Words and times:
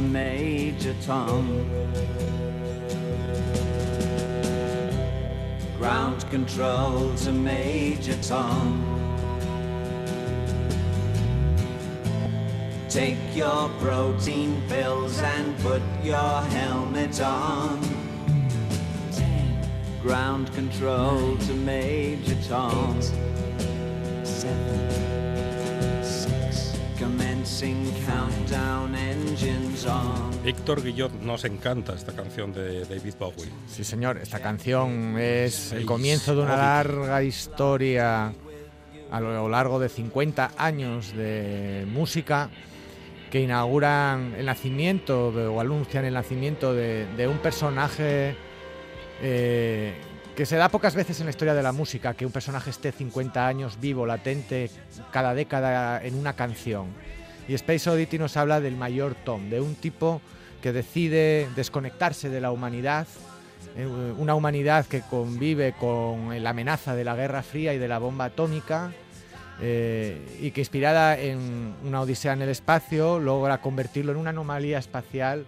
Major 0.00 0.94
Tom. 1.02 1.68
Ground 5.78 6.28
control 6.30 7.14
to 7.16 7.32
Major 7.32 8.16
Tom. 8.22 9.00
Take 12.88 13.18
your 13.34 13.68
protein 13.78 14.62
pills 14.68 15.20
and 15.20 15.56
put 15.60 15.82
your 16.02 16.42
helmet 16.56 17.20
on. 17.20 17.80
Ground 20.02 20.52
control 20.54 21.36
to 21.36 21.52
Major 21.54 22.36
Tom. 22.48 23.00
Seven, 24.24 24.90
six, 26.02 26.76
commencing 26.96 27.92
countdown. 28.06 28.79
Víctor 30.44 30.82
Guillot, 30.82 31.12
nos 31.22 31.44
encanta 31.44 31.94
esta 31.94 32.12
canción 32.12 32.52
de 32.52 32.84
David 32.84 33.14
Bowie. 33.18 33.48
Sí, 33.68 33.84
señor, 33.84 34.18
esta 34.18 34.40
canción 34.40 35.16
es 35.18 35.72
el 35.72 35.86
comienzo 35.86 36.34
de 36.34 36.42
una 36.42 36.56
larga 36.56 37.22
historia 37.22 38.32
a 39.10 39.20
lo 39.20 39.48
largo 39.48 39.78
de 39.80 39.88
50 39.88 40.52
años 40.56 41.14
de 41.14 41.86
música 41.90 42.50
que 43.30 43.40
inauguran 43.40 44.34
el 44.36 44.46
nacimiento 44.46 45.32
de- 45.32 45.46
o 45.46 45.60
anuncian 45.60 46.04
el 46.04 46.14
nacimiento 46.14 46.74
de, 46.74 47.06
de 47.16 47.28
un 47.28 47.38
personaje 47.38 48.34
eh, 49.22 49.94
que 50.36 50.46
se 50.46 50.56
da 50.56 50.68
pocas 50.68 50.94
veces 50.94 51.20
en 51.20 51.26
la 51.26 51.30
historia 51.30 51.54
de 51.54 51.62
la 51.62 51.72
música, 51.72 52.14
que 52.14 52.24
un 52.26 52.32
personaje 52.32 52.70
esté 52.70 52.92
50 52.92 53.46
años 53.46 53.78
vivo, 53.80 54.06
latente, 54.06 54.70
cada 55.12 55.34
década 55.34 56.02
en 56.04 56.14
una 56.14 56.34
canción. 56.34 56.86
Y 57.48 57.54
Space 57.54 57.90
Oddity 57.90 58.18
nos 58.18 58.36
habla 58.36 58.60
del 58.60 58.76
mayor 58.76 59.14
Tom, 59.24 59.50
de 59.50 59.60
un 59.60 59.74
tipo 59.74 60.20
que 60.62 60.72
decide 60.72 61.48
desconectarse 61.56 62.28
de 62.28 62.40
la 62.40 62.52
humanidad, 62.52 63.06
eh, 63.76 63.86
una 63.86 64.34
humanidad 64.34 64.86
que 64.86 65.00
convive 65.00 65.72
con 65.72 66.42
la 66.42 66.50
amenaza 66.50 66.94
de 66.94 67.04
la 67.04 67.16
Guerra 67.16 67.42
Fría 67.42 67.74
y 67.74 67.78
de 67.78 67.88
la 67.88 67.98
bomba 67.98 68.26
atómica, 68.26 68.92
eh, 69.62 70.38
y 70.40 70.52
que 70.52 70.60
inspirada 70.62 71.18
en 71.18 71.74
una 71.84 72.00
odisea 72.00 72.32
en 72.32 72.42
el 72.42 72.48
espacio 72.48 73.18
logra 73.18 73.60
convertirlo 73.60 74.12
en 74.12 74.18
una 74.18 74.30
anomalía 74.30 74.78
espacial, 74.78 75.46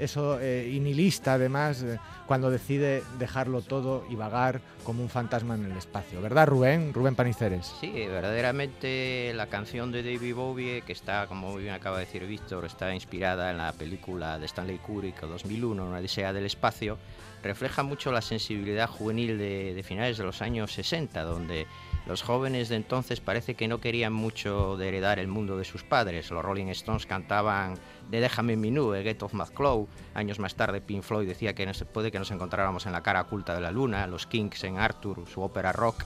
eso 0.00 0.38
eh, 0.40 0.80
además, 1.26 1.82
eh, 1.82 1.98
cuando 2.26 2.50
decide 2.50 3.02
dejarlo 3.18 3.62
todo 3.62 4.04
y 4.08 4.16
vagar 4.16 4.60
como 4.84 5.02
un 5.02 5.08
fantasma 5.08 5.54
en 5.54 5.66
el 5.66 5.76
espacio. 5.76 6.20
¿Verdad, 6.20 6.46
Rubén? 6.46 6.92
Rubén 6.92 7.14
Paniceres. 7.14 7.72
Sí, 7.80 7.90
verdaderamente 7.92 9.32
la 9.34 9.46
canción 9.46 9.92
de 9.92 10.02
David 10.02 10.34
Bowie, 10.34 10.82
que 10.82 10.92
está, 10.92 11.26
como 11.26 11.54
bien 11.56 11.74
acaba 11.74 11.98
de 11.98 12.06
decir 12.06 12.26
Víctor, 12.26 12.64
está 12.64 12.94
inspirada 12.94 13.50
en 13.50 13.58
la 13.58 13.72
película 13.72 14.38
de 14.38 14.46
Stanley 14.46 14.78
Kubrick 14.78 15.20
2001, 15.20 15.84
Una 15.84 15.98
Odisea 15.98 16.32
del 16.32 16.46
Espacio, 16.46 16.98
refleja 17.42 17.82
mucho 17.82 18.12
la 18.12 18.22
sensibilidad 18.22 18.88
juvenil 18.88 19.38
de, 19.38 19.74
de 19.74 19.82
finales 19.82 20.18
de 20.18 20.24
los 20.24 20.42
años 20.42 20.72
60, 20.72 21.22
donde 21.22 21.66
los 22.06 22.22
jóvenes 22.22 22.68
de 22.68 22.76
entonces 22.76 23.20
parece 23.20 23.54
que 23.54 23.68
no 23.68 23.80
querían 23.80 24.12
mucho 24.12 24.76
de 24.76 24.88
heredar 24.88 25.18
el 25.18 25.28
mundo 25.28 25.56
de 25.56 25.64
sus 25.64 25.84
padres. 25.84 26.30
Los 26.30 26.44
Rolling 26.44 26.66
Stones 26.68 27.06
cantaban 27.06 27.74
de 28.10 28.20
Déjame 28.20 28.54
en 28.54 28.60
mi 28.60 28.70
nube, 28.70 29.02
Get 29.02 29.22
Off 29.22 29.34
My. 29.34 29.44
Años 30.14 30.38
más 30.38 30.54
tarde 30.56 30.80
Pink 30.80 31.02
Floyd 31.02 31.28
decía 31.28 31.54
que 31.54 31.66
no 31.66 31.74
se 31.74 31.84
puede 31.84 32.10
que 32.10 32.18
nos 32.18 32.30
encontráramos 32.30 32.86
en 32.86 32.92
la 32.92 33.02
cara 33.02 33.20
oculta 33.22 33.54
de 33.54 33.60
la 33.60 33.70
luna. 33.70 34.06
Los 34.06 34.26
Kinks 34.26 34.64
en 34.64 34.78
Arthur, 34.78 35.24
su 35.28 35.40
ópera 35.42 35.72
rock, 35.72 36.04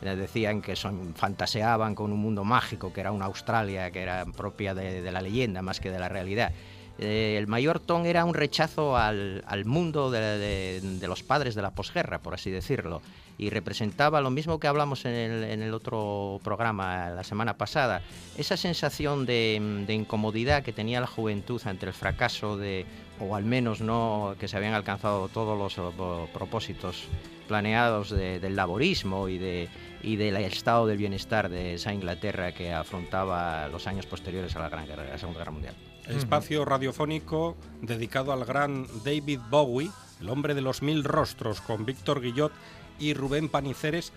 decían 0.00 0.62
que 0.62 0.76
son, 0.76 1.14
fantaseaban 1.14 1.94
con 1.94 2.12
un 2.12 2.18
mundo 2.18 2.44
mágico, 2.44 2.92
que 2.92 3.00
era 3.00 3.12
una 3.12 3.26
Australia 3.26 3.90
que 3.90 4.02
era 4.02 4.24
propia 4.26 4.74
de, 4.74 5.10
la 5.10 5.20
leyenda 5.20 5.62
más 5.62 5.80
que 5.80 5.90
de 5.90 5.98
la 5.98 6.08
realidad. 6.08 6.52
Eh, 6.98 7.36
el 7.38 7.46
mayor 7.46 7.78
ton 7.78 8.06
era 8.06 8.24
un 8.24 8.34
rechazo 8.34 8.96
al, 8.96 9.42
mundo 9.64 10.10
de- 10.10 10.80
de 10.80 11.08
los 11.08 11.22
padres 11.22 11.54
de 11.54 11.62
la 11.62 11.70
posguerra, 11.72 12.20
por 12.20 12.34
así 12.34 12.50
decirlo, 12.50 13.02
y 13.38 13.50
representaba 13.50 14.20
lo 14.20 14.30
mismo 14.30 14.58
que 14.58 14.66
hablamos 14.66 15.04
en 15.04 15.12
el, 15.14 15.44
en 15.44 15.62
el 15.62 15.74
otro 15.74 16.40
programa 16.42 17.10
la 17.10 17.24
semana 17.24 17.56
pasada, 17.58 18.02
esa 18.36 18.56
sensación 18.56 19.26
de, 19.26 19.84
incomodidad 19.88 20.62
que 20.62 20.72
tenía 20.72 21.00
la 21.00 21.06
juventud 21.06 21.60
ante 21.64 21.86
el 21.86 21.92
fracaso 21.92 22.56
de, 22.56 22.86
o 23.20 23.36
al 23.36 23.44
menos 23.44 23.80
no 23.80 24.34
que 24.38 24.48
se 24.48 24.56
habían 24.56 24.74
alcanzado 24.74 25.28
todos 25.28 25.58
los 25.58 26.28
propósitos 26.32 27.04
planeados 27.48 28.10
de- 28.10 28.40
del 28.40 28.56
laborismo 28.56 29.28
y, 29.28 29.38
de, 29.38 29.68
y 30.02 30.16
del 30.16 30.36
estado 30.36 30.86
del 30.86 30.98
bienestar 30.98 31.48
de 31.48 31.74
esa 31.74 31.92
Inglaterra 31.92 32.52
que 32.52 32.72
afrontaba 32.72 33.68
los 33.68 33.86
años 33.86 34.06
posteriores 34.06 34.56
a 34.56 34.60
la, 34.60 34.68
Gran 34.68 34.86
Guerra, 34.86 35.04
la 35.04 35.18
Segunda 35.18 35.40
Guerra 35.40 35.52
Mundial. 35.52 35.74
Espacio 36.08 36.64
radiofónico 36.64 37.56
dedicado 37.82 38.32
al 38.32 38.44
gran 38.44 38.86
David 39.04 39.40
Bowie, 39.50 39.90
el 40.20 40.28
hombre 40.28 40.54
de 40.54 40.60
los 40.60 40.80
mil 40.80 41.02
rostros, 41.02 41.60
con 41.60 41.84
Víctor 41.84 42.20
Guillot 42.20 42.52
y 42.98 43.14
Rubén 43.14 43.48
Paniceres 43.48 44.12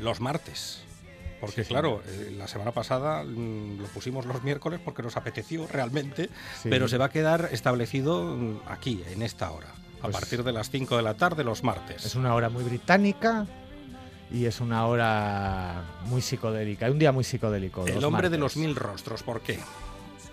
los 0.00 0.20
martes. 0.20 0.82
Porque 1.40 1.62
Sí, 1.62 1.68
claro, 1.68 2.02
eh, 2.06 2.34
la 2.36 2.48
semana 2.48 2.72
pasada 2.72 3.22
mm, 3.22 3.78
lo 3.80 3.86
pusimos 3.88 4.26
los 4.26 4.42
miércoles 4.42 4.80
porque 4.84 5.02
nos 5.04 5.16
apeteció 5.16 5.66
realmente, 5.68 6.30
Sí. 6.62 6.68
pero 6.68 6.88
se 6.88 6.98
va 6.98 7.06
a 7.06 7.10
quedar 7.10 7.48
establecido 7.52 8.24
mm, 8.36 8.60
aquí, 8.66 9.02
en 9.10 9.22
esta 9.22 9.50
hora, 9.52 9.68
a 9.68 10.02
Pues- 10.02 10.12
partir 10.16 10.42
de 10.42 10.52
las 10.52 10.70
5 10.70 10.96
de 10.96 11.02
la 11.02 11.14
tarde 11.14 11.44
los 11.44 11.62
martes. 11.62 12.04
Es 12.04 12.16
una 12.16 12.34
hora 12.34 12.48
muy 12.48 12.64
británica 12.64 13.46
y 14.32 14.46
es 14.46 14.60
una 14.60 14.84
hora 14.86 15.84
muy 16.06 16.20
psicodélica, 16.22 16.90
un 16.90 16.98
día 16.98 17.12
muy 17.12 17.22
psicodélico. 17.24 17.86
el 17.86 18.02
hombre 18.04 18.28
de 18.30 18.36
martes. 18.38 18.40
los 18.40 18.56
mil 18.56 18.74
rostros, 18.74 19.22
¿por 19.22 19.40
qué? 19.40 19.60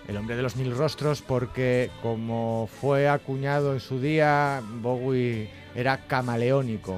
El 0.08 0.16
hombre 0.16 0.34
de 0.36 0.42
los 0.42 0.56
mil 0.56 0.76
rostros 0.76 1.22
porque 1.22 1.90
como 2.02 2.68
fue 2.80 3.08
acuñado 3.08 3.72
en 3.74 3.80
su 3.80 4.00
día, 4.00 4.60
Bowie 4.82 5.50
era 5.74 5.98
camaleónico. 6.06 6.96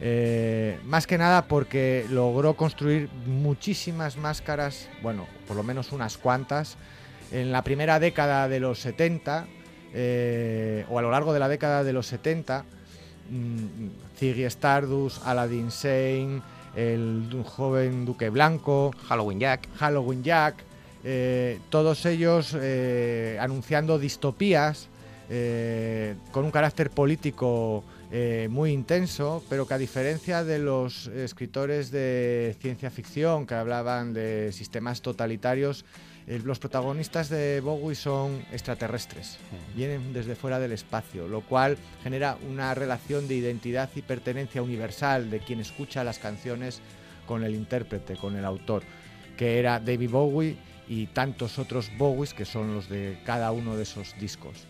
Eh, 0.00 0.78
más 0.84 1.06
que 1.06 1.16
nada 1.16 1.46
porque 1.48 2.06
logró 2.10 2.54
construir 2.54 3.08
muchísimas 3.26 4.16
máscaras, 4.16 4.88
bueno, 5.02 5.26
por 5.46 5.56
lo 5.56 5.62
menos 5.62 5.92
unas 5.92 6.18
cuantas, 6.18 6.76
en 7.32 7.50
la 7.50 7.62
primera 7.62 7.98
década 7.98 8.48
de 8.48 8.60
los 8.60 8.78
70, 8.80 9.46
eh, 9.94 10.84
o 10.90 10.98
a 10.98 11.02
lo 11.02 11.10
largo 11.10 11.32
de 11.32 11.40
la 11.40 11.48
década 11.48 11.82
de 11.82 11.92
los 11.92 12.06
70, 12.06 12.64
mm, 13.30 14.18
Ziggy 14.18 14.44
Stardust, 14.44 15.26
Aladdin 15.26 15.70
Sane, 15.70 16.42
el 16.76 17.42
joven 17.44 18.04
Duque 18.04 18.28
Blanco, 18.28 18.90
Halloween 19.08 19.40
Jack, 19.40 19.66
Halloween 19.78 20.22
Jack, 20.22 20.56
eh, 21.04 21.58
todos 21.70 22.04
ellos 22.04 22.54
anunciando 23.40 23.98
distopías 23.98 24.88
con 26.30 26.44
un 26.44 26.50
carácter 26.52 26.90
político 26.90 27.82
eh, 28.12 28.48
muy 28.50 28.70
intenso, 28.70 29.42
pero 29.48 29.66
que 29.66 29.74
a 29.74 29.78
diferencia 29.78 30.44
de 30.44 30.58
los 30.58 31.08
escritores 31.08 31.90
de 31.90 32.56
ciencia 32.60 32.90
ficción 32.90 33.46
que 33.46 33.54
hablaban 33.54 34.12
de 34.12 34.52
sistemas 34.52 35.02
totalitarios, 35.02 35.84
eh, 36.28 36.40
los 36.44 36.58
protagonistas 36.58 37.28
de 37.28 37.60
Bowie 37.60 37.94
son 37.94 38.44
extraterrestres, 38.52 39.38
vienen 39.74 40.12
desde 40.12 40.34
fuera 40.34 40.58
del 40.58 40.72
espacio, 40.72 41.28
lo 41.28 41.40
cual 41.40 41.78
genera 42.02 42.36
una 42.48 42.74
relación 42.74 43.28
de 43.28 43.36
identidad 43.36 43.90
y 43.94 44.02
pertenencia 44.02 44.62
universal 44.62 45.30
de 45.30 45.40
quien 45.40 45.60
escucha 45.60 46.04
las 46.04 46.18
canciones 46.18 46.80
con 47.26 47.44
el 47.44 47.54
intérprete, 47.54 48.16
con 48.16 48.36
el 48.36 48.44
autor, 48.44 48.82
que 49.36 49.58
era 49.58 49.78
David 49.80 50.10
Bowie 50.10 50.56
y 50.88 51.06
tantos 51.06 51.58
otros 51.58 51.90
Bowies 51.98 52.34
que 52.34 52.44
son 52.44 52.74
los 52.74 52.88
de 52.88 53.18
cada 53.24 53.52
uno 53.52 53.76
de 53.76 53.82
esos 53.82 54.14
discos. 54.18 54.66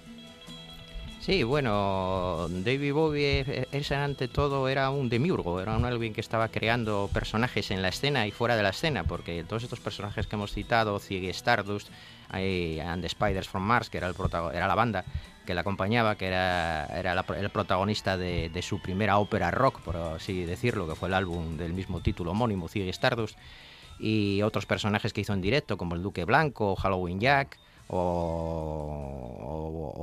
Sí, 1.26 1.42
bueno, 1.42 2.46
David 2.48 2.92
Bowie 2.92 3.66
es 3.72 3.90
ante 3.90 4.28
todo 4.28 4.68
era 4.68 4.90
un 4.90 5.08
demiurgo, 5.08 5.60
era 5.60 5.76
un 5.76 5.84
alguien 5.84 6.14
que 6.14 6.20
estaba 6.20 6.46
creando 6.46 7.10
personajes 7.12 7.72
en 7.72 7.82
la 7.82 7.88
escena 7.88 8.28
y 8.28 8.30
fuera 8.30 8.54
de 8.54 8.62
la 8.62 8.68
escena, 8.68 9.02
porque 9.02 9.42
todos 9.42 9.64
estos 9.64 9.80
personajes 9.80 10.28
que 10.28 10.36
hemos 10.36 10.52
citado, 10.52 11.00
Ziggy 11.00 11.30
Stardust, 11.30 11.88
eh, 12.32 12.80
and 12.80 13.02
the 13.02 13.08
Spiders 13.08 13.48
from 13.48 13.64
Mars, 13.64 13.90
que 13.90 13.98
era, 13.98 14.06
el 14.06 14.14
era 14.54 14.68
la 14.68 14.76
banda 14.76 15.04
que 15.44 15.52
la 15.54 15.62
acompañaba, 15.62 16.14
que 16.14 16.26
era, 16.28 16.86
la- 17.02 17.24
el 17.40 17.50
protagonista 17.50 18.16
de, 18.16 18.62
su 18.62 18.80
primera 18.80 19.18
ópera 19.18 19.50
rock, 19.50 19.80
por 19.80 19.96
así 19.96 20.44
decirlo, 20.44 20.86
que 20.86 20.94
fue 20.94 21.08
el 21.08 21.14
álbum 21.14 21.56
del 21.56 21.72
mismo 21.72 22.02
título 22.02 22.30
homónimo, 22.30 22.68
Ziggy 22.68 22.90
Stardust, 22.90 23.36
y 23.98 24.42
otros 24.42 24.64
personajes 24.64 25.12
que 25.12 25.22
hizo 25.22 25.32
en 25.32 25.40
directo, 25.40 25.76
como 25.76 25.96
el 25.96 26.04
Duque 26.04 26.24
Blanco, 26.24 26.76
Halloween 26.76 27.18
Jack, 27.18 27.58
o, 27.88 29.32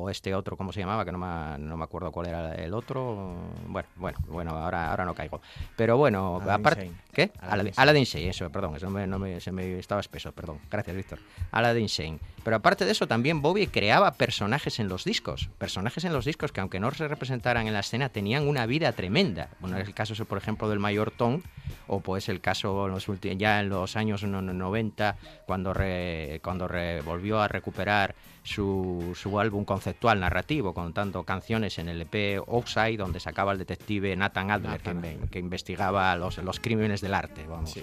este 0.09 0.35
otro, 0.35 0.55
¿cómo 0.55 0.71
se 0.71 0.79
llamaba? 0.79 1.03
Que 1.05 1.11
no 1.11 1.17
me, 1.17 1.57
no 1.57 1.75
me 1.75 1.83
acuerdo 1.83 2.11
cuál 2.11 2.27
era 2.27 2.53
el 2.55 2.73
otro. 2.73 3.35
Bueno, 3.67 3.89
bueno, 3.95 4.19
bueno, 4.27 4.51
ahora, 4.51 4.91
ahora 4.91 5.05
no 5.05 5.15
caigo. 5.15 5.41
Pero 5.75 5.97
bueno, 5.97 6.39
aparte... 6.47 6.91
¿Qué? 7.11 7.31
Aladdin 7.75 8.05
Sane, 8.05 8.29
eso, 8.29 8.49
perdón, 8.49 8.75
eso 8.75 8.89
no 8.89 9.19
me, 9.19 9.39
se 9.39 9.51
me 9.51 9.77
estaba 9.77 10.01
espeso, 10.01 10.31
perdón. 10.31 10.59
Gracias, 10.69 10.95
Víctor. 10.95 11.19
Aladdin 11.51 11.89
Sane. 11.89 12.19
Pero 12.43 12.55
aparte 12.57 12.85
de 12.85 12.91
eso, 12.91 13.07
también 13.07 13.41
Bobby 13.41 13.67
creaba 13.67 14.13
personajes 14.13 14.79
en 14.79 14.87
los 14.87 15.03
discos. 15.03 15.49
Personajes 15.57 16.03
en 16.05 16.13
los 16.13 16.25
discos 16.25 16.51
que 16.51 16.61
aunque 16.61 16.79
no 16.79 16.91
se 16.91 17.07
representaran 17.07 17.67
en 17.67 17.73
la 17.73 17.79
escena, 17.79 18.09
tenían 18.09 18.47
una 18.47 18.65
vida 18.65 18.91
tremenda. 18.93 19.49
Bueno, 19.59 19.77
es 19.77 19.87
el 19.87 19.93
caso, 19.93 20.13
por 20.25 20.37
ejemplo, 20.37 20.69
del 20.69 20.79
Mayor 20.79 21.11
Tom, 21.11 21.41
o 21.87 21.99
pues 22.01 22.29
el 22.29 22.41
caso 22.41 22.87
en 22.87 22.93
los 22.93 23.07
ya 23.37 23.59
en 23.59 23.69
los 23.69 23.95
años 23.95 24.23
90, 24.23 25.15
cuando, 25.45 25.73
cuando 26.41 26.69
volvió 27.05 27.39
a 27.39 27.47
recuperar 27.47 27.72
su, 28.43 29.13
su, 29.15 29.39
álbum 29.39 29.65
conceptual 29.65 30.19
narrativo, 30.19 30.73
contando 30.73 31.23
canciones 31.23 31.77
en 31.79 31.89
el 31.89 32.01
EP 32.01 32.41
Outside, 32.47 32.97
donde 32.97 33.19
sacaba 33.19 33.51
el 33.53 33.57
detective 33.57 34.15
Nathan 34.15 34.51
Adler, 34.51 34.81
que, 35.29 35.39
investigaba 35.39 36.15
los, 36.15 36.37
los, 36.39 36.59
crímenes 36.59 37.01
del 37.01 37.13
arte. 37.13 37.45
Vamos. 37.47 37.75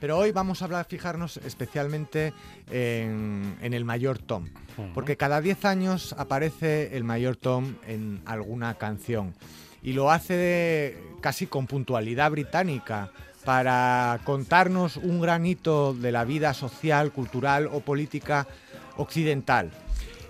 Pero 0.00 0.18
hoy 0.18 0.32
vamos 0.32 0.60
a 0.60 0.66
hablar, 0.66 0.84
fijarnos 0.84 1.38
especialmente 1.38 2.34
en, 2.70 3.56
el 3.62 3.84
mayor 3.86 4.18
Tom, 4.18 4.48
porque 4.92 5.16
cada 5.16 5.40
10 5.40 5.64
años 5.64 6.14
aparece 6.18 6.96
el 6.96 7.04
mayor 7.04 7.36
Tom 7.36 7.76
en 7.86 8.20
alguna 8.26 8.74
canción 8.74 9.34
y 9.82 9.94
lo 9.94 10.10
hace 10.10 10.98
casi 11.22 11.46
con 11.46 11.66
puntualidad 11.66 12.30
británica 12.30 13.12
para 13.46 14.20
contarnos 14.24 14.96
un 14.96 15.20
granito 15.20 15.94
de 15.94 16.12
la 16.12 16.24
vida 16.24 16.52
social, 16.54 17.12
cultural 17.12 17.68
o 17.72 17.80
política 17.80 18.46
occidental. 18.96 19.70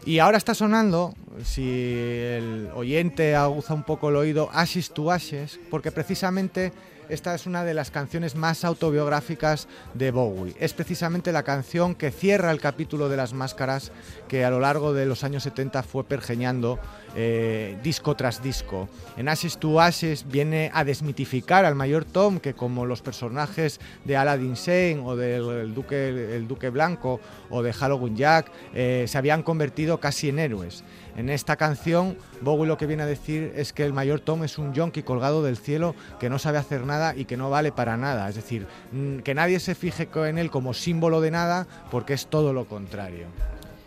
Y 0.06 0.18
ahora 0.18 0.36
está 0.36 0.54
sonando, 0.54 1.14
si 1.42 1.62
el 1.62 2.68
oyente 2.74 3.34
aguza 3.34 3.72
un 3.72 3.84
poco 3.84 4.10
el 4.10 4.16
oído, 4.16 4.50
Ashes 4.52 4.90
to 4.90 5.10
Ashes, 5.10 5.58
porque 5.70 5.90
precisamente 5.90 6.72
esta 7.08 7.34
es 7.34 7.46
una 7.46 7.64
de 7.64 7.74
las 7.74 7.90
canciones 7.90 8.34
más 8.34 8.64
autobiográficas 8.64 9.68
de 9.94 10.10
Bowie. 10.10 10.54
Es 10.58 10.72
precisamente 10.72 11.32
la 11.32 11.42
canción 11.42 11.94
que 11.94 12.10
cierra 12.10 12.50
el 12.50 12.60
capítulo 12.60 13.08
de 13.08 13.16
las 13.16 13.32
máscaras 13.32 13.92
que 14.28 14.44
a 14.44 14.50
lo 14.50 14.60
largo 14.60 14.92
de 14.92 15.06
los 15.06 15.24
años 15.24 15.42
70 15.42 15.82
fue 15.82 16.04
pergeñando 16.04 16.78
eh, 17.16 17.78
disco 17.82 18.14
tras 18.16 18.42
disco. 18.42 18.88
En 19.16 19.28
Ashes 19.28 19.58
to 19.58 19.80
Ashes 19.80 20.26
viene 20.28 20.70
a 20.74 20.84
desmitificar 20.84 21.64
al 21.64 21.74
mayor 21.74 22.04
Tom, 22.04 22.40
que 22.40 22.54
como 22.54 22.86
los 22.86 23.02
personajes 23.02 23.80
de 24.04 24.16
Aladdin 24.16 24.56
Sane 24.56 25.00
o 25.04 25.16
del 25.16 25.74
Duque, 25.74 26.36
el 26.36 26.48
Duque 26.48 26.70
Blanco 26.70 27.20
o 27.50 27.62
de 27.62 27.72
Halloween 27.72 28.16
Jack 28.16 28.50
eh, 28.74 29.04
se 29.06 29.18
habían 29.18 29.42
convertido 29.42 30.00
casi 30.00 30.28
en 30.28 30.38
héroes. 30.38 30.84
En 31.16 31.30
esta 31.30 31.56
canción, 31.56 32.16
Bowie 32.40 32.66
lo 32.66 32.76
que 32.76 32.86
viene 32.86 33.04
a 33.04 33.06
decir 33.06 33.52
es 33.54 33.72
que 33.72 33.84
el 33.84 33.92
mayor 33.92 34.20
Tom 34.20 34.42
es 34.42 34.58
un 34.58 34.74
yonki 34.74 35.02
colgado 35.02 35.42
del 35.42 35.56
cielo 35.56 35.94
que 36.18 36.28
no 36.28 36.38
sabe 36.40 36.58
hacer 36.58 36.84
nada 36.84 37.14
y 37.16 37.24
que 37.24 37.36
no 37.36 37.50
vale 37.50 37.70
para 37.70 37.96
nada. 37.96 38.28
Es 38.28 38.34
decir, 38.34 38.66
mm, 38.92 39.18
que 39.18 39.34
nadie 39.34 39.60
se 39.60 39.74
fije 39.74 40.08
en 40.14 40.38
él 40.38 40.50
como 40.50 40.74
símbolo 40.74 41.20
de 41.20 41.30
nada 41.30 41.66
porque 41.90 42.14
es 42.14 42.26
todo 42.26 42.52
lo 42.52 42.66
contrario. 42.66 43.26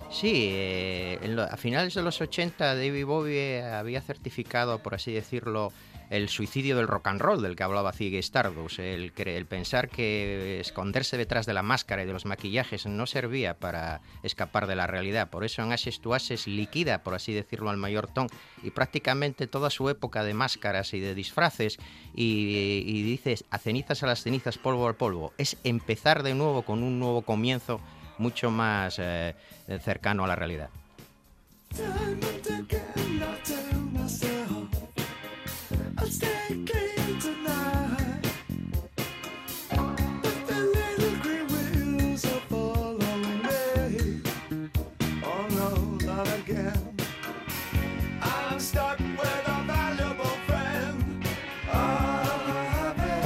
Sí, 0.09 0.49
eh, 0.53 1.35
a 1.51 1.57
finales 1.57 1.93
de 1.93 2.01
los 2.01 2.21
80 2.21 2.75
David 2.75 3.05
Bowie 3.05 3.61
había 3.61 4.01
certificado, 4.01 4.79
por 4.79 4.95
así 4.95 5.11
decirlo, 5.11 5.73
el 6.09 6.29
suicidio 6.29 6.77
del 6.77 6.87
rock 6.87 7.07
and 7.07 7.21
roll 7.21 7.41
del 7.41 7.55
que 7.55 7.63
hablaba 7.63 7.93
Ziggy 7.93 8.17
Stardust, 8.17 8.79
el, 8.79 9.11
pensar 9.47 9.89
que 9.89 10.59
esconderse 10.59 11.17
detrás 11.17 11.45
de 11.45 11.53
la 11.53 11.63
máscara 11.63 12.03
y 12.03 12.05
de 12.05 12.13
los 12.13 12.25
maquillajes 12.25 12.85
no 12.85 13.05
servía 13.05 13.53
para 13.55 14.01
escapar 14.23 14.67
de 14.67 14.75
la 14.75 14.87
realidad. 14.87 15.29
Por 15.29 15.43
eso 15.43 15.61
en 15.61 15.71
Ashes 15.71 15.99
to 16.01 16.15
liquida, 16.45 17.03
por 17.03 17.13
así 17.13 17.33
decirlo, 17.33 17.69
al 17.69 17.77
mayor 17.77 18.07
Tom 18.07 18.27
y 18.63 18.71
prácticamente 18.71 19.47
toda 19.47 19.69
su 19.69 19.89
época 19.89 20.23
de 20.23 20.33
máscaras 20.33 20.93
y 20.93 20.99
de 20.99 21.15
disfraces 21.15 21.77
y, 22.15 22.83
y 22.85 23.03
dices 23.03 23.45
a 23.51 23.57
cenizas 23.57 24.03
a 24.03 24.07
las 24.07 24.23
cenizas, 24.23 24.57
polvo 24.57 24.87
al 24.87 24.95
polvo. 24.95 25.33
Es 25.37 25.57
empezar 25.63 26.23
de 26.23 26.33
nuevo 26.33 26.63
con 26.63 26.83
un 26.83 26.99
nuevo 26.99 27.21
comienzo 27.21 27.81
mucho 28.17 28.51
más 28.51 28.97
eh, 28.99 29.35
cercano 29.83 30.23
a 30.25 30.27
la 30.27 30.35
realidad. 30.35 30.69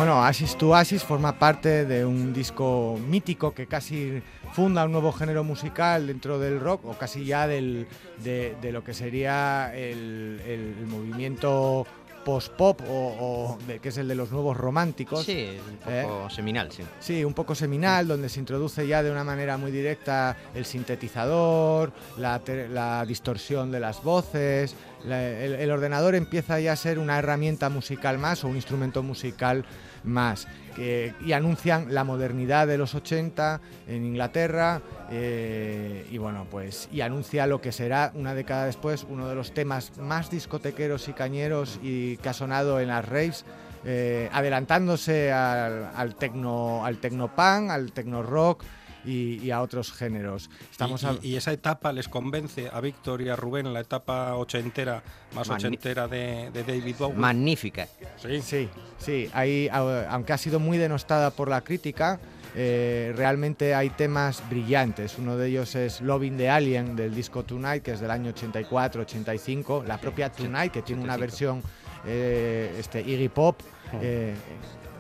Bueno, 0.02 0.24
Asis 0.24 0.58
to 0.58 0.74
Asis 0.74 1.04
forma 1.04 1.38
parte 1.38 1.86
de 1.86 2.04
un 2.04 2.34
disco 2.34 3.00
mítico 3.08 3.54
que 3.54 3.68
casi 3.68 4.24
funda 4.52 4.84
un 4.84 4.92
nuevo 4.94 5.12
género 5.12 5.44
musical 5.44 6.08
dentro 6.08 6.40
del 6.40 6.60
rock 6.60 6.86
o 6.86 6.94
casi 6.94 7.24
ya 7.24 7.46
del, 7.46 7.86
de, 8.24 8.72
lo 8.72 8.84
que 8.84 8.96
sería 8.96 9.72
el, 9.76 10.42
el 10.44 10.88
movimiento 10.88 11.86
post-pop 12.24 12.82
o, 12.88 13.58
que 13.82 13.90
es 13.90 13.98
el 13.98 14.08
de 14.08 14.16
los 14.16 14.32
nuevos 14.32 14.58
románticos. 14.58 15.26
Sí, 15.26 15.58
un 15.70 15.78
poco 15.78 16.28
¿eh? 16.28 16.34
seminal, 16.34 16.72
sí. 16.72 16.84
Sí, 17.00 17.24
un 17.24 17.34
poco 17.34 17.56
seminal, 17.56 18.08
donde 18.08 18.30
se 18.30 18.40
introduce 18.40 18.88
ya 18.88 19.04
de 19.04 19.12
una 19.12 19.24
manera 19.24 19.58
muy 19.58 19.72
directa 19.72 20.38
el 20.54 20.66
sintetizador, 20.66 21.92
la, 22.18 23.06
distorsión 23.08 23.72
de 23.72 23.80
las 23.80 24.04
voces. 24.04 24.76
el, 25.06 25.72
ordenador 25.72 26.16
empieza 26.16 26.60
ya 26.60 26.74
a 26.74 26.76
ser 26.76 27.00
una 27.00 27.18
herramienta 27.20 27.70
musical 27.70 28.18
más 28.18 28.44
o 28.44 28.48
un 28.48 28.56
instrumento 28.56 29.04
musical 29.04 29.66
más. 30.04 30.48
y 30.78 31.34
anuncian 31.34 31.94
la 31.94 32.04
modernidad 32.04 32.66
de 32.66 32.78
los 32.78 32.96
80 32.96 33.60
en 33.88 34.06
Inglaterra 34.06 34.82
eh, 35.14 36.08
y 36.10 36.18
bueno, 36.18 36.48
pues 36.50 36.88
y 36.92 37.02
anuncia 37.02 37.46
lo 37.46 37.60
que 37.60 37.74
será 37.74 38.14
una 38.16 38.34
década 38.34 38.66
después 38.66 39.06
uno 39.10 39.28
de 39.28 39.36
los 39.36 39.54
temas 39.54 39.98
más 39.98 40.32
discotequeros 40.32 41.10
y 41.10 41.14
cañeros 41.14 41.80
y 41.84 42.16
que 42.18 42.30
ha 42.30 42.34
sonado 42.34 42.80
en 42.80 42.88
las 42.88 43.08
raves, 43.08 43.44
eh, 43.84 44.30
adelantándose 44.32 45.34
al, 45.34 45.92
al 45.94 46.16
tecno 46.16 46.86
al 46.86 46.98
tecnopunk, 46.98 47.70
al 47.70 47.92
tecno 47.92 48.24
rock 48.24 48.64
y, 49.06 49.52
a 49.52 49.62
otros 49.62 49.92
géneros. 49.92 50.50
Estamos 50.70 51.06
y, 51.22 51.36
esa 51.36 51.52
etapa 51.52 51.92
les 51.94 52.08
convence 52.08 52.70
a 52.72 52.82
Víctor 52.82 53.22
y 53.22 53.30
a 53.30 53.36
Rubén, 53.36 53.74
la 53.74 53.82
etapa 53.82 54.36
ochentera, 54.36 55.04
más 55.34 55.50
ochentera 55.50 56.08
de, 56.08 56.52
David 56.54 56.96
Bowie. 56.98 57.16
Magnífica. 57.16 57.88
Sí, 58.18 58.42
sí, 58.42 58.70
sí. 58.98 59.30
aunque 59.72 60.34
ha 60.34 60.38
sido 60.38 60.60
muy 60.60 60.78
denostada 60.78 61.32
por 61.32 61.50
la 61.50 61.62
crítica, 61.62 62.20
eh, 62.54 63.14
realmente 63.16 63.74
hay 63.74 63.90
temas 63.90 64.44
brillantes. 64.50 65.18
Uno 65.18 65.38
de 65.38 65.48
ellos 65.48 65.76
es 65.76 66.02
Loving 66.02 66.38
the 66.38 66.50
Alien 66.50 66.96
del 66.96 67.16
disco 67.16 67.44
Tonight, 67.44 67.84
que 67.84 67.92
es 67.92 68.00
del 68.00 68.12
año 68.12 68.34
84-85. 68.34 69.86
La 69.86 69.98
propia 69.98 70.30
Tonight, 70.32 70.72
que 70.72 70.82
tiene 70.82 71.02
una 71.02 71.18
versión 71.18 71.64
eh, 72.06 72.76
este, 72.78 73.02
Iggy 73.02 73.30
Pop. 73.30 73.62
Eh, 74.02 74.36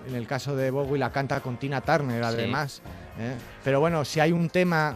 en 0.07 0.15
el 0.15 0.27
caso 0.27 0.55
de 0.55 0.71
Bowie 0.71 0.99
la 0.99 1.11
canta 1.11 1.39
con 1.41 1.57
Tina 1.57 1.81
Turner, 1.81 2.23
además. 2.23 2.81
Pero 3.63 3.79
bueno, 3.79 4.03
si 4.05 4.19
hay 4.19 4.31
un 4.31 4.49
tema 4.49 4.95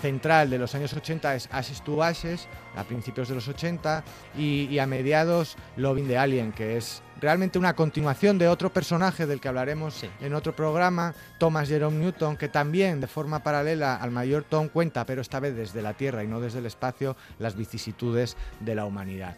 central 0.00 0.50
de 0.50 0.58
los 0.58 0.74
años 0.74 0.92
80 0.92 1.34
es 1.34 1.48
Ashes 1.50 1.82
to 1.82 2.02
Ashes, 2.02 2.48
a 2.76 2.84
principios 2.84 3.28
de 3.28 3.34
los 3.34 3.48
80, 3.48 4.04
y, 4.36 4.78
a 4.78 4.86
mediados 4.86 5.56
Loving 5.76 6.06
the 6.06 6.18
Alien, 6.18 6.52
que 6.52 6.76
es 6.76 7.02
realmente 7.20 7.58
una 7.58 7.74
continuación 7.74 8.38
de 8.38 8.48
otro 8.48 8.72
personaje 8.72 9.26
del 9.26 9.40
que 9.40 9.48
hablaremos 9.48 10.04
en 10.20 10.34
otro 10.34 10.54
programa, 10.54 11.14
Thomas 11.38 11.68
Jerome 11.68 11.98
Newton, 11.98 12.36
que 12.36 12.48
también 12.48 13.00
de 13.00 13.06
forma 13.06 13.42
paralela 13.42 13.96
al 13.96 14.10
mayor 14.10 14.44
Tom 14.44 14.68
cuenta, 14.68 15.06
pero 15.06 15.22
esta 15.22 15.40
vez 15.40 15.56
desde 15.56 15.82
la 15.82 15.94
Tierra 15.94 16.22
y 16.22 16.28
no 16.28 16.40
desde 16.40 16.58
el 16.58 16.66
espacio, 16.66 17.16
las 17.38 17.56
vicisitudes 17.56 18.36
de 18.60 18.74
la 18.74 18.84
humanidad. 18.84 19.36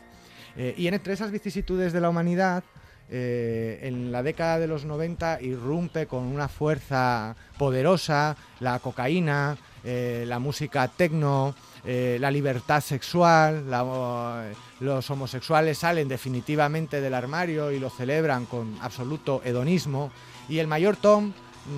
Eh, 0.57 0.75
y 0.77 0.89
entre 0.89 1.13
esas 1.13 1.31
vicisitudes 1.31 1.93
de 1.93 2.01
la 2.01 2.11
humanidad, 2.11 2.65
eh, 3.11 3.81
en 3.83 4.13
la 4.13 4.23
década 4.23 4.59
de 4.59 4.67
los 4.67 4.85
90 4.85 5.41
irrumpe 5.41 6.07
con 6.07 6.25
una 6.25 6.49
fuerza 6.49 7.37
poderosa 7.57 8.37
la 8.61 8.79
cocaína, 8.81 9.57
eh, 9.83 10.25
la 10.27 10.39
música 10.39 10.89
tecno, 10.89 11.55
eh, 11.87 12.19
la 12.21 12.31
libertad 12.31 12.83
sexual, 12.83 13.65
los 14.81 15.11
homosexuales 15.11 15.79
salen 15.79 16.09
definitivamente 16.09 17.01
del 17.01 17.15
armario 17.15 17.73
y 17.73 17.79
lo 17.79 17.89
celebran 17.89 18.45
con 18.45 18.77
absoluto 18.83 19.41
hedonismo. 19.45 20.11
Y 20.49 20.59
el 20.59 20.67
mayor 20.67 20.97
Tom 20.97 21.33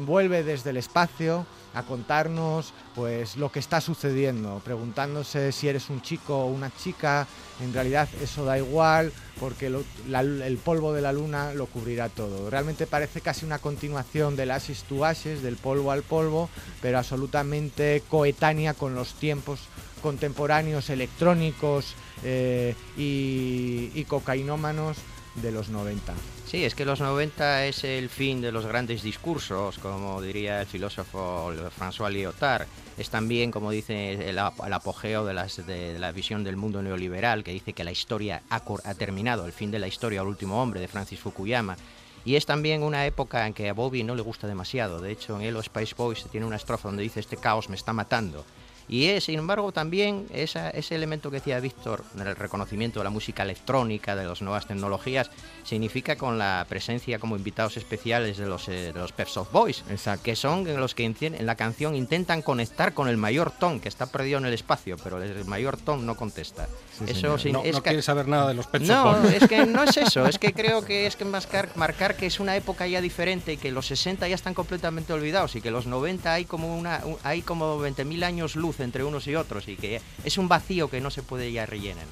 vuelve 0.06 0.42
desde 0.42 0.70
el 0.70 0.78
espacio 0.78 1.46
a 1.74 1.82
contarnos 1.82 2.72
pues 2.94 3.36
lo 3.36 3.52
que 3.52 3.58
está 3.58 3.80
sucediendo, 3.80 4.60
preguntándose 4.64 5.52
si 5.52 5.68
eres 5.68 5.90
un 5.90 6.02
chico 6.02 6.36
o 6.36 6.46
una 6.46 6.70
chica, 6.74 7.26
en 7.60 7.72
realidad 7.72 8.08
eso 8.22 8.44
da 8.44 8.58
igual 8.58 9.12
porque 9.38 9.66
el 9.66 10.58
polvo 10.58 10.92
de 10.92 11.02
la 11.02 11.12
luna 11.12 11.54
lo 11.54 11.66
cubrirá 11.66 12.08
todo. 12.08 12.50
Realmente 12.50 12.86
parece 12.86 13.20
casi 13.20 13.46
una 13.46 13.58
continuación 13.58 14.36
del 14.36 14.50
Ashes 14.50 14.84
to 14.84 15.04
Ashes, 15.04 15.42
del 15.42 15.56
polvo 15.56 15.90
al 15.90 16.02
polvo, 16.02 16.50
pero 16.82 16.98
absolutamente 16.98 18.02
coetánea 18.08 18.74
con 18.74 18.94
los 18.94 19.14
tiempos 19.14 19.60
contemporáneos 20.02 20.90
electrónicos 20.90 21.94
eh, 22.24 22.74
y, 22.96 23.90
y 23.94 24.04
cocainómanos 24.04 24.96
de 25.36 25.52
los 25.52 25.68
90. 25.68 26.14
Sí, 26.50 26.64
es 26.64 26.74
que 26.74 26.84
los 26.84 27.00
90 27.00 27.66
es 27.66 27.84
el 27.84 28.08
fin 28.08 28.40
de 28.40 28.50
los 28.50 28.66
grandes 28.66 29.04
discursos, 29.04 29.78
como 29.78 30.20
diría 30.20 30.60
el 30.62 30.66
filósofo 30.66 31.52
François 31.78 32.10
Lyotard. 32.10 32.66
Es 32.98 33.08
también, 33.08 33.52
como 33.52 33.70
dice, 33.70 34.28
el, 34.28 34.36
ap- 34.40 34.58
el 34.66 34.72
apogeo 34.72 35.24
de, 35.24 35.32
las- 35.32 35.64
de 35.64 35.96
la 36.00 36.10
visión 36.10 36.42
del 36.42 36.56
mundo 36.56 36.82
neoliberal, 36.82 37.44
que 37.44 37.52
dice 37.52 37.72
que 37.72 37.84
la 37.84 37.92
historia 37.92 38.42
ha, 38.50 38.62
ha 38.84 38.94
terminado, 38.94 39.46
el 39.46 39.52
fin 39.52 39.70
de 39.70 39.78
la 39.78 39.86
historia, 39.86 40.22
el 40.22 40.26
último 40.26 40.60
hombre, 40.60 40.80
de 40.80 40.88
Francis 40.88 41.20
Fukuyama. 41.20 41.76
Y 42.24 42.34
es 42.34 42.46
también 42.46 42.82
una 42.82 43.06
época 43.06 43.46
en 43.46 43.54
que 43.54 43.68
a 43.68 43.72
Bobby 43.72 44.02
no 44.02 44.16
le 44.16 44.22
gusta 44.22 44.48
demasiado. 44.48 45.00
De 45.00 45.12
hecho, 45.12 45.36
en 45.36 45.42
Hello 45.42 45.62
Spice 45.62 45.94
Boys 45.96 46.24
tiene 46.32 46.46
una 46.46 46.56
estrofa 46.56 46.88
donde 46.88 47.04
dice, 47.04 47.20
este 47.20 47.36
caos 47.36 47.68
me 47.68 47.76
está 47.76 47.92
matando. 47.92 48.44
Y 48.88 49.06
es, 49.06 49.24
sin 49.24 49.38
embargo, 49.38 49.70
también 49.72 50.26
esa- 50.32 50.70
ese 50.70 50.94
elemento 50.96 51.30
que 51.30 51.36
decía 51.36 51.60
Víctor, 51.60 52.04
el 52.18 52.34
reconocimiento 52.34 53.00
de 53.00 53.04
la 53.04 53.10
música 53.10 53.42
electrónica, 53.44 54.16
de 54.16 54.24
las 54.24 54.42
nuevas 54.42 54.66
tecnologías, 54.66 55.30
significa 55.64 56.16
con 56.16 56.38
la 56.38 56.66
presencia 56.68 57.18
como 57.18 57.36
invitados 57.36 57.76
especiales 57.76 58.36
de 58.38 58.46
los, 58.46 58.68
eh, 58.68 58.92
de 58.92 58.98
los 58.98 59.12
Pep 59.12 59.28
Boys, 59.52 59.84
Exacto. 59.90 60.24
que 60.24 60.34
son 60.34 60.64
los 60.80 60.94
que 60.94 61.04
en, 61.04 61.46
la 61.46 61.54
canción 61.54 61.94
intentan 61.94 62.42
conectar 62.42 62.94
con 62.94 63.08
el 63.08 63.16
mayor 63.16 63.52
Tom, 63.52 63.78
que 63.80 63.88
está 63.88 64.06
perdido 64.06 64.38
en 64.38 64.46
el 64.46 64.54
espacio, 64.54 64.96
pero 65.02 65.22
el 65.22 65.44
mayor 65.44 65.76
Tom 65.76 66.04
no 66.06 66.16
contesta. 66.16 66.68
Sí, 66.98 67.04
Eso 67.08 67.38
sin- 67.38 67.52
No, 67.52 67.62
es 67.62 67.74
no 67.76 67.82
quiere 67.82 68.02
saber 68.02 68.26
nada 68.28 68.48
de 68.48 68.54
los 68.54 68.66
Pet 68.66 68.82
no, 68.82 69.12
Boys. 69.20 69.34
es 69.42 69.48
que 69.48 69.66
no 69.66 69.82
es 69.84 69.96
eso, 69.96 70.26
es 70.26 70.38
que 70.38 70.52
creo 70.52 70.84
que 70.84 71.06
es 71.06 71.16
que 71.16 71.24
marcar, 71.24 71.68
marcar 71.76 72.16
que 72.16 72.26
es 72.26 72.40
una 72.40 72.56
época 72.56 72.86
ya 72.86 73.00
diferente 73.00 73.52
y 73.52 73.56
que 73.56 73.70
los 73.70 73.86
60 73.86 74.26
ya 74.28 74.34
están 74.34 74.54
completamente 74.54 75.12
olvidados 75.12 75.54
y 75.56 75.60
que 75.60 75.70
los 75.70 75.86
90 75.86 76.32
hay 76.34 76.44
como 76.44 76.76
una 76.76 77.02
un- 77.04 77.16
hay 77.22 77.42
como 77.42 77.78
20.000 77.78 78.24
años 78.24 78.56
luz 78.56 78.79
entre 78.80 79.04
unos 79.04 79.26
y 79.26 79.34
otros 79.34 79.68
y 79.68 79.76
que 79.76 80.00
es 80.24 80.38
un 80.38 80.48
vacío 80.48 80.88
que 80.88 81.00
no 81.00 81.10
se 81.10 81.22
puede 81.22 81.50
ya 81.52 81.66
rellenar. 81.66 82.06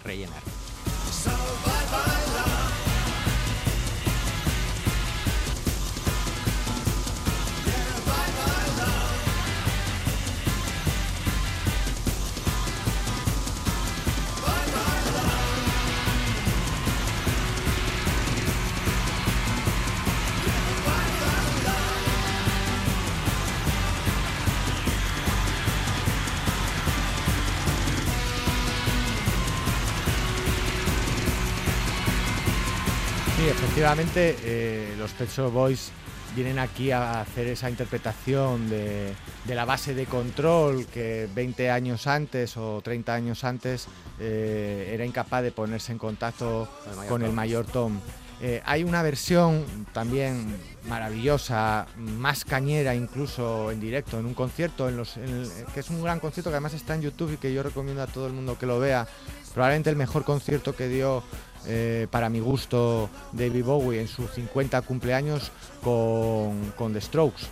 Sí, 33.39 33.47
efectivamente, 33.49 34.37
eh, 34.43 34.95
los 34.99 35.13
Pet 35.13 35.31
Shop 35.31 35.53
Boys 35.53 35.93
vienen 36.35 36.59
aquí 36.59 36.91
a 36.91 37.21
hacer 37.21 37.47
esa 37.47 37.71
interpretación 37.71 38.69
de, 38.69 39.13
de 39.45 39.55
la 39.55 39.65
base 39.65 39.95
de 39.95 40.07
control 40.07 40.87
que 40.87 41.29
20 41.35 41.71
años 41.71 42.07
antes 42.09 42.57
o 42.57 42.81
30 42.83 43.15
años 43.15 43.45
antes 43.45 43.87
eh, 44.19 44.91
era 44.93 45.05
incapaz 45.05 45.43
de 45.45 45.53
ponerse 45.53 45.93
en 45.93 45.99
contacto 45.99 46.69
El 47.01 47.09
con 47.09 47.23
el 47.23 47.33
mayor 47.33 47.65
Tom. 47.67 48.01
Eh, 48.41 48.61
hay 48.65 48.85
una 48.85 49.03
versión 49.03 49.65
también 49.93 50.57
maravillosa, 50.89 51.87
más 51.97 52.45
cañera 52.45 52.95
incluso 52.95 53.71
en 53.73 53.81
directo, 53.81 54.19
en 54.19 54.27
un 54.27 54.35
concierto, 54.35 54.89
en 54.89 54.97
los, 54.97 55.17
en 55.17 55.25
el- 55.29 55.51
que 55.75 55.81
es 55.81 55.91
un 55.91 56.03
gran 56.03 56.19
concierto 56.21 56.51
que 56.51 56.55
además 56.57 56.75
está 56.75 56.95
en 56.95 57.03
YouTube 57.03 57.33
y 57.33 57.37
que 57.37 57.53
yo 57.53 57.63
recomiendo 57.63 58.03
a 58.03 58.07
todo 58.09 58.27
el 58.27 58.33
mundo 58.33 58.59
que 58.59 58.67
lo 58.67 58.79
vea. 58.81 59.07
Probablemente 59.55 59.91
el 59.91 59.97
mejor 59.97 60.25
concierto 60.25 60.77
que 60.77 60.87
dio 60.89 61.23
eh, 61.69 62.07
para 62.11 62.29
mi 62.29 62.41
gusto 62.41 63.09
David 63.33 63.65
Bowie 63.65 64.01
en 64.01 64.09
sus 64.09 64.31
50 64.33 64.83
cumpleaños 64.83 65.53
con, 65.85 66.73
con 66.77 66.93
The 66.93 67.01
Strokes. 67.01 67.43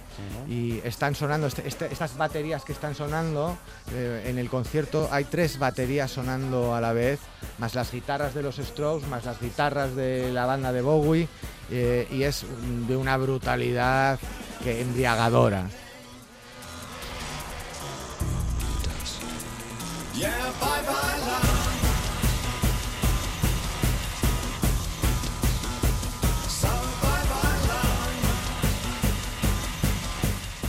Y 0.49 0.78
están 0.82 1.14
sonando, 1.14 1.46
este- 1.46 1.68
este- 1.68 1.92
estas 1.92 2.16
baterías 2.16 2.64
que 2.64 2.73
están 2.73 2.94
sonando 2.94 3.56
eh, 3.92 4.25
en 4.26 4.38
el 4.38 4.49
concierto, 4.49 5.08
hay 5.12 5.25
tres 5.25 5.58
baterías 5.58 6.11
sonando 6.11 6.75
a 6.75 6.80
la 6.80 6.92
vez, 6.94 7.20
más 7.58 7.75
las 7.75 7.92
guitarras 7.92 8.32
de 8.35 8.42
los 8.42 8.56
Strokes, 8.56 9.06
más 9.08 9.26
las 9.26 9.38
guitarras 9.40 9.94
de 9.94 10.32
la 10.32 10.46
banda 10.46 10.73
de 10.73 10.80
Bowie, 10.80 11.28
eh, 11.70 12.08
y 12.11 12.23
es 12.23 12.46
de 12.88 12.96
una 12.96 13.16
brutalidad 13.18 14.18
que 14.64 14.80
embriagadora. 14.80 15.68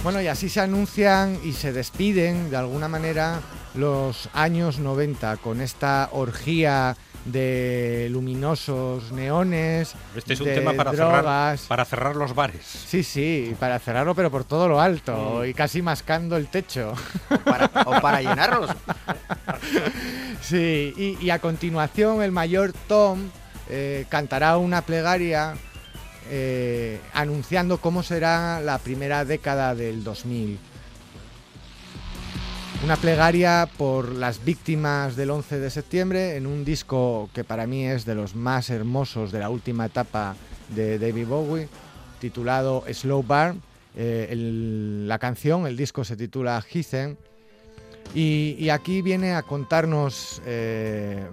Bueno, 0.08 0.22
y 0.22 0.28
así 0.28 0.48
se 0.48 0.62
anuncian 0.62 1.38
y 1.44 1.52
se 1.52 1.74
despiden 1.74 2.50
de 2.50 2.56
alguna 2.56 2.88
manera 2.88 3.42
los 3.76 4.30
años 4.34 4.80
90 4.80 5.36
con 5.36 5.60
esta 5.60 6.08
orgía 6.14 6.96
de 7.26 8.08
luminosos 8.10 9.12
neones, 9.12 9.96
Este 10.16 10.36
es 10.36 10.40
un 10.40 10.46
de 10.48 10.56
tema 10.56 10.72
para 10.72 10.92
cerrar, 10.92 11.12
drogas. 11.24 11.62
para 11.64 11.84
cerrar 11.84 12.16
los 12.16 12.34
bares. 12.34 12.64
Sí, 12.66 13.04
sí, 13.04 13.54
para 13.60 13.80
cerrarlo, 13.80 14.16
pero 14.16 14.32
por 14.32 14.46
todo 14.46 14.70
lo 14.70 14.80
alto 14.80 15.42
Mm. 15.44 15.50
y 15.50 15.54
casi 15.54 15.82
mascando 15.82 16.38
el 16.38 16.48
techo. 16.48 16.94
O 17.30 17.38
para, 17.44 17.70
o 17.86 18.00
para 18.00 18.22
llenarlos. 18.22 18.72
Sí, 20.42 20.94
y, 20.96 21.18
y 21.22 21.30
a 21.32 21.40
continuación 21.40 22.24
el 22.24 22.32
mayor 22.32 22.72
Tom 22.88 23.24
eh, 23.70 24.06
cantará 24.08 24.58
una 24.58 24.84
plegaria 24.84 25.56
eh, 26.30 27.00
anunciando 27.14 27.80
cómo 27.80 28.04
será 28.04 28.62
la 28.62 28.78
primera 28.78 29.26
década 29.26 29.76
del 29.76 30.04
2000. 30.04 30.60
Una 32.84 32.96
plegaria 32.96 33.68
por 33.78 34.12
las 34.12 34.46
víctimas 34.46 35.16
del 35.16 35.32
11 35.32 35.60
de 35.60 35.70
septiembre 35.70 36.36
en 36.36 36.46
un 36.46 36.64
disco 36.64 37.30
que 37.34 37.44
para 37.44 37.66
mí 37.66 37.86
es 37.86 38.06
de 38.06 38.14
los 38.14 38.36
más 38.36 38.70
hermosos 38.70 39.32
de 39.32 39.40
la 39.40 39.50
última 39.50 39.88
etapa 39.88 40.36
de 40.76 41.00
David 41.00 41.28
Bowie, 41.28 41.70
titulado 42.20 42.84
Slow 42.92 43.24
Bar. 43.24 43.56
Eh, 43.96 44.34
la 45.08 45.18
canción, 45.18 45.66
el 45.66 45.76
disco 45.76 46.04
se 46.04 46.16
titula 46.16 46.62
Heathen. 46.62 47.18
Y, 48.14 48.56
y 48.60 48.70
aquí 48.70 49.02
viene 49.02 49.34
a 49.34 49.42
contarnos 49.42 50.42
eh, 50.46 51.26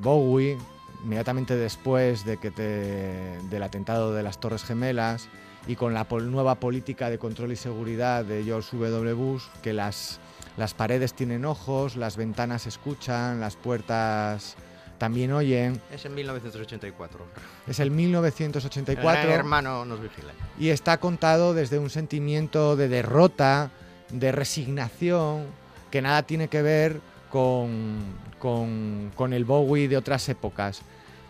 Bowie, 0.00 0.58
inmediatamente 1.04 1.56
después 1.56 2.24
de 2.24 2.36
que 2.38 2.50
te- 2.50 3.38
del 3.50 3.62
atentado 3.62 4.12
de 4.14 4.22
las 4.22 4.38
Torres 4.40 4.64
Gemelas 4.64 5.28
y 5.66 5.76
con 5.76 5.94
la 5.94 6.04
pol- 6.04 6.30
nueva 6.30 6.56
política 6.56 7.10
de 7.10 7.18
control 7.18 7.52
y 7.52 7.56
seguridad 7.56 8.24
de 8.24 8.42
George 8.44 8.76
W. 8.76 9.12
Bush, 9.14 9.42
que 9.62 9.72
las, 9.72 10.18
las 10.56 10.74
paredes 10.74 11.14
tienen 11.14 11.44
ojos, 11.44 11.96
las 11.96 12.16
ventanas 12.16 12.66
escuchan, 12.66 13.40
las 13.40 13.56
puertas 13.56 14.56
también 14.98 15.32
oyen. 15.32 15.80
Es 15.92 16.04
en 16.04 16.14
1984. 16.14 17.24
Es 17.66 17.80
el 17.80 17.88
El 17.88 17.90
1984 17.94 19.22
gran 19.22 19.30
hermano 19.32 19.84
nos 19.84 20.00
vigila. 20.00 20.32
y 20.58 20.68
está 20.68 20.98
contado 20.98 21.54
desde 21.54 21.78
un 21.80 21.90
sentimiento 21.90 22.76
de 22.76 22.88
derrota, 22.88 23.70
de 24.10 24.30
resignación, 24.30 25.46
que 25.90 26.02
nada 26.02 26.22
tiene 26.22 26.46
que 26.48 26.62
ver 26.62 27.00
con, 27.30 27.98
con- 28.38 29.10
con 29.16 29.32
el 29.32 29.44
Bowie 29.44 29.88
de 29.88 29.96
otras 29.96 30.28
épocas, 30.28 30.82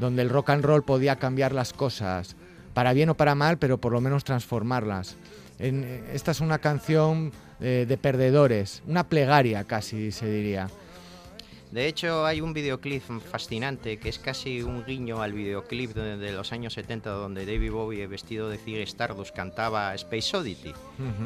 donde 0.03 0.21
el 0.23 0.29
rock 0.29 0.51
and 0.51 0.65
roll 0.65 0.83
podía 0.83 1.17
cambiar 1.17 1.53
las 1.53 1.73
cosas, 1.73 2.37
para 2.75 2.93
bien 2.93 3.09
o 3.09 3.15
para 3.15 3.35
mal, 3.35 3.57
pero 3.59 3.79
por 3.79 3.93
lo 3.93 4.01
menos 4.03 4.25
transformarlas. 4.25 5.17
En- 5.59 5.85
eh, 5.85 6.03
esta 6.13 6.33
es 6.33 6.41
una 6.41 6.59
canción 6.59 7.33
eh, 7.61 7.87
de 7.89 7.97
perdedores, 7.97 8.83
una 8.87 9.05
plegaria 9.09 9.65
casi 9.65 10.11
se 10.13 10.27
diría. 10.31 10.69
De 11.71 11.87
hecho, 11.87 12.27
hay 12.27 12.43
un 12.43 12.53
videoclip 12.53 13.03
fascinante 13.31 13.99
que 13.99 14.11
es 14.11 14.19
casi 14.19 14.61
un 14.61 14.85
guiño 14.85 15.23
al 15.23 15.33
videoclip 15.33 15.95
de, 15.95 16.19
de 16.19 16.33
los 16.33 16.53
años 16.53 16.75
70 16.75 17.09
donde 17.09 17.47
David 17.47 17.71
Bowie, 17.73 18.07
vestido 18.07 18.51
de 18.51 18.59
Ziggy 18.59 18.83
Stardust, 18.83 19.35
cantaba 19.35 19.95
Space 19.95 20.37
Oddity, 20.37 20.75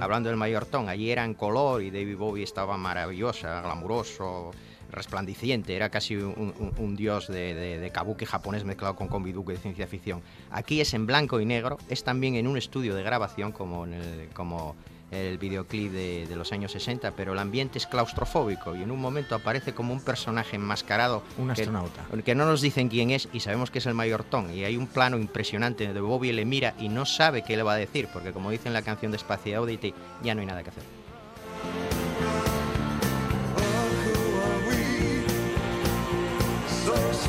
hablando 0.00 0.28
del 0.28 0.36
mayor 0.38 0.66
Tom. 0.66 0.86
Allí 0.86 1.10
era 1.10 1.24
en 1.24 1.34
color 1.34 1.82
y 1.82 1.90
David 1.90 2.16
Bowie 2.16 2.44
estaba 2.44 2.76
maravillosa, 2.76 3.60
glamuroso, 3.62 4.52
resplandeciente. 4.90 5.74
Era 5.76 5.88
casi 5.90 6.16
un, 6.16 6.52
un- 6.58 6.72
un 6.76 6.96
dios 6.96 7.28
de, 7.28 7.54
de- 7.54 7.78
de 7.78 7.90
kabuki 7.90 8.24
japonés 8.24 8.64
mezclado 8.64 8.96
con 8.96 9.08
kombiduke 9.08 9.52
de 9.52 9.58
ciencia 9.58 9.86
ficción. 9.86 10.22
Aquí 10.50 10.80
es 10.80 10.94
en 10.94 11.06
blanco 11.06 11.40
y 11.40 11.46
negro, 11.46 11.78
es 11.88 12.04
también 12.04 12.34
en 12.36 12.46
un 12.46 12.56
estudio 12.56 12.94
de 12.94 13.02
grabación 13.02 13.52
como 13.52 13.84
en 13.84 13.94
el... 13.94 14.28
Como 14.34 14.74
el 15.12 15.38
videoclip 15.38 15.92
de, 15.92 16.26
de 16.26 16.34
los 16.34 16.50
años 16.50 16.72
60, 16.72 17.12
pero 17.12 17.32
el 17.32 17.38
ambiente 17.38 17.78
es 17.78 17.86
claustrofóbico 17.86 18.74
y 18.74 18.82
en 18.82 18.90
un 18.90 19.00
momento 19.00 19.36
aparece 19.36 19.72
como 19.72 19.92
un 19.92 20.00
personaje 20.00 20.56
enmascarado 20.56 21.22
Un 21.38 21.46
que- 21.46 21.52
astronauta. 21.62 22.04
que 22.24 22.34
no 22.34 22.44
nos 22.44 22.60
dicen 22.60 22.88
quién 22.88 23.12
es 23.12 23.28
y 23.32 23.38
sabemos 23.38 23.70
que 23.70 23.78
es 23.78 23.86
el 23.86 23.94
mayor 23.94 24.24
Tom. 24.24 24.50
Y 24.52 24.64
hay 24.64 24.76
un 24.76 24.88
plano 24.88 25.16
impresionante 25.16 25.92
de 25.92 26.00
Bobby 26.00 26.32
le 26.32 26.44
mira 26.44 26.74
y 26.80 26.88
no 26.88 27.06
sabe 27.06 27.42
qué 27.42 27.56
le 27.56 27.62
va 27.62 27.74
a 27.74 27.76
decir, 27.76 28.08
porque 28.12 28.32
como 28.32 28.50
dice 28.50 28.66
en 28.66 28.74
la 28.74 28.82
canción 28.82 29.12
de 29.12 29.16
Space 29.18 29.56
Oddity, 29.56 29.94
ya 30.24 30.34
no 30.34 30.40
hay 30.40 30.46
nada 30.48 30.64
que 30.64 30.70
hacer. 30.70 30.82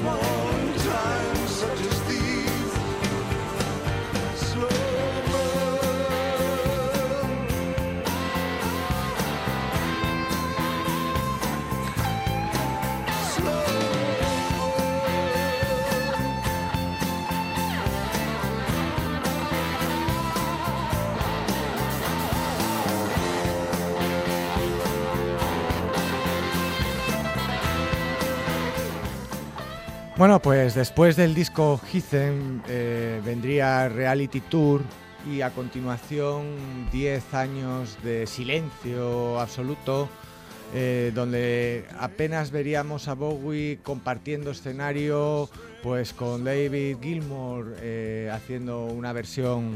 once 0.04 0.22
more. 0.22 0.37
Bueno, 30.18 30.42
pues 30.42 30.74
después 30.74 31.16
del 31.16 31.36
disco 31.36 31.80
Heathen 31.92 32.64
eh, 32.68 33.22
vendría 33.24 33.88
Reality 33.88 34.42
Tour 34.42 34.82
y 35.32 35.42
a 35.42 35.52
continuación 35.52 36.58
10 36.92 37.36
años 37.36 37.96
de 38.04 38.26
silencio 38.26 39.40
absoluto, 39.40 40.10
eh, 40.74 41.12
donde 41.14 41.86
apenas 42.00 42.50
veríamos 42.50 43.08
a 43.08 43.14
Bowie 43.14 43.78
compartiendo 43.84 44.50
escenario 44.50 45.52
pues 45.84 46.14
con 46.14 46.44
David 46.44 46.98
Gilmour 47.00 47.76
eh, 47.80 48.32
haciendo 48.34 48.86
una 48.86 49.14
versión, 49.14 49.74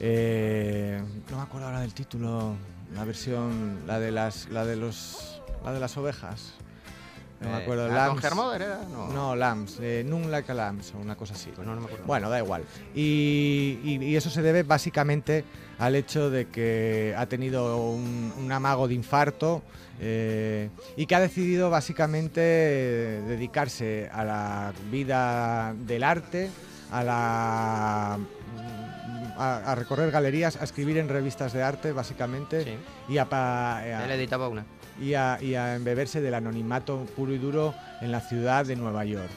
no 0.00 1.36
me 1.36 1.42
acuerdo 1.42 1.66
ahora 1.66 1.80
del 1.80 1.92
título, 1.92 2.54
la 2.94 3.04
versión, 3.04 3.80
la 3.86 4.00
de 4.00 4.10
las, 4.10 4.48
la 4.48 4.64
de 4.64 4.76
los, 4.76 5.42
la 5.62 5.74
de 5.74 5.80
las 5.80 5.98
ovejas. 5.98 6.54
No 7.40 7.50
me 7.50 7.56
acuerdo. 7.56 7.86
Eh, 7.86 7.90
era? 8.54 8.78
No, 8.90 9.08
No, 9.08 9.36
Lambs, 9.36 9.78
eh, 9.80 10.02
Lambs 10.54 10.92
o 10.94 10.98
una 10.98 11.16
cosa 11.16 11.34
así. 11.34 11.50
Pues 11.54 11.66
no, 11.66 11.74
no 11.74 11.80
me 11.80 11.86
acuerdo. 11.86 12.06
Bueno, 12.06 12.30
da 12.30 12.38
igual. 12.38 12.64
Y, 12.94 13.78
y- 13.84 13.98
y 14.04 14.16
eso 14.16 14.30
se 14.30 14.42
debe 14.42 14.62
básicamente 14.62 15.44
al 15.78 15.94
hecho 15.94 16.30
de 16.30 16.46
que 16.48 17.14
ha 17.16 17.26
tenido 17.26 17.76
un, 17.90 18.32
un 18.38 18.52
amago 18.52 18.88
de 18.88 18.94
infarto 18.94 19.62
eh, 20.00 20.70
y 20.96 21.04
que 21.06 21.14
ha 21.14 21.20
decidido 21.20 21.68
básicamente 21.70 22.40
eh, 22.42 23.22
dedicarse 23.26 24.08
a 24.12 24.24
la 24.24 24.72
vida 24.90 25.74
del 25.86 26.02
arte, 26.04 26.50
a 26.90 27.04
la 27.04 28.18
a, 29.38 29.56
a 29.70 29.74
recorrer 29.74 30.10
galerías, 30.10 30.56
a 30.60 30.64
escribir 30.64 30.98
en 30.98 31.08
revistas 31.08 31.52
de 31.52 31.62
arte 31.62 31.92
básicamente 31.92 32.64
Sí. 32.64 32.74
y 33.08 33.18
a, 33.18 33.26
a- 33.30 34.04
Él 34.04 34.10
editaba 34.12 34.48
una. 34.48 34.64
y 35.00 35.14
a, 35.14 35.38
y 35.40 35.54
a 35.54 35.74
embeberse 35.76 36.20
del 36.20 36.34
anonimato 36.34 37.04
puro 37.16 37.32
y 37.32 37.38
duro 37.38 37.74
en 38.00 38.12
la 38.12 38.20
ciudad 38.20 38.64
de 38.66 38.76
Nueva 38.76 39.04
York. 39.04 39.30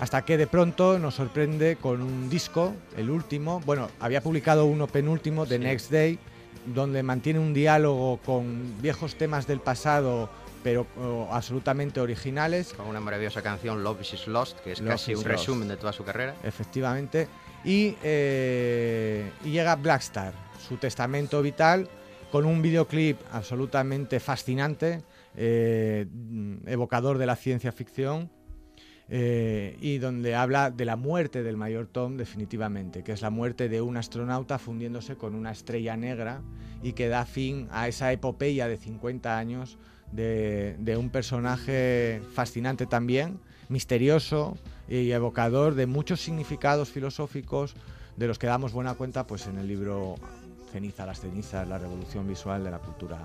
Hasta 0.00 0.22
que 0.22 0.36
de 0.36 0.46
pronto 0.48 0.98
nos 0.98 1.14
sorprende 1.14 1.76
con 1.76 2.02
un 2.02 2.28
disco, 2.28 2.74
el 2.96 3.10
último, 3.10 3.60
bueno, 3.64 3.88
había 4.00 4.20
publicado 4.20 4.66
uno 4.66 4.86
penúltimo, 4.88 5.46
The 5.46 5.58
Sí. 5.58 5.62
Next 5.64 5.90
Day, 5.92 6.18
donde 6.66 7.02
mantiene 7.02 7.38
un 7.38 7.54
diálogo 7.54 8.18
con 8.24 8.80
viejos 8.82 9.14
temas 9.16 9.46
del 9.46 9.60
pasado, 9.60 10.28
pero 10.64 10.86
oh, 10.98 11.28
absolutamente 11.30 12.00
originales, 12.00 12.72
Con 12.72 12.86
una 12.86 12.98
maravillosa 13.00 13.42
canción, 13.42 13.84
Love 13.84 14.00
is 14.00 14.26
Lost, 14.26 14.58
que 14.60 14.72
es 14.72 14.80
Love 14.80 14.90
casi 14.92 15.12
un 15.12 15.18
Lost. 15.18 15.26
resumen 15.28 15.68
de 15.68 15.76
toda 15.76 15.92
su 15.92 16.04
carrera. 16.04 16.34
efectivamente, 16.42 17.28
y, 17.64 17.96
eh, 18.02 19.30
y 19.44 19.50
llega 19.50 19.76
Blackstar, 19.76 20.32
su 20.68 20.76
testamento 20.76 21.40
vital, 21.42 21.88
con 22.30 22.46
un 22.46 22.62
videoclip 22.62 23.18
absolutamente 23.32 24.20
fascinante, 24.20 25.02
eh, 25.36 26.06
evocador 26.66 27.18
de 27.18 27.26
la 27.26 27.36
ciencia 27.36 27.72
ficción, 27.72 28.30
eh, 29.08 29.76
y 29.80 29.98
donde 29.98 30.34
habla 30.34 30.70
de 30.70 30.84
la 30.84 30.96
muerte 30.96 31.42
del 31.42 31.56
mayor 31.56 31.86
Tom 31.86 32.16
definitivamente, 32.16 33.02
que 33.04 33.12
es 33.12 33.22
la 33.22 33.30
muerte 33.30 33.68
de 33.68 33.82
un 33.82 33.96
astronauta 33.96 34.58
fundiéndose 34.58 35.16
con 35.16 35.34
una 35.34 35.52
estrella 35.52 35.96
negra 35.96 36.40
y 36.82 36.94
que 36.94 37.08
da 37.08 37.26
fin 37.26 37.68
a 37.70 37.86
esa 37.86 38.12
epopeya 38.12 38.66
de 38.66 38.78
50 38.78 39.38
años 39.38 39.78
de 40.10 40.96
un 40.98 41.10
personaje 41.10 42.22
fascinante 42.34 42.86
también, 42.86 43.40
misterioso 43.68 44.56
y 44.88 45.10
evocador 45.10 45.74
de 45.74 45.86
muchos 45.86 46.20
significados 46.20 46.90
filosóficos 46.90 47.74
de 48.16 48.26
los 48.26 48.38
que 48.38 48.46
damos 48.46 48.72
buena 48.72 48.94
cuenta 48.94 49.26
pues 49.26 49.46
en 49.46 49.58
el 49.58 49.68
libro 49.68 50.16
Ceniza, 50.72 51.06
las 51.06 51.20
cenizas, 51.20 51.66
la 51.68 51.78
revolución 51.78 52.26
visual 52.26 52.64
de 52.64 52.70
la 52.70 52.78
cultura 52.78 53.18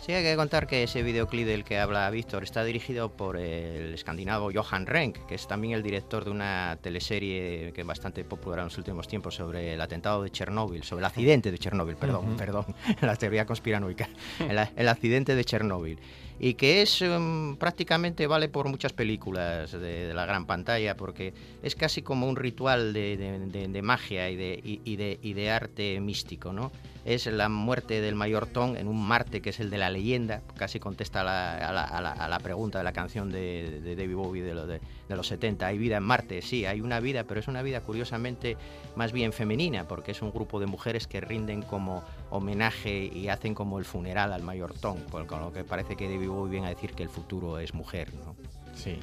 Sí, 0.00 0.12
hay 0.12 0.22
que 0.22 0.36
contar 0.36 0.66
que 0.66 0.82
ese 0.82 1.02
videoclip 1.02 1.46
del 1.46 1.64
que 1.64 1.78
habla 1.78 2.08
Víctor 2.10 2.42
está 2.42 2.64
dirigido 2.64 3.10
por 3.10 3.36
el 3.36 3.92
escandinavo 3.94 4.50
Johan 4.52 4.86
Renck, 4.86 5.26
que 5.26 5.34
es 5.34 5.46
también 5.46 5.74
el 5.74 5.82
director 5.82 6.24
de 6.24 6.30
una 6.30 6.78
teleserie 6.80 7.72
que 7.74 7.82
es 7.82 7.86
bastante 7.86 8.24
popular 8.24 8.60
en 8.60 8.64
los 8.66 8.78
últimos 8.78 9.06
tiempos 9.06 9.34
sobre 9.34 9.74
el 9.74 9.80
atentado 9.80 10.22
de 10.22 10.30
Chernóbil, 10.30 10.82
sobre 10.84 11.00
el 11.00 11.06
accidente 11.06 11.50
de 11.50 11.58
Chernóbil, 11.58 11.96
perdón, 11.96 12.36
perdón, 12.36 12.64
la 13.02 13.16
teoría 13.16 13.44
conspiranoica, 13.44 14.08
el, 14.40 14.58
el 14.74 14.88
accidente 14.88 15.34
de 15.34 15.44
Chernóbil. 15.44 15.98
Y 16.40 16.54
que 16.54 16.82
es 16.82 17.02
em, 17.02 17.56
prácticamente 17.56 18.26
vale 18.28 18.48
por 18.48 18.68
muchas 18.68 18.92
películas 18.92 19.72
de, 19.72 20.14
la 20.14 20.24
gran 20.24 20.46
pantalla, 20.46 20.96
porque 20.96 21.34
es 21.62 21.74
casi 21.74 22.02
como 22.02 22.28
un 22.28 22.36
ritual 22.36 22.92
de, 22.92 23.16
de- 23.16 23.82
magia 23.82 24.30
y 24.30 24.36
de, 24.36 24.60
y- 24.62 24.96
de, 24.96 25.18
y 25.22 25.32
de 25.32 25.50
arte 25.50 25.98
místico, 26.00 26.52
¿no? 26.52 26.70
es 27.04 27.26
la 27.26 27.48
muerte 27.48 28.02
del 28.02 28.14
mayor 28.16 28.46
Tom 28.46 28.76
en 28.76 28.86
un 28.86 29.02
Marte 29.02 29.40
que 29.40 29.48
es 29.50 29.60
el 29.60 29.70
de 29.70 29.78
la 29.78 29.88
leyenda, 29.88 30.42
casi 30.58 30.78
contesta 30.78 31.22
a 31.22 31.24
la, 31.24 31.54
a 31.68 31.72
la- 31.72 32.12
a 32.12 32.28
la- 32.28 32.38
pregunta 32.40 32.78
de 32.78 32.84
la 32.84 32.92
canción 32.92 33.30
de, 33.32 33.80
de 33.82 33.96
David 33.96 34.14
Bowie 34.14 34.42
de, 34.42 34.54
lo 34.54 34.66
de, 34.66 34.80
de 35.08 35.16
los 35.16 35.26
70. 35.28 35.66
¿Hay 35.66 35.78
vida 35.78 35.96
en 35.96 36.02
Marte? 36.02 36.42
Sí, 36.42 36.66
hay 36.66 36.80
una 36.80 37.00
vida, 37.00 37.24
pero 37.24 37.40
es 37.40 37.48
una 37.48 37.62
vida 37.62 37.80
curiosamente 37.80 38.56
más 38.96 39.12
bien 39.12 39.32
femenina, 39.32 39.88
porque 39.88 40.12
es 40.12 40.22
un 40.22 40.30
grupo 40.30 40.60
de 40.60 40.66
mujeres 40.66 41.06
que 41.06 41.20
rinden 41.20 41.62
como 41.62 42.02
homenaje 42.30 43.04
y 43.12 43.28
hacen 43.28 43.54
como 43.54 43.78
el 43.78 43.84
funeral 43.84 44.32
al 44.32 44.42
mayor 44.42 44.74
Tom, 44.74 44.98
con, 45.10 45.26
lo 45.40 45.52
que 45.52 45.64
parece 45.64 45.96
que 45.96 46.08
David 46.08 46.28
Bowie 46.28 46.50
viene 46.50 46.66
a 46.66 46.70
decir 46.70 46.92
que 46.92 47.02
el 47.02 47.08
futuro 47.08 47.58
es 47.58 47.74
mujer. 47.74 48.12
¿no? 48.14 48.36
Sí. 48.74 48.98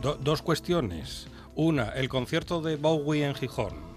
Do- 0.00 0.16
dos 0.16 0.42
cuestiones. 0.42 1.28
Una, 1.56 1.90
el 1.90 2.08
concierto 2.08 2.62
de 2.62 2.76
Bowie 2.76 3.26
en 3.26 3.34
Gijón. 3.34 3.89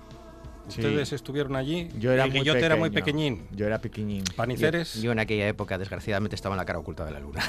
Sí. 0.69 0.80
¿Ustedes 0.80 1.12
estuvieron 1.12 1.56
allí? 1.58 1.89
Yo 1.99 2.12
era 2.13 2.23
El 2.23 2.32
muy 2.32 2.39
Guillot 2.39 2.56
era 2.56 2.76
muy 2.78 2.89
pequeño. 2.89 3.06
pequeñín. 3.36 3.47
Yo 3.52 3.65
era 3.67 3.80
pequeñín. 3.80 4.23
Paniceres. 4.36 5.02
Yo 5.02 5.12
en 5.12 5.19
aquella 5.19 5.47
época, 5.47 5.78
desgraciadamente, 5.78 6.36
estaba 6.36 6.56
en 6.56 6.58
la 6.60 6.65
cara 6.65 6.80
oculta 6.80 7.04
de 7.04 7.12
la 7.12 7.19
luna. 7.19 7.43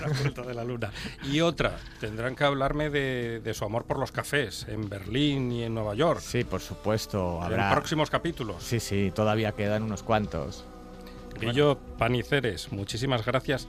la 0.00 0.08
vuelta 0.08 0.42
de 0.42 0.54
la 0.54 0.62
luna. 0.64 0.92
Y 1.24 1.40
otra, 1.40 1.78
tendrán 1.98 2.36
que 2.36 2.44
hablarme 2.44 2.88
de, 2.90 3.40
de 3.40 3.54
su 3.54 3.64
amor 3.64 3.84
por 3.86 3.98
los 3.98 4.12
cafés 4.12 4.66
en 4.68 4.88
Berlín 4.88 5.50
y 5.50 5.64
en 5.64 5.74
Nueva 5.74 5.94
York. 5.94 6.20
Sí, 6.20 6.44
por 6.44 6.60
supuesto. 6.60 7.38
En 7.38 7.44
Habrá... 7.54 7.70
próximos 7.72 8.08
capítulos. 8.08 8.62
Sí, 8.62 8.78
sí, 8.78 9.10
todavía 9.14 9.52
quedan 9.52 9.82
unos 9.82 10.02
cuantos. 10.04 10.64
Guillot, 11.40 11.78
Paniceres, 11.96 12.70
muchísimas 12.70 13.24
gracias. 13.26 13.66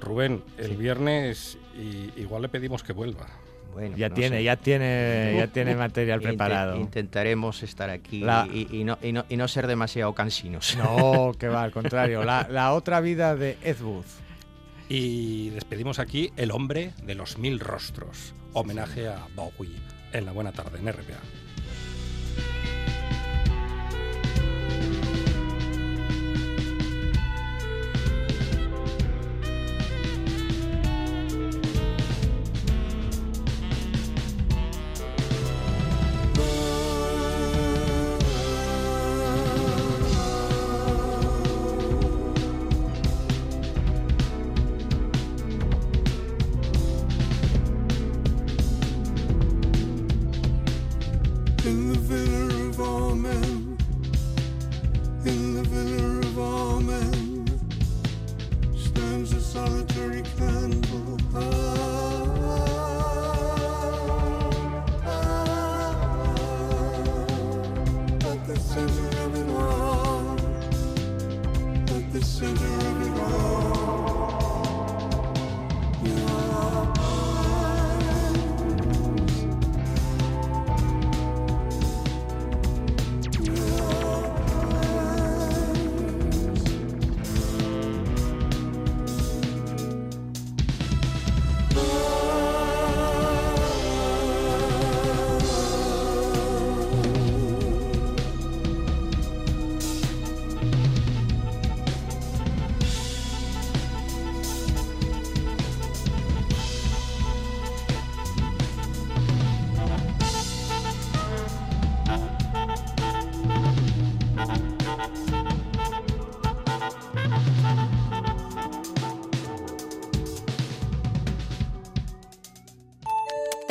Rubén, 0.00 0.42
el 0.56 0.70
Sí. 0.70 0.76
viernes 0.76 1.58
y, 1.76 2.18
igual 2.20 2.42
le 2.42 2.48
pedimos 2.48 2.82
que 2.82 2.92
vuelva. 2.92 3.26
Bueno, 3.72 3.96
Ya 3.96 4.08
no 4.10 4.14
tiene, 4.14 4.36
sé. 4.38 4.44
ya 4.44 4.56
tiene, 4.56 5.34
ya 5.36 5.46
tiene 5.46 5.74
material 5.74 6.20
preparado. 6.20 6.76
intentaremos 6.76 7.62
estar 7.62 7.88
aquí 7.90 8.20
La- 8.20 8.46
y, 8.52 8.68
y 8.70 8.84
no, 8.84 8.98
y 9.02 9.12
no- 9.12 9.24
y 9.28 9.36
no 9.36 9.48
ser 9.48 9.66
demasiado 9.66 10.12
cansinos. 10.14 10.76
No, 10.76 11.32
que 11.38 11.48
va, 11.48 11.62
al 11.62 11.72
contrario. 11.72 12.22
La, 12.24 12.46
la 12.50 12.72
otra 12.74 13.00
vida 13.00 13.34
de 13.34 13.56
Ed 13.62 13.80
Wood. 13.80 14.04
Y 14.88 15.48
despedimos 15.50 15.98
aquí 15.98 16.32
El 16.36 16.50
hombre 16.50 16.92
de 17.04 17.14
los 17.14 17.38
mil 17.38 17.60
rostros, 17.60 18.34
homenaje 18.52 19.08
a 19.08 19.26
Bowie 19.34 19.70
en 20.12 20.26
la 20.26 20.32
buena 20.32 20.52
tarde 20.52 20.78
en 20.78 20.88
RPA. 20.92 21.18
stands 58.92 59.32
a 59.32 59.40
solitary 59.40 60.22
candle. 60.36 61.18
Ah, 61.34 61.40
ah, 62.44 62.68
ah. 65.06 65.48
At 68.30 68.40
the 68.46 68.56
center 68.58 69.08
of 69.24 69.32
it 69.40 69.48
all, 69.50 70.36
at 71.96 72.04
the 72.12 72.22
center 72.24 72.91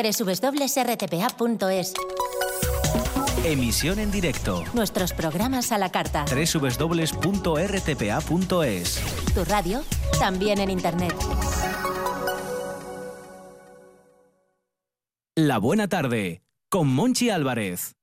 www.rtpa.es. 0.03 1.93
Emisión 3.43 3.99
en 3.99 4.11
directo. 4.11 4.63
Nuestros 4.73 5.13
programas 5.13 5.71
a 5.71 5.77
la 5.77 5.91
carta. 5.91 6.25
www.rtpa.es. 6.25 7.01
Tu 9.33 9.45
radio, 9.45 9.83
también 10.19 10.59
en 10.59 10.69
Internet. 10.69 11.15
La 15.35 15.57
buena 15.57 15.87
tarde, 15.87 16.43
con 16.69 16.87
Monchi 16.87 17.29
Álvarez. 17.29 17.95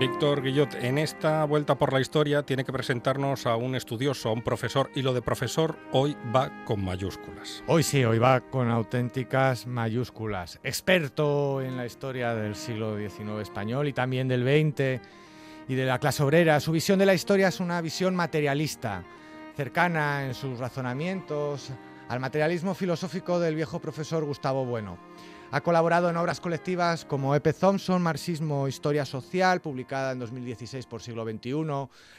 Víctor 0.00 0.40
Guillot, 0.40 0.72
en 0.76 0.96
esta 0.96 1.44
vuelta 1.44 1.74
por 1.74 1.92
la 1.92 2.00
historia 2.00 2.42
tiene 2.42 2.64
que 2.64 2.72
presentarnos 2.72 3.44
a 3.44 3.56
un 3.56 3.74
estudioso, 3.74 4.30
a 4.30 4.32
un 4.32 4.40
profesor, 4.40 4.90
y 4.94 5.02
lo 5.02 5.12
de 5.12 5.20
profesor 5.20 5.76
hoy 5.92 6.16
va 6.34 6.64
con 6.64 6.82
mayúsculas. 6.82 7.62
Hoy 7.66 7.82
sí, 7.82 8.02
hoy 8.02 8.18
va 8.18 8.40
con 8.40 8.70
auténticas 8.70 9.66
mayúsculas. 9.66 10.58
Experto 10.64 11.60
en 11.60 11.76
la 11.76 11.84
historia 11.84 12.34
del 12.34 12.56
siglo 12.56 12.96
XIX 12.96 13.42
español 13.42 13.88
y 13.88 13.92
también 13.92 14.26
del 14.26 14.42
XX 14.42 15.06
y 15.68 15.74
de 15.74 15.84
la 15.84 15.98
clase 15.98 16.22
obrera. 16.22 16.60
Su 16.60 16.72
visión 16.72 16.98
de 16.98 17.04
la 17.04 17.12
historia 17.12 17.48
es 17.48 17.60
una 17.60 17.82
visión 17.82 18.16
materialista, 18.16 19.04
cercana 19.54 20.24
en 20.24 20.32
sus 20.32 20.58
razonamientos 20.58 21.72
al 22.08 22.20
materialismo 22.20 22.74
filosófico 22.74 23.38
del 23.38 23.54
viejo 23.54 23.80
profesor 23.80 24.24
Gustavo 24.24 24.64
Bueno. 24.64 24.96
Ha 25.52 25.62
colaborado 25.62 26.08
en 26.08 26.16
obras 26.16 26.38
colectivas 26.38 27.04
como 27.04 27.34
Epe 27.34 27.52
Thompson, 27.52 28.00
Marxismo, 28.00 28.68
Historia 28.68 29.04
Social, 29.04 29.60
publicada 29.60 30.12
en 30.12 30.20
2016 30.20 30.86
por 30.86 31.02
Siglo 31.02 31.24
XXI, 31.24 31.54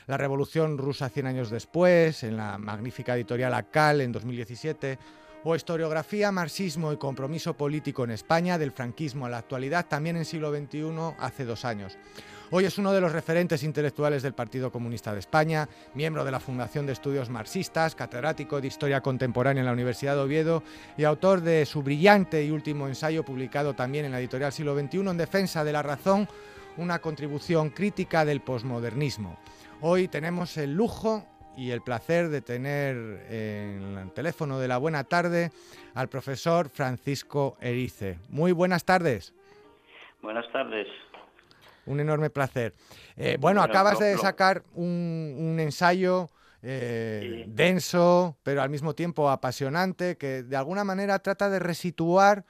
La 0.08 0.18
Revolución 0.18 0.78
Rusa 0.78 1.08
100 1.08 1.28
años 1.28 1.50
después, 1.50 2.24
en 2.24 2.36
la 2.36 2.58
magnífica 2.58 3.16
editorial 3.16 3.54
ACAL 3.54 4.02
en 4.02 4.12
2017, 4.12 5.00
o 5.46 5.56
Historiografía, 5.56 6.30
Marxismo 6.34 6.92
y 6.92 6.98
Compromiso 6.98 7.56
Político 7.56 8.04
en 8.04 8.12
España, 8.12 8.58
del 8.58 8.74
franquismo 8.74 9.26
a 9.26 9.30
la 9.30 9.38
actualidad, 9.38 9.86
también 9.88 10.18
en 10.18 10.26
Siglo 10.26 10.54
XXI, 10.54 11.16
hace 11.18 11.46
dos 11.46 11.64
años. 11.64 11.98
Hoy 12.54 12.66
es 12.66 12.78
uno 12.78 12.92
de 12.92 13.00
los 13.00 13.14
referentes 13.14 13.64
intelectuales 13.64 14.24
del 14.24 14.34
Partido 14.34 14.74
Comunista 14.74 15.14
de 15.14 15.20
España, 15.20 15.70
miembro 15.94 16.26
de 16.26 16.32
la 16.32 16.42
Fundación 16.42 16.86
de 16.86 16.92
Estudios 16.92 17.30
Marxistas, 17.30 17.96
catedrático 17.96 18.60
de 18.60 18.68
Historia 18.68 19.00
Contemporánea 19.00 19.62
en 19.62 19.68
la 19.68 19.72
Universidad 19.72 20.16
de 20.16 20.24
Oviedo 20.24 20.62
y 20.98 21.06
autor 21.06 21.40
de 21.40 21.66
su 21.66 21.82
brillante 21.82 22.44
y 22.44 22.52
último 22.52 22.90
ensayo 22.90 23.24
publicado 23.24 23.74
también 23.74 24.04
en 24.04 24.12
la 24.12 24.20
editorial 24.20 24.52
Siglo 24.52 24.78
XXI 24.78 24.98
en 24.98 25.18
defensa 25.18 25.64
de 25.64 25.72
la 25.72 25.82
razón, 25.82 26.28
una 26.76 27.00
contribución 27.00 27.70
crítica 27.70 28.26
del 28.26 28.42
posmodernismo. 28.42 29.40
Hoy 29.80 30.10
tenemos 30.10 30.58
el 30.58 30.74
lujo 30.74 31.26
y 31.56 31.72
el 31.72 31.80
placer 31.80 32.28
de 32.28 32.42
tener 32.42 32.98
en 33.30 33.98
el 33.98 34.12
teléfono 34.12 34.60
de 34.60 34.68
la 34.68 34.78
buena 34.78 35.06
tarde 35.06 35.52
al 35.94 36.10
profesor 36.10 36.68
Francisco 36.68 37.56
Erice. 37.62 38.20
Muy 38.28 38.52
buenas 38.52 38.84
tardes. 38.84 39.34
Buenas 40.22 40.52
tardes. 40.52 40.88
Un 41.92 42.00
enorme 42.00 42.30
placer. 42.30 42.74
Eh, 43.18 43.38
bueno, 43.38 43.62
acabas 43.62 44.00
de 44.00 44.18
sacar 44.18 44.64
un, 44.76 45.58
ensayo 45.60 46.30
eh, 46.64 47.44
denso, 47.50 48.38
pero 48.44 48.62
al 48.62 48.70
mismo 48.70 48.96
tiempo 48.96 49.30
apasionante, 49.30 50.16
que 50.16 50.44
de 50.44 50.56
alguna 50.56 50.86
manera 50.86 51.20
trata 51.20 51.50
de 51.50 51.60
resituar 51.60 52.46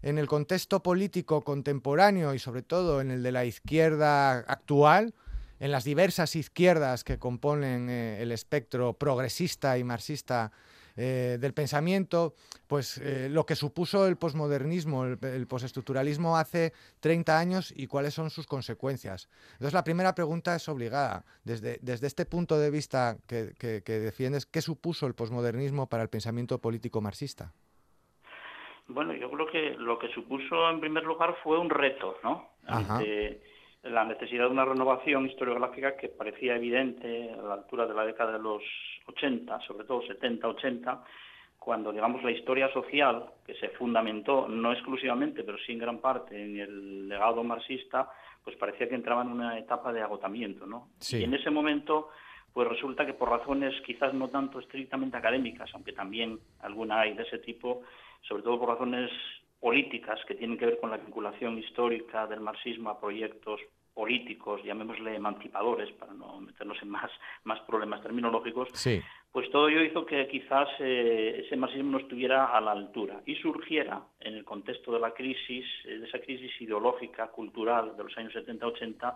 en 0.00 0.16
el 0.16 0.26
contexto 0.28 0.82
político 0.82 1.42
contemporáneo 1.42 2.32
y 2.32 2.38
sobre 2.38 2.62
todo 2.62 3.02
en 3.02 3.10
el 3.10 3.22
de 3.22 3.32
la 3.32 3.44
izquierda 3.44 4.38
actual, 4.38 5.12
en 5.60 5.70
las 5.70 5.84
diversas 5.84 6.34
izquierdas 6.34 7.04
que 7.04 7.18
componen 7.18 7.90
eh, 7.90 8.22
el 8.22 8.32
espectro 8.32 8.94
progresista 8.94 9.76
y 9.76 9.84
marxista 9.84 10.52
eh, 10.96 11.36
del 11.40 11.52
pensamiento, 11.52 12.34
pues 12.66 12.98
eh, 12.98 13.28
lo 13.30 13.44
que 13.44 13.54
supuso 13.54 14.06
el 14.06 14.16
posmodernismo, 14.16 15.04
el, 15.04 15.46
postestructuralismo 15.46 16.36
hace 16.36 16.72
30 17.00 17.38
años 17.38 17.74
y 17.76 17.86
cuáles 17.86 18.14
son 18.14 18.30
sus 18.30 18.46
consecuencias. 18.46 19.28
Entonces 19.52 19.74
la 19.74 19.84
primera 19.84 20.14
pregunta 20.14 20.54
es 20.56 20.68
obligada. 20.68 21.24
Desde, 21.44 21.78
desde 21.82 22.06
este 22.06 22.24
punto 22.24 22.58
de 22.58 22.70
vista 22.70 23.16
que, 23.26 23.82
defiendes, 23.86 24.46
¿qué 24.46 24.62
supuso 24.62 25.06
el 25.06 25.14
posmodernismo 25.14 25.88
para 25.88 26.02
el 26.02 26.08
pensamiento 26.08 26.58
político 26.60 27.00
marxista? 27.00 27.52
Bueno, 28.88 29.14
yo 29.14 29.30
creo 29.30 29.46
que 29.50 29.70
lo 29.78 29.98
que 29.98 30.08
supuso 30.08 30.70
en 30.70 30.80
primer 30.80 31.04
lugar 31.04 31.36
fue 31.42 31.58
un 31.58 31.68
reto, 31.70 32.16
¿no? 32.22 32.50
La 33.82 34.04
necesidad 34.04 34.44
de 34.44 34.50
una 34.50 34.64
renovación 34.64 35.26
historiográfica 35.26 35.96
que 35.96 36.08
parecía 36.08 36.56
evidente 36.56 37.30
a 37.32 37.42
la 37.42 37.54
altura 37.54 37.86
de 37.86 37.94
la 37.94 38.04
década 38.04 38.32
de 38.32 38.38
los 38.38 38.62
80, 39.06 39.60
sobre 39.60 39.86
todo 39.86 40.02
70-80, 40.02 41.02
cuando, 41.58 41.92
digamos, 41.92 42.22
la 42.22 42.30
historia 42.30 42.72
social, 42.72 43.26
que 43.44 43.54
se 43.54 43.70
fundamentó 43.70 44.46
no 44.48 44.72
exclusivamente, 44.72 45.42
pero 45.42 45.58
sí 45.58 45.72
en 45.72 45.78
gran 45.78 45.98
parte 45.98 46.40
en 46.40 46.58
el 46.58 47.08
legado 47.08 47.42
marxista, 47.42 48.08
pues 48.44 48.56
parecía 48.56 48.88
que 48.88 48.94
entraba 48.94 49.22
en 49.22 49.32
una 49.32 49.58
etapa 49.58 49.92
de 49.92 50.00
agotamiento, 50.00 50.66
¿no? 50.66 50.90
Y 51.10 51.24
en 51.24 51.34
ese 51.34 51.50
momento, 51.50 52.10
pues 52.52 52.68
resulta 52.68 53.04
que 53.04 53.14
por 53.14 53.30
razones 53.30 53.74
quizás 53.84 54.14
no 54.14 54.28
tanto 54.28 54.60
estrictamente 54.60 55.16
académicas, 55.16 55.68
aunque 55.74 55.92
también 55.92 56.38
alguna 56.60 57.00
hay 57.00 57.14
de 57.14 57.24
ese 57.24 57.38
tipo, 57.38 57.82
sobre 58.22 58.44
todo 58.44 58.60
por 58.60 58.68
razones 58.68 59.10
políticas 59.60 60.20
que 60.26 60.34
tienen 60.34 60.58
que 60.58 60.66
ver 60.66 60.80
con 60.80 60.90
la 60.90 60.96
vinculación 60.96 61.58
histórica 61.58 62.26
del 62.26 62.40
marxismo 62.40 62.90
a 62.90 63.00
proyectos 63.00 63.60
políticos, 63.96 64.60
llamémosle 64.62 65.16
emancipadores, 65.16 65.90
para 65.92 66.12
no 66.12 66.38
meternos 66.42 66.76
en 66.82 66.90
más, 66.90 67.10
más 67.44 67.60
problemas 67.60 68.02
terminológicos, 68.02 68.68
pues 69.32 69.50
todo 69.50 69.68
ello 69.68 69.82
hizo 69.82 70.04
que 70.04 70.28
quizás 70.28 70.68
eh, 70.80 71.42
ese 71.44 71.56
marxismo 71.56 71.92
no 71.92 71.98
estuviera 71.98 72.54
a 72.54 72.60
la 72.60 72.72
altura 72.72 73.22
y 73.24 73.36
surgiera 73.36 74.02
en 74.20 74.34
el 74.34 74.44
contexto 74.44 74.92
de 74.92 75.00
la 75.00 75.12
crisis, 75.12 75.64
eh, 75.86 75.98
de 75.98 76.06
esa 76.06 76.18
crisis 76.18 76.52
ideológica, 76.60 77.28
cultural 77.28 77.96
de 77.96 78.04
los 78.04 78.16
años 78.18 78.34
70-80, 78.34 79.14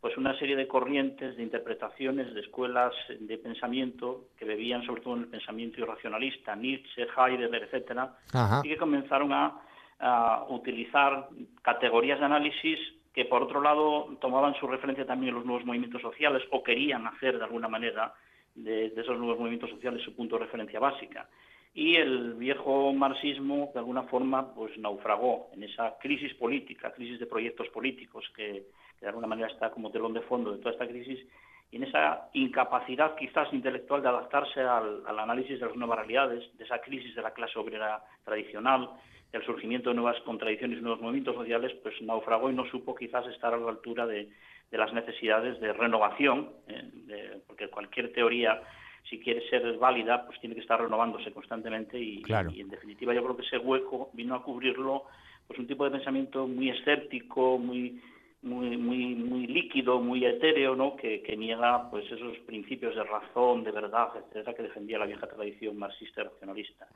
pues 0.00 0.16
una 0.16 0.36
serie 0.38 0.56
de 0.56 0.66
corrientes, 0.66 1.36
de 1.36 1.42
interpretaciones, 1.44 2.34
de 2.34 2.40
escuelas 2.40 2.94
de 3.08 3.38
pensamiento 3.38 4.26
que 4.36 4.44
bebían 4.44 4.84
sobre 4.84 5.02
todo 5.02 5.14
en 5.14 5.22
el 5.22 5.28
pensamiento 5.28 5.80
irracionalista, 5.80 6.54
Nietzsche, 6.56 7.06
Heidegger, 7.16 7.62
etcétera, 7.62 8.16
y 8.62 8.68
que 8.68 8.76
comenzaron 8.76 9.32
a, 9.32 9.62
a 9.98 10.44
utilizar 10.48 11.28
categorías 11.62 12.18
de 12.18 12.26
análisis 12.26 12.78
que 13.16 13.24
por 13.24 13.42
otro 13.42 13.62
lado 13.62 14.14
tomaban 14.20 14.54
su 14.56 14.66
referencia 14.66 15.06
también 15.06 15.30
en 15.30 15.36
los 15.36 15.46
nuevos 15.46 15.64
movimientos 15.64 16.02
sociales 16.02 16.42
o 16.50 16.62
querían 16.62 17.06
hacer 17.06 17.38
de 17.38 17.44
alguna 17.44 17.66
manera 17.66 18.12
de, 18.54 18.86
esos 18.86 19.18
nuevos 19.18 19.38
movimientos 19.38 19.70
sociales 19.70 20.02
su 20.02 20.14
punto 20.14 20.36
de 20.36 20.44
referencia 20.44 20.78
básica. 20.78 21.26
Y 21.72 21.96
el 21.96 22.34
viejo 22.34 22.92
marxismo, 22.92 23.70
de 23.72 23.80
alguna 23.80 24.02
forma, 24.04 24.54
pues 24.54 24.76
naufragó 24.78 25.48
en 25.54 25.62
esa 25.62 25.96
crisis 25.98 26.34
política, 26.34 26.92
crisis 26.92 27.18
de 27.18 27.26
proyectos 27.26 27.68
políticos, 27.68 28.24
que, 28.34 28.66
de 29.00 29.06
alguna 29.06 29.26
manera 29.26 29.48
está 29.48 29.70
como 29.70 29.90
telón 29.90 30.12
de 30.12 30.22
fondo 30.22 30.52
de 30.52 30.58
toda 30.58 30.72
esta 30.72 30.86
crisis, 30.86 31.26
y 31.70 31.76
en 31.76 31.84
esa 31.84 32.28
incapacidad 32.34 33.16
quizás 33.16 33.52
intelectual 33.52 34.00
de 34.00 34.08
adaptarse 34.08 34.60
al, 34.60 35.02
al 35.06 35.18
análisis 35.18 35.58
de 35.58 35.66
las 35.66 35.76
nuevas 35.76 35.98
realidades, 35.98 36.44
de 36.56 36.64
esa 36.64 36.80
crisis 36.80 37.14
de 37.14 37.22
la 37.22 37.32
clase 37.32 37.58
obrera 37.58 38.02
tradicional, 38.24 38.90
el 39.32 39.44
surgimiento 39.44 39.90
de 39.90 39.96
nuevas 39.96 40.20
contradicciones 40.22 40.78
y 40.78 40.82
nuevos 40.82 41.00
movimientos 41.00 41.34
sociales, 41.34 41.72
pues 41.82 41.94
naufragó 42.02 42.50
y 42.50 42.54
no 42.54 42.64
supo 42.66 42.94
quizás 42.94 43.26
estar 43.26 43.52
a 43.52 43.58
la 43.58 43.70
altura 43.70 44.06
de, 44.06 44.28
las 44.70 44.92
necesidades 44.92 45.60
de 45.60 45.72
renovación, 45.72 46.50
eh, 46.68 47.40
porque 47.46 47.68
cualquier 47.68 48.12
teoría, 48.12 48.60
si 49.08 49.18
quiere 49.18 49.48
ser 49.48 49.78
válida, 49.78 50.26
pues 50.26 50.38
tiene 50.40 50.54
que 50.54 50.60
estar 50.60 50.80
renovándose 50.80 51.32
constantemente 51.32 51.98
y, 51.98 52.22
y, 52.52 52.60
en 52.60 52.68
definitiva 52.68 53.14
yo 53.14 53.22
creo 53.22 53.36
que 53.36 53.46
ese 53.46 53.58
hueco 53.58 54.10
vino 54.12 54.34
a 54.34 54.42
cubrirlo 54.42 55.04
pues 55.46 55.58
un 55.58 55.66
tipo 55.66 55.84
de 55.84 55.92
pensamiento 55.92 56.46
muy 56.46 56.70
escéptico, 56.70 57.58
muy 57.58 58.00
muy, 58.42 58.76
muy, 58.76 59.14
muy 59.14 59.46
líquido, 59.46 60.00
muy 60.00 60.24
etéreo, 60.24 60.76
¿no? 60.76 60.96
que, 60.96 61.36
niega 61.36 61.90
pues 61.90 62.04
esos 62.10 62.38
principios 62.46 62.94
de 62.94 63.02
razón, 63.02 63.64
de 63.64 63.72
verdad, 63.72 64.08
etcétera, 64.16 64.54
que 64.54 64.62
defendía 64.62 64.98
la 64.98 65.06
vieja 65.06 65.26
tradición 65.26 65.76
marxista 65.76 66.20
y 66.20 66.24
racionalista. 66.24 66.86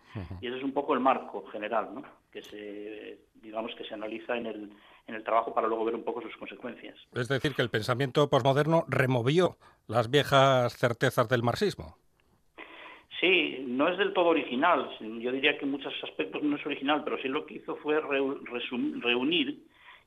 Y 0.40 0.46
ese 0.46 0.58
es 0.58 0.62
un 0.62 0.72
poco 0.72 0.94
el 0.94 1.00
marco 1.00 1.44
general, 1.46 1.90
¿no? 1.94 2.02
que 2.30 2.42
se 2.42 3.18
digamos 3.42 3.74
que 3.74 3.84
se 3.84 3.94
analiza 3.94 4.36
en 4.36 4.46
el, 4.46 4.70
en 5.06 5.14
el 5.14 5.24
trabajo 5.24 5.54
para 5.54 5.66
luego 5.66 5.84
ver 5.84 5.94
un 5.94 6.04
poco 6.04 6.20
sus 6.20 6.36
consecuencias. 6.36 6.96
Es 7.12 7.28
decir, 7.28 7.54
que 7.54 7.62
el 7.62 7.70
pensamiento 7.70 8.28
posmoderno 8.28 8.84
removió 8.88 9.56
las 9.88 10.10
viejas 10.10 10.76
certezas 10.76 11.28
del 11.28 11.42
marxismo. 11.42 11.96
Sí, 13.18 13.64
no 13.66 13.88
es 13.88 13.98
del 13.98 14.14
todo 14.14 14.28
original. 14.28 14.88
Yo 15.00 15.32
diría 15.32 15.58
que 15.58 15.64
en 15.64 15.72
muchos 15.72 15.92
aspectos 16.02 16.42
no 16.42 16.56
es 16.56 16.64
original, 16.64 17.02
pero 17.04 17.18
sí 17.18 17.28
lo 17.28 17.44
que 17.44 17.54
hizo 17.54 17.76
fue 17.76 18.00
reunir 18.00 19.58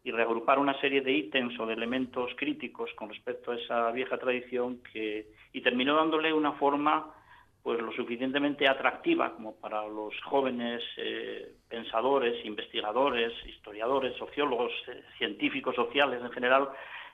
y 0.03 0.11
reagrupar 0.11 0.59
una 0.59 0.79
serie 0.81 1.01
de 1.01 1.13
ítems 1.13 1.57
o 1.59 1.65
de 1.65 1.73
elementos 1.73 2.31
críticos 2.35 2.91
con 2.95 3.09
respecto 3.09 3.51
a 3.51 3.55
esa 3.55 3.91
vieja 3.91 4.17
tradición 4.17 4.81
que 4.91 5.27
y 5.53 5.61
terminó 5.61 5.95
dándole 5.95 6.33
una 6.33 6.53
forma 6.53 7.13
pues 7.61 7.79
lo 7.79 7.93
suficientemente 7.93 8.67
atractiva 8.67 9.33
como 9.33 9.55
para 9.55 9.87
los 9.87 10.13
jóvenes 10.25 10.83
eh, 10.97 11.53
pensadores, 11.69 12.45
investigadores, 12.45 13.31
historiadores, 13.45 14.17
sociólogos, 14.17 14.73
eh, 14.89 15.01
científicos 15.17 15.73
sociales 15.73 16.21
en 16.21 16.31
general 16.31 16.69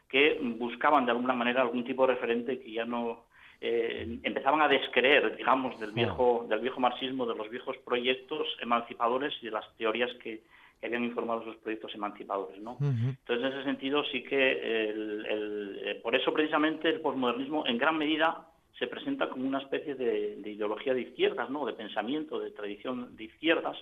que 0.10 0.40
buscaban 0.42 1.06
de 1.06 1.12
alguna 1.12 1.34
manera 1.34 1.62
algún 1.62 1.84
tipo 1.84 2.08
de 2.08 2.16
referente 2.16 2.60
que 2.60 2.72
ya 2.72 2.86
no 2.86 3.26
eh, 3.62 4.20
empezaban 4.24 4.62
a 4.62 4.68
descreer, 4.68 5.36
digamos, 5.38 5.80
del 5.80 5.92
viejo 5.92 6.48
del 6.50 6.62
viejo 6.62 6.80
marxismo, 6.80 7.28
de 7.28 7.36
los 7.36 7.50
viejos 7.52 7.78
proyectos 7.86 8.48
emancipadores 8.60 9.36
y 9.42 9.46
de 9.46 9.52
las 9.52 9.78
teorías 9.78 10.12
que, 10.24 10.42
habían 10.88 11.04
informado 11.04 11.42
esos 11.42 11.58
proyectos 11.58 11.94
emancipadores, 11.96 12.62
¿no? 12.62 12.78
Entonces, 12.80 13.46
en 13.46 13.54
ese 13.54 13.64
sentido, 13.64 14.04
sí 14.06 14.24
que 14.24 16.00
por 16.02 16.16
eso 16.16 16.34
precisamente 16.34 16.90
el 16.90 17.02
posmodernismo 17.02 17.66
en 17.68 17.78
gran 17.78 17.98
medida 17.98 18.48
se 18.80 18.88
presenta 18.88 19.30
como 19.30 19.46
una 19.46 19.60
especie 19.60 19.94
de, 19.96 20.40
ideología 20.46 20.94
de 20.94 21.02
izquierdas, 21.02 21.50
¿no? 21.50 21.66
de 21.66 21.74
pensamiento, 21.74 22.40
de 22.40 22.52
tradición 22.52 23.16
de 23.16 23.26
izquierdas, 23.26 23.78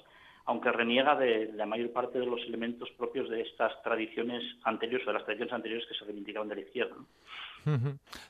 aunque 0.46 0.72
reniega 0.72 1.16
de 1.16 1.52
la 1.54 1.66
mayor 1.66 1.92
parte 1.92 2.20
de 2.20 2.26
los 2.26 2.42
elementos 2.48 2.90
propios 2.98 3.30
de 3.30 3.42
estas 3.42 3.82
tradiciones 3.84 4.44
anteriores 4.64 5.06
o 5.06 5.12
de 5.12 5.14
las 5.14 5.26
tradiciones 5.26 5.54
anteriores 5.54 5.88
que 5.88 5.94
se 5.94 6.06
reivindicaban 6.06 6.48
de 6.50 6.56
la 6.56 6.62
izquierda. 6.62 6.96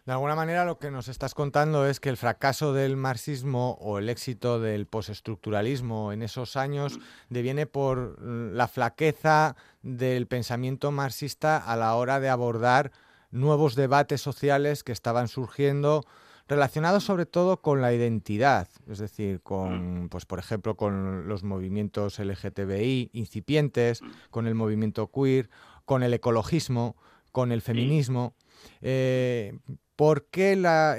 De 0.05 0.11
alguna 0.11 0.35
manera 0.35 0.65
lo 0.65 0.79
que 0.79 0.91
nos 0.91 1.07
estás 1.07 1.33
contando 1.33 1.87
es 1.87 1.99
que 1.99 2.09
el 2.09 2.17
fracaso 2.17 2.73
del 2.73 2.97
marxismo 2.97 3.77
o 3.79 3.99
el 3.99 4.09
éxito 4.09 4.59
del 4.59 4.87
postestructuralismo 4.87 6.11
en 6.11 6.23
esos 6.23 6.55
años 6.55 6.99
deviene 7.29 7.67
por 7.67 8.21
la 8.21 8.67
flaqueza 8.67 9.55
del 9.83 10.27
pensamiento 10.27 10.91
marxista 10.91 11.57
a 11.57 11.75
la 11.75 11.95
hora 11.95 12.19
de 12.19 12.29
abordar 12.29 12.91
nuevos 13.31 13.75
debates 13.75 14.21
sociales 14.21 14.83
que 14.83 14.91
estaban 14.91 15.27
surgiendo 15.27 16.03
relacionados 16.47 17.03
sobre 17.03 17.25
todo 17.25 17.61
con 17.61 17.81
la 17.81 17.93
identidad, 17.93 18.69
es 18.89 18.99
decir, 18.99 19.41
con, 19.41 20.07
pues 20.09 20.25
por 20.25 20.39
ejemplo, 20.39 20.75
con 20.75 21.27
los 21.27 21.43
movimientos 21.43 22.19
LGTBI 22.19 23.09
incipientes, 23.13 24.01
con 24.29 24.47
el 24.47 24.55
movimiento 24.55 25.11
queer, 25.11 25.49
con 25.85 26.03
el 26.03 26.13
ecologismo, 26.13 26.95
con 27.31 27.51
el 27.51 27.61
feminismo. 27.61 28.33
Eh, 28.81 29.59
¿por, 29.95 30.25
qué 30.25 30.55
la, 30.55 30.97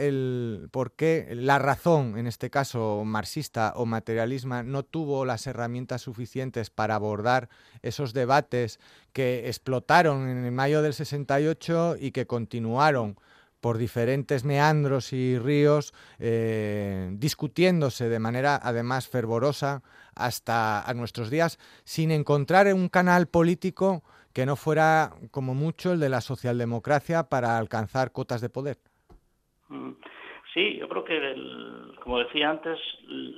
¿Por 0.70 0.92
qué 0.92 1.28
la 1.32 1.58
razón, 1.58 2.18
en 2.18 2.26
este 2.26 2.50
caso 2.50 3.02
marxista 3.04 3.72
o 3.76 3.86
materialismo, 3.86 4.62
no 4.62 4.82
tuvo 4.82 5.24
las 5.24 5.46
herramientas 5.46 6.02
suficientes 6.02 6.70
para 6.70 6.94
abordar 6.94 7.48
esos 7.82 8.12
debates 8.12 8.80
que 9.12 9.48
explotaron 9.48 10.28
en 10.28 10.44
el 10.44 10.52
mayo 10.52 10.82
del 10.82 10.94
68 10.94 11.96
y 11.98 12.10
que 12.12 12.26
continuaron 12.26 13.16
por 13.60 13.78
diferentes 13.78 14.44
meandros 14.44 15.12
y 15.12 15.38
ríos, 15.38 15.92
eh, 16.18 17.10
discutiéndose 17.14 18.08
de 18.08 18.18
manera 18.18 18.60
además 18.62 19.08
fervorosa 19.08 19.82
hasta 20.14 20.80
a 20.80 20.94
nuestros 20.94 21.30
días, 21.30 21.58
sin 21.84 22.10
encontrar 22.10 22.72
un 22.72 22.88
canal 22.88 23.26
político 23.26 24.02
que 24.38 24.46
no 24.46 24.54
fuera 24.54 25.10
como 25.32 25.52
mucho 25.52 25.92
el 25.92 25.98
de 25.98 26.08
la 26.08 26.20
socialdemocracia 26.20 27.24
para 27.24 27.58
alcanzar 27.58 28.12
cotas 28.12 28.40
de 28.40 28.48
poder. 28.48 28.76
Mm. 29.68 29.94
Sí, 30.54 30.76
yo 30.78 30.88
creo 30.88 31.02
que, 31.02 31.34
como 32.04 32.20
decía 32.20 32.50
antes, 32.50 32.78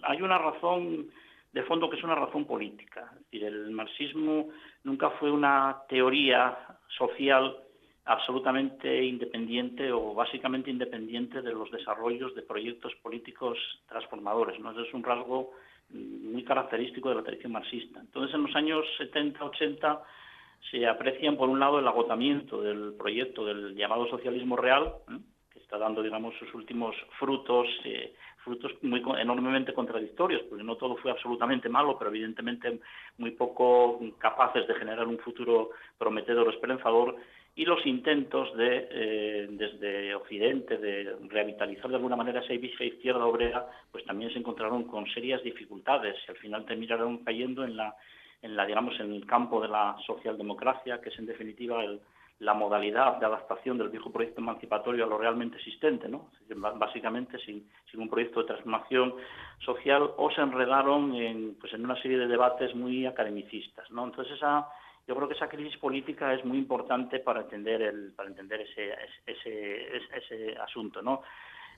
hay 0.02 0.20
una 0.20 0.36
razón 0.36 1.06
de 1.54 1.62
fondo 1.62 1.88
que 1.88 1.96
es 1.96 2.04
una 2.04 2.16
razón 2.16 2.44
política. 2.44 3.14
el 3.32 3.70
marxismo 3.70 4.50
nunca 4.84 5.08
fue 5.18 5.30
una 5.30 5.78
teoría 5.88 6.58
social 6.98 7.56
absolutamente 8.04 9.02
independiente 9.02 9.90
o 9.92 10.12
básicamente 10.12 10.70
independiente 10.70 11.40
de 11.40 11.54
los 11.54 11.70
desarrollos 11.70 12.34
de 12.34 12.42
proyectos 12.42 12.94
políticos 12.96 13.56
transformadores. 13.88 14.60
¿no? 14.60 14.78
Es 14.78 14.92
un 14.92 15.02
rasgo 15.02 15.52
mm, 15.88 16.32
muy 16.32 16.44
característico 16.44 17.08
de 17.08 17.14
la 17.14 17.22
tradición 17.22 17.52
marxista. 17.52 18.00
Entonces, 18.00 18.34
en 18.34 18.42
los 18.42 18.54
años 18.54 18.84
70, 18.98 19.42
80, 19.42 20.02
se 20.70 20.86
aprecian, 20.86 21.36
por 21.36 21.48
un 21.48 21.60
lado, 21.60 21.78
el 21.78 21.88
agotamiento 21.88 22.60
del 22.60 22.94
proyecto 22.98 23.44
del 23.44 23.74
llamado 23.74 24.06
socialismo 24.08 24.56
real, 24.56 24.94
¿eh? 25.10 25.18
que 25.52 25.58
está 25.58 25.78
dando, 25.78 26.02
digamos, 26.02 26.34
sus 26.38 26.52
últimos 26.54 26.94
frutos, 27.18 27.66
eh, 27.84 28.14
frutos 28.44 28.72
muy 28.82 29.02
enormemente 29.18 29.72
contradictorios, 29.72 30.42
porque 30.48 30.64
no 30.64 30.76
todo 30.76 30.96
fue 30.96 31.10
absolutamente 31.10 31.68
malo, 31.68 31.98
pero 31.98 32.10
evidentemente 32.10 32.80
muy 33.18 33.32
poco 33.32 34.00
capaces 34.18 34.66
de 34.66 34.74
generar 34.74 35.06
un 35.06 35.18
futuro 35.18 35.70
prometedor 35.98 36.48
o 36.48 36.50
esperanzador, 36.50 37.16
y 37.56 37.64
los 37.64 37.84
intentos 37.84 38.56
de, 38.56 38.88
eh, 38.90 39.46
desde 39.50 40.14
Occidente, 40.14 40.78
de 40.78 41.16
revitalizar 41.28 41.90
de 41.90 41.96
alguna 41.96 42.16
manera 42.16 42.40
esa 42.40 42.54
izquierda 42.54 43.26
obrera, 43.26 43.66
pues 43.90 44.04
también 44.04 44.32
se 44.32 44.38
encontraron 44.38 44.84
con 44.84 45.06
serias 45.10 45.42
dificultades 45.42 46.16
y 46.26 46.30
al 46.30 46.36
final 46.36 46.64
terminaron 46.64 47.18
cayendo 47.24 47.64
en 47.64 47.76
la, 47.76 47.96
en 48.42 48.56
la 48.56 48.66
digamos, 48.66 48.98
en 49.00 49.12
el 49.12 49.26
campo 49.26 49.60
de 49.60 49.68
la 49.68 49.96
socialdemocracia, 50.06 51.00
que 51.00 51.10
es 51.10 51.18
en 51.18 51.26
definitiva 51.26 51.82
la 52.40 52.54
modalidad 52.54 53.18
de 53.18 53.26
adaptación 53.26 53.76
del 53.76 53.90
viejo 53.90 54.10
proyecto 54.10 54.40
emancipatorio 54.40 55.04
a 55.04 55.08
lo 55.08 55.18
realmente 55.18 55.58
existente, 55.58 56.08
¿no? 56.08 56.30
básicamente 56.76 57.38
sin, 57.38 57.68
sin, 57.90 58.00
un 58.00 58.08
proyecto 58.08 58.40
de 58.40 58.46
transformación 58.46 59.14
social 59.58 60.10
o 60.16 60.30
se 60.30 60.40
enredaron 60.40 61.14
en, 61.14 61.56
pues 61.60 61.74
en 61.74 61.84
una 61.84 62.00
serie 62.00 62.16
de 62.16 62.26
debates 62.26 62.74
muy 62.74 63.04
academicistas, 63.04 63.90
¿no? 63.90 64.04
Entonces 64.04 64.34
esa 64.36 64.68
yo 65.06 65.16
creo 65.16 65.28
que 65.28 65.34
esa 65.34 65.48
crisis 65.48 65.76
política 65.78 66.32
es 66.32 66.44
muy 66.44 66.56
importante 66.56 67.18
para 67.18 67.40
entender 67.40 67.82
el, 67.82 68.12
para 68.14 68.28
entender 68.28 68.60
ese, 68.60 68.94
ese, 69.26 69.96
ese, 69.96 70.56
asunto, 70.58 71.02
¿no? 71.02 71.22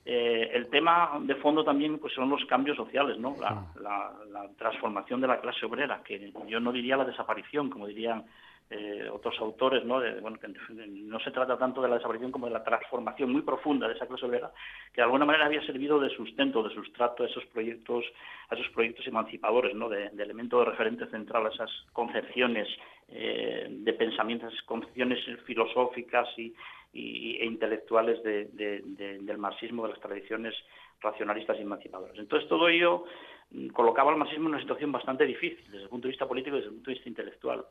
Eh, 0.05 0.51
el 0.53 0.67
tema 0.67 1.17
de 1.21 1.35
fondo 1.35 1.63
también 1.63 1.97
pues 1.97 2.13
son 2.13 2.29
los 2.29 2.43
cambios 2.45 2.75
sociales, 2.75 3.17
¿no? 3.17 3.35
La, 3.39 3.65
la, 3.81 4.49
transformación 4.57 5.21
de 5.21 5.27
la 5.27 5.39
clase 5.39 5.65
obrera, 5.65 6.01
que 6.03 6.31
yo 6.47 6.59
no 6.59 6.71
diría 6.71 6.97
la 6.97 7.05
desaparición, 7.05 7.69
como 7.69 7.87
dirían 7.87 8.25
eh, 8.69 9.07
otros 9.11 9.35
autores, 9.39 9.85
¿no? 9.85 10.01
bueno, 10.21 10.39
que 10.39 10.47
no 10.47 11.19
se 11.19 11.31
trata 11.31 11.57
tanto 11.57 11.81
de 11.81 11.89
la 11.89 11.95
desaparición 11.95 12.31
como 12.31 12.47
de 12.47 12.53
la 12.53 12.63
transformación 12.63 13.31
muy 13.31 13.41
profunda 13.41 13.87
de 13.87 13.93
esa 13.93 14.07
clase 14.07 14.25
obrera, 14.25 14.51
que 14.91 15.01
de 15.01 15.03
alguna 15.03 15.25
manera 15.25 15.45
había 15.45 15.61
servido 15.65 15.99
de 15.99 16.09
sustento, 16.09 16.63
de 16.63 16.73
sustrato 16.73 17.23
a 17.23 17.27
esos 17.27 17.45
proyectos, 17.47 18.03
a 18.49 18.55
esos 18.55 18.69
proyectos 18.69 19.05
emancipadores, 19.05 19.75
¿no? 19.75 19.89
De, 19.89 20.07
elemento 20.07 20.59
de 20.59 20.65
referente 20.65 21.05
central 21.07 21.45
a 21.45 21.49
esas 21.49 21.69
concepciones 21.91 22.67
eh, 23.15 23.67
de 23.69 23.93
pensamientos, 23.93 24.53
concepciones 24.65 25.19
filosóficas 25.45 26.27
y, 26.37 26.51
e 26.91 27.45
intelectuales 27.45 28.23
del 28.23 29.37
marxismo, 29.37 29.83
de 29.83 29.89
las 29.89 29.99
tradiciones 29.99 30.55
racionalistas 30.99 31.57
y 31.59 31.61
emancipadoras. 31.61 32.17
Entonces 32.17 32.49
todo 32.49 32.67
ello 32.67 33.05
mm, 33.51 33.67
colocaba 33.67 34.11
al 34.11 34.17
marxismo 34.17 34.45
en 34.45 34.55
una 34.55 34.61
situación 34.61 34.91
bastante 34.91 35.25
difícil 35.25 35.63
desde 35.65 35.83
el 35.83 35.89
punto 35.89 36.07
de 36.07 36.11
vista 36.11 36.27
político 36.27 36.55
y 36.55 36.59
desde 36.59 36.69
el 36.69 36.75
punto 36.75 36.89
de 36.89 36.95
vista 36.95 37.09
intelectual. 37.09 37.65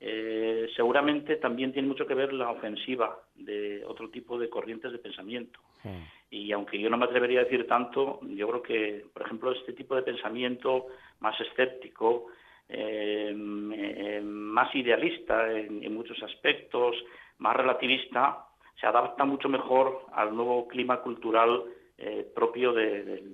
Eh, 0.00 0.70
seguramente 0.74 1.36
también 1.36 1.72
tiene 1.72 1.88
mucho 1.88 2.06
que 2.06 2.14
ver 2.14 2.32
la 2.32 2.50
ofensiva 2.50 3.18
de 3.34 3.84
otro 3.84 4.08
tipo 4.08 4.38
de 4.38 4.48
corrientes 4.48 4.90
de 4.90 4.98
pensamiento. 4.98 5.60
Y 6.30 6.52
aunque 6.52 6.78
yo 6.78 6.88
no 6.88 6.96
me 6.96 7.04
atrevería 7.04 7.40
a 7.40 7.44
decir 7.44 7.66
tanto, 7.66 8.20
yo 8.22 8.48
creo 8.48 8.62
que, 8.62 9.06
por 9.12 9.22
ejemplo, 9.22 9.52
este 9.52 9.72
tipo 9.72 9.94
de 9.94 10.02
pensamiento 10.02 10.86
más 11.20 11.38
escéptico, 11.40 12.26
eh, 12.68 13.34
eh, 13.34 14.20
más 14.22 14.74
idealista 14.74 15.50
en, 15.52 15.94
muchos 15.94 16.22
aspectos, 16.22 16.96
más 17.38 17.56
relativista, 17.56 18.46
se 18.80 18.86
adapta 18.86 19.24
mucho 19.24 19.48
mejor 19.48 20.06
al 20.12 20.34
nuevo 20.34 20.68
clima 20.68 21.00
cultural 21.00 21.64
propio 22.32 22.72
de, 22.72 23.24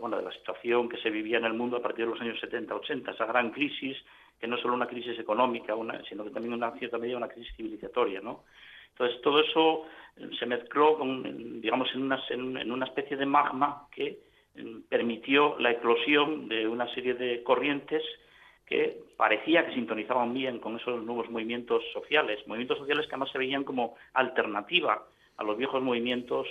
la 0.00 0.32
situación 0.32 0.88
que 0.88 0.96
se 0.96 1.10
vivía 1.10 1.36
en 1.36 1.44
el 1.44 1.52
mundo 1.52 1.76
a 1.76 1.82
partir 1.82 2.06
de 2.06 2.12
los 2.12 2.20
años 2.22 2.40
70-80, 2.42 3.12
esa 3.12 3.26
gran 3.26 3.50
crisis 3.50 3.98
que 4.40 4.46
no 4.46 4.56
es 4.56 4.62
solo 4.62 4.72
una 4.72 4.86
crisis 4.86 5.18
económica, 5.18 5.74
sino 6.08 6.24
que 6.24 6.30
también 6.30 6.54
una 6.54 6.72
cierta 6.78 6.96
medida 6.96 7.18
una 7.18 7.28
crisis 7.28 7.54
civilizatoria, 7.54 8.22
¿no? 8.22 8.44
Entonces 8.94 9.20
todo 9.22 9.40
eso 9.40 9.86
eh, 10.16 10.30
se 10.38 10.46
mezcló, 10.46 10.96
con, 10.98 11.60
digamos, 11.60 11.88
en 11.94 12.02
una, 12.02 12.22
en 12.28 12.82
especie 12.82 13.16
de 13.16 13.26
magma 13.26 13.88
que 13.90 14.20
mm, 14.56 14.82
permitió 14.88 15.58
la 15.58 15.72
eclosión 15.72 16.48
de 16.48 16.66
una 16.68 16.92
serie 16.94 17.14
de 17.14 17.42
corrientes 17.42 18.02
que 18.66 18.98
parecía 19.16 19.66
que 19.66 19.74
sintonizaban 19.74 20.32
bien 20.32 20.58
con 20.58 20.76
esos 20.76 21.02
nuevos 21.04 21.30
movimientos 21.30 21.82
sociales, 21.92 22.46
movimientos 22.46 22.78
sociales 22.78 23.06
que 23.06 23.12
además 23.12 23.30
se 23.30 23.38
veían 23.38 23.64
como 23.64 23.96
alternativa 24.14 25.02
a 25.36 25.44
los 25.44 25.56
viejos 25.56 25.82
movimientos 25.82 26.46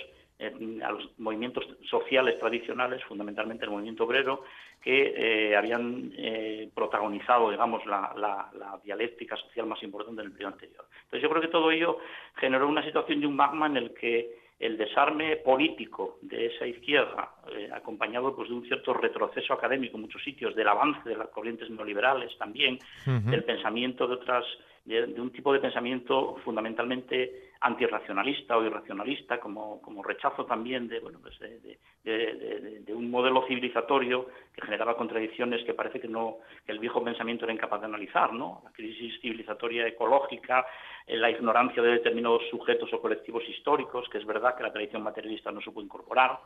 a 0.82 0.90
los 0.90 1.18
movimientos 1.18 1.64
sociales 1.88 2.38
tradicionales, 2.38 3.02
fundamentalmente 3.04 3.64
el 3.64 3.70
movimiento 3.70 4.04
obrero, 4.04 4.42
que 4.82 5.14
eh, 5.16 5.56
habían 5.56 6.12
eh, 6.16 6.68
protagonizado, 6.74 7.50
digamos, 7.50 7.86
la, 7.86 8.50
dialéctica 8.84 9.36
social 9.36 9.66
más 9.66 9.82
importante 9.82 10.20
en 10.20 10.26
el 10.26 10.32
periodo 10.32 10.52
anterior. 10.52 10.84
Entonces 11.04 11.22
yo 11.22 11.30
creo 11.30 11.40
que 11.40 11.48
todo 11.48 11.70
ello 11.70 11.98
generó 12.36 12.68
una 12.68 12.84
situación 12.84 13.20
de 13.20 13.26
un 13.26 13.36
magma 13.36 13.66
en 13.66 13.76
el 13.78 13.94
que 13.94 14.43
el 14.64 14.78
desarme 14.78 15.36
político 15.36 16.16
de 16.22 16.46
esa 16.46 16.66
izquierda, 16.66 17.34
eh, 17.54 17.68
acompañado 17.70 18.34
pues, 18.34 18.48
de 18.48 18.54
un 18.54 18.64
cierto 18.64 18.94
retroceso 18.94 19.52
académico 19.52 19.96
en 19.96 20.02
muchos 20.04 20.24
sitios, 20.24 20.54
del 20.54 20.66
avance 20.68 21.06
de 21.06 21.16
las 21.16 21.28
corrientes 21.28 21.68
neoliberales 21.68 22.36
también, 22.38 22.78
del 23.04 23.44
pensamiento 23.44 24.06
de 24.06 24.14
otras 24.14 24.44
de, 24.86 25.20
un 25.20 25.30
tipo 25.30 25.52
de 25.52 25.60
pensamiento 25.60 26.36
fundamentalmente 26.44 27.43
antirracionalista 27.64 28.58
o 28.58 28.64
irracionalista, 28.64 29.40
como, 29.40 29.80
como 29.80 30.02
rechazo 30.02 30.44
también 30.44 30.86
de, 30.86 31.00
bueno, 31.00 31.18
pues 31.22 31.38
de, 31.38 32.94
un 32.94 33.10
modelo 33.10 33.46
civilizatorio 33.48 34.26
que 34.54 34.60
generaba 34.60 34.96
contradicciones 34.96 35.64
que 35.64 35.72
parece 35.72 35.98
que 35.98 36.06
no 36.06 36.36
que 36.66 36.72
el 36.72 36.78
viejo 36.78 37.02
pensamiento 37.02 37.44
era 37.46 37.54
incapaz 37.54 37.80
de 37.80 37.86
analizar, 37.86 38.34
¿no? 38.34 38.60
La 38.64 38.70
crisis 38.70 39.18
civilizatoria 39.20 39.86
ecológica, 39.86 40.66
eh, 41.06 41.16
la 41.16 41.30
ignorancia 41.30 41.82
de 41.82 41.92
determinados 41.92 42.42
sujetos 42.50 42.92
o 42.92 43.00
colectivos 43.00 43.42
históricos, 43.48 44.08
que 44.10 44.18
es 44.18 44.26
verdad 44.26 44.54
que 44.54 44.62
la 44.62 44.72
tradición 44.72 45.02
materialista 45.02 45.50
no 45.50 45.62
supo 45.62 45.80
incorporar, 45.80 46.38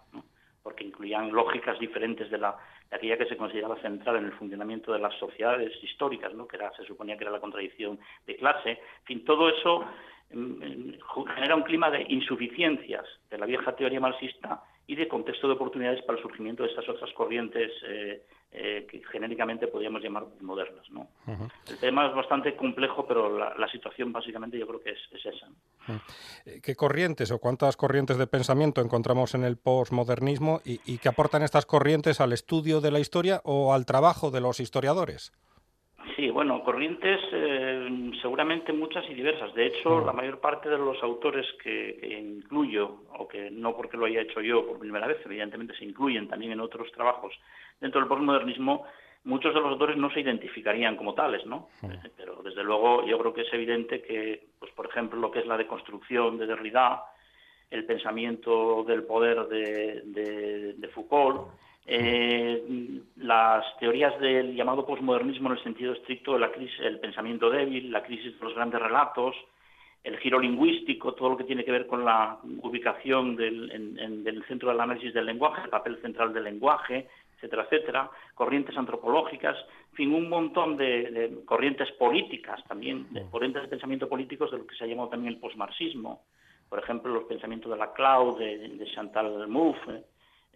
porque 0.62 0.85
incluían 0.85 1.33
lógicas 1.33 1.81
diferentes 1.81 2.31
de, 2.31 2.38
la, 2.38 2.57
de 2.90 2.96
aquella 2.96 3.18
que 3.18 3.26
se 3.26 3.37
consideraba 3.37 3.76
central 3.81 4.16
en 4.16 4.26
el 4.26 4.33
funcionamiento 4.33 4.92
de 4.92 5.00
las 5.00 5.14
sociedades 5.18 5.72
históricas, 5.83 6.33
¿no? 6.35 6.46
que 6.46 6.57
era, 6.57 6.70
se 6.76 6.85
suponía 6.85 7.16
que 7.16 7.24
era 7.24 7.33
la 7.33 7.40
contradicción 7.40 7.98
de 8.24 8.37
clase. 8.37 8.70
En 8.70 9.04
fin, 9.04 9.24
todo 9.24 9.48
eso 9.48 9.85
genera 10.30 11.56
un 11.56 11.62
clima 11.62 11.90
de 11.90 12.04
insuficiencias 12.08 13.04
de 13.30 13.38
la 13.38 13.46
vieja 13.46 13.74
teoría 13.74 14.00
marxista 14.00 14.62
y 14.86 14.96
de 14.96 15.06
contexto 15.06 15.46
de 15.46 15.54
oportunidades 15.54 16.02
para 16.04 16.18
el 16.18 16.22
surgimiento 16.22 16.62
de 16.62 16.70
estas 16.70 16.88
otras 16.88 17.12
corrientes 17.12 17.70
eh, 17.86 18.22
eh, 18.50 18.86
que 18.90 19.02
genéricamente 19.12 19.68
podríamos 19.68 20.02
llamar 20.02 20.24
modernas. 20.40 20.90
¿no? 20.90 21.08
El 21.68 21.78
tema 21.78 22.08
es 22.08 22.14
bastante 22.14 22.56
complejo, 22.56 23.06
pero 23.06 23.36
la, 23.36 23.68
situación 23.68 24.12
básicamente 24.12 24.58
yo 24.58 24.66
creo 24.66 24.80
que 24.80 24.92
es, 24.92 24.98
esa. 25.12 25.46
Eh, 26.46 26.60
¿Qué 26.62 26.74
corrientes 26.74 27.30
o 27.30 27.38
cuántas 27.38 27.76
corrientes 27.76 28.16
de 28.16 28.26
pensamiento 28.26 28.80
encontramos 28.80 29.34
en 29.34 29.44
el 29.44 29.58
posmodernismo 29.58 30.62
y, 30.64 30.80
y 30.86 30.96
qué 30.96 31.10
aportan 31.10 31.42
estas 31.42 31.66
corrientes 31.66 32.22
al 32.22 32.32
estudio 32.32 32.80
de 32.80 32.90
la 32.90 33.00
historia 33.00 33.42
o 33.44 33.74
al 33.74 33.84
trabajo 33.84 34.30
de 34.30 34.40
los 34.40 34.58
historiadores? 34.58 35.32
Sí, 36.18 36.31
bueno, 36.31 36.64
corrientes 36.64 37.20
eh, 37.31 38.11
seguramente 38.20 38.72
muchas 38.72 39.09
y 39.09 39.14
diversas. 39.14 39.54
De 39.54 39.66
hecho, 39.66 40.04
la 40.04 40.12
mayor 40.12 40.40
parte 40.40 40.68
de 40.68 40.76
los 40.76 41.00
autores 41.00 41.46
que, 41.62 41.96
incluyo, 42.20 43.02
o 43.16 43.28
que 43.28 43.52
no 43.52 43.76
porque 43.76 43.96
lo 43.96 44.07
haya 44.07 44.22
hecho 44.22 44.40
yo 44.40 44.66
por 44.66 44.81
primera 44.81 45.07
vez, 45.07 45.18
evidentemente 45.24 45.76
se 45.76 45.85
incluyen 45.85 46.26
también 46.26 46.50
en 46.50 46.59
otros 46.59 46.90
trabajos 46.90 47.33
dentro 47.81 48.00
del 48.00 48.09
postmodernismo, 48.09 48.85
muchos 49.22 49.54
de 49.54 49.61
los 49.61 49.70
autores 49.70 49.96
no 49.96 50.11
se 50.11 50.18
identificarían 50.18 50.96
como 50.96 51.14
tales, 51.14 51.46
¿no? 51.46 51.68
Pero 52.16 52.42
desde 52.42 52.64
luego 52.64 53.07
yo 53.07 53.16
creo 53.20 53.33
que 53.33 53.42
es 53.42 53.52
evidente 53.52 54.02
que, 54.02 54.48
pues 54.59 54.72
por 54.72 54.87
ejemplo, 54.87 55.20
lo 55.20 55.31
que 55.31 55.38
es 55.38 55.46
la 55.46 55.57
deconstrucción 55.57 56.37
de 56.37 56.48
Derrida, 56.48 57.04
el 57.70 57.85
pensamiento 57.85 58.83
del 58.83 59.04
poder 59.04 59.46
de, 59.46 60.74
de 60.76 60.88
Foucault, 60.88 61.52
eh, 61.90 63.01
las 63.16 63.64
teorías 63.79 64.18
del 64.20 64.55
llamado 64.55 64.85
posmodernismo 64.85 65.48
en 65.48 65.57
el 65.57 65.62
sentido 65.62 65.94
estricto 65.94 66.35
de 66.35 66.40
la 66.40 66.53
crisis, 66.53 66.79
el 66.81 67.01
pensamiento 67.01 67.48
débil, 67.48 67.90
la 67.90 68.03
crisis 68.03 68.38
de 68.38 68.44
los 68.44 68.55
grandes 68.55 68.81
relatos, 68.81 69.35
el 70.05 70.18
giro 70.18 70.38
lingüístico, 70.38 71.14
todo 71.14 71.31
lo 71.31 71.37
que 71.37 71.44
tiene 71.44 71.64
que 71.64 71.72
ver 71.72 71.87
con 71.87 72.05
la 72.05 72.38
ubicación 72.62 73.37
del, 73.37 73.70
en, 73.72 74.22
del 74.22 74.44
centro 74.44 74.68
del 74.68 74.81
análisis 74.81 75.14
del 75.14 75.27
lenguaje, 75.27 75.62
el 75.64 75.70
papel 75.70 76.01
central 76.03 76.33
del 76.33 76.44
lenguaje, 76.44 77.09
etcétera, 77.37 77.64
etcétera, 77.64 78.11
corrientes 78.35 78.77
antropológicas, 78.77 79.57
en 79.90 79.96
fin, 79.96 80.14
un 80.14 80.29
montón 80.29 80.77
de, 80.77 81.38
corrientes 81.46 81.90
políticas 81.92 82.62
también, 82.68 83.07
de 83.12 83.24
corrientes 83.31 83.62
de 83.62 83.68
pensamiento 83.68 84.09
políticos 84.09 84.51
de 84.51 84.59
lo 84.59 84.66
que 84.66 84.77
se 84.77 84.85
ha 84.85 84.87
llamado 84.87 85.09
también 85.09 85.35
el 85.35 85.40
posmarxismo, 85.40 86.22
por 86.68 86.79
ejemplo, 86.81 87.14
los 87.14 87.24
pensamientos 87.24 87.70
de 87.72 87.79
la 87.79 87.92
Clau, 87.92 88.37
de, 88.37 88.87
Chantal 88.94 89.48
Mouffe, 89.48 90.05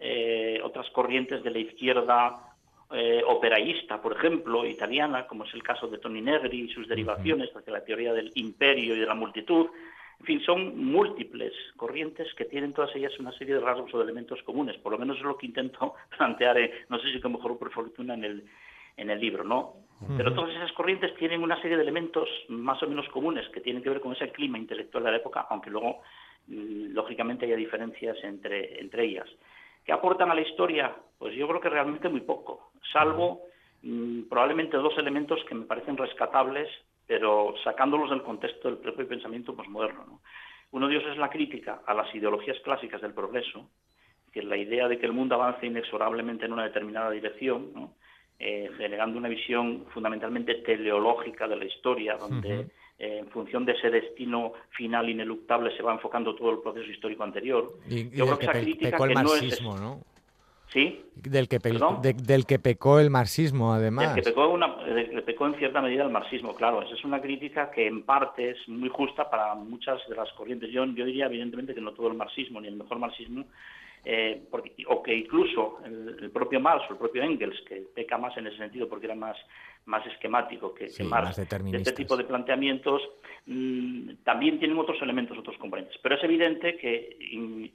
eh, 0.05 0.59
otras 0.61 0.89
corrientes 0.89 1.41
de 1.43 1.49
la 1.49 1.59
izquierda 1.59 2.53
eh, 2.91 3.23
operaísta, 3.25 4.01
por 4.01 4.11
ejemplo, 4.11 4.65
italiana, 4.65 5.25
como 5.25 5.45
es 5.45 5.53
el 5.53 5.63
caso 5.63 5.87
de 5.87 5.97
Toni 5.97 6.19
Negri 6.19 6.63
y 6.63 6.73
sus 6.73 6.89
derivaciones, 6.89 7.49
porque 7.51 7.71
la 7.71 7.85
teoría 7.85 8.11
del 8.11 8.29
imperio 8.35 8.97
y 8.97 8.99
de 8.99 9.05
la 9.05 9.15
multitud, 9.15 9.67
en 10.19 10.25
fin, 10.25 10.41
son 10.41 10.77
múltiples 10.77 11.53
corrientes 11.77 12.27
que 12.33 12.43
tienen 12.43 12.73
todas 12.73 12.93
ellas 12.97 13.17
una 13.17 13.31
serie 13.31 13.55
de 13.55 13.61
rasgos 13.61 13.93
o 13.93 13.97
de 13.99 14.03
elementos 14.03 14.43
comunes, 14.43 14.75
por 14.79 14.91
lo 14.91 14.99
menos 14.99 15.15
es 15.15 15.23
lo 15.23 15.37
que 15.37 15.45
intento 15.45 15.95
plantear, 16.17 16.57
no 16.89 16.99
sé 16.99 17.13
si 17.13 17.21
que 17.21 17.29
mejor 17.29 17.57
por 17.57 17.71
fortuna 17.71 18.15
en 18.15 18.25
el, 18.25 18.43
en 18.97 19.09
el 19.09 19.21
libro, 19.21 19.45
¿no? 19.45 19.75
Pero 20.17 20.33
todas 20.33 20.53
esas 20.53 20.73
corrientes 20.73 21.15
tienen 21.15 21.41
una 21.41 21.61
serie 21.61 21.77
de 21.77 21.83
elementos 21.83 22.27
más 22.49 22.83
o 22.83 22.87
menos 22.87 23.07
comunes 23.07 23.47
que 23.53 23.61
tienen 23.61 23.81
que 23.81 23.89
ver 23.89 24.01
con 24.01 24.11
ese 24.11 24.33
clima 24.33 24.57
intelectual 24.57 25.05
de 25.05 25.11
la 25.11 25.17
época, 25.17 25.47
aunque 25.49 25.69
luego, 25.69 26.01
mm, 26.47 26.93
lógicamente, 26.93 27.45
haya 27.45 27.55
diferencias 27.55 28.17
entre, 28.21 28.81
entre 28.81 29.05
ellas. 29.05 29.29
¿Qué 29.85 29.91
aportan 29.91 30.31
a 30.31 30.35
la 30.35 30.41
historia? 30.41 30.95
Pues 31.17 31.35
yo 31.35 31.47
creo 31.47 31.61
que 31.61 31.69
realmente 31.69 32.09
muy 32.09 32.21
poco, 32.21 32.71
salvo 32.91 33.41
mm, 33.81 34.23
probablemente 34.23 34.77
dos 34.77 34.97
elementos 34.97 35.43
que 35.47 35.55
me 35.55 35.65
parecen 35.65 35.97
rescatables, 35.97 36.69
pero 37.05 37.53
sacándolos 37.63 38.09
del 38.09 38.23
contexto 38.23 38.69
del 38.69 38.77
propio 38.77 39.07
pensamiento 39.07 39.55
posmoderno. 39.55 40.21
Uno 40.71 40.87
de 40.87 40.95
ellos 40.95 41.11
es 41.11 41.17
la 41.17 41.29
crítica 41.29 41.81
a 41.85 41.93
las 41.93 42.13
ideologías 42.15 42.59
clásicas 42.61 43.01
del 43.01 43.13
progreso, 43.13 43.69
que 44.31 44.39
es 44.39 44.45
la 44.45 44.57
idea 44.57 44.87
de 44.87 44.97
que 44.97 45.05
el 45.05 45.13
mundo 45.13 45.35
avance 45.35 45.65
inexorablemente 45.65 46.45
en 46.45 46.53
una 46.53 46.63
determinada 46.63 47.11
dirección, 47.11 47.93
eh, 48.39 48.71
generando 48.77 49.19
una 49.19 49.29
visión 49.29 49.85
fundamentalmente 49.93 50.55
teleológica 50.55 51.47
de 51.47 51.55
la 51.55 51.65
historia, 51.65 52.17
donde 52.17 52.71
eh, 52.99 53.19
en 53.19 53.27
función 53.27 53.65
de 53.65 53.73
ese 53.73 53.89
destino 53.89 54.53
final 54.71 55.09
ineluctable 55.09 55.75
se 55.75 55.83
va 55.83 55.93
enfocando 55.93 56.35
todo 56.35 56.51
el 56.51 56.59
proceso 56.59 56.89
histórico 56.89 57.23
anterior. 57.23 57.77
Y, 57.89 58.09
Yo 58.09 58.25
creo 58.25 58.39
que, 58.39 58.45
esa 58.45 58.53
crítica 58.53 58.91
pecó 58.91 59.05
el 59.05 59.13
marxismo, 59.13 59.77
no, 59.77 60.01
¿Sí? 60.73 61.05
Del 61.15 61.47
que, 61.47 61.59
del 61.59 62.45
que 62.47 62.57
pecó 62.57 62.99
el 62.99 63.11
marxismo, 63.11 63.73
además. 63.73 64.15
Del 64.15 64.23
que 64.23 64.29
pecó, 64.31 64.49
una, 64.49 64.75
pecó 65.23 65.45
en 65.45 65.53
cierta 65.55 65.81
medida 65.81 66.03
el 66.03 66.09
marxismo, 66.09 66.55
claro. 66.55 66.81
Esa 66.81 66.95
es 66.95 67.03
una 67.03 67.21
crítica 67.21 67.69
que 67.69 67.85
en 67.85 68.01
parte 68.03 68.51
es 68.51 68.67
muy 68.67 68.89
justa 68.89 69.29
para 69.29 69.53
muchas 69.53 69.99
de 70.09 70.15
las 70.15 70.31
corrientes. 70.33 70.71
Yo, 70.71 70.83
yo 70.85 71.05
diría, 71.05 71.27
evidentemente, 71.27 71.75
que 71.75 71.81
no 71.81 71.93
todo 71.93 72.07
el 72.07 72.15
marxismo, 72.15 72.59
ni 72.59 72.69
el 72.69 72.75
mejor 72.75 72.97
marxismo, 72.97 73.45
eh, 74.05 74.43
o 74.87 75.01
que 75.01 75.15
incluso 75.15 75.79
el, 75.85 76.29
propio 76.31 76.59
Marx 76.59 76.89
o 76.89 76.93
el 76.93 76.99
propio 76.99 77.23
Engels, 77.23 77.59
que 77.67 77.83
peca 77.95 78.17
más 78.17 78.35
en 78.37 78.47
ese 78.47 78.57
sentido 78.57 78.89
porque 78.89 79.05
era 79.05 79.15
más, 79.15 79.37
más 79.85 80.05
esquemático 80.07 80.73
que, 80.73 80.89
Marx, 81.03 81.37
de 81.37 81.77
este 81.77 81.93
tipo 81.93 82.17
de 82.17 82.25
planteamientos, 82.25 83.01
mm, 83.45 84.15
también 84.23 84.59
tienen 84.59 84.77
otros 84.77 85.01
elementos, 85.01 85.37
otros 85.37 85.57
componentes. 85.57 85.97
Pero 86.01 86.15
es 86.15 86.23
evidente 86.23 86.75
que 86.77 87.17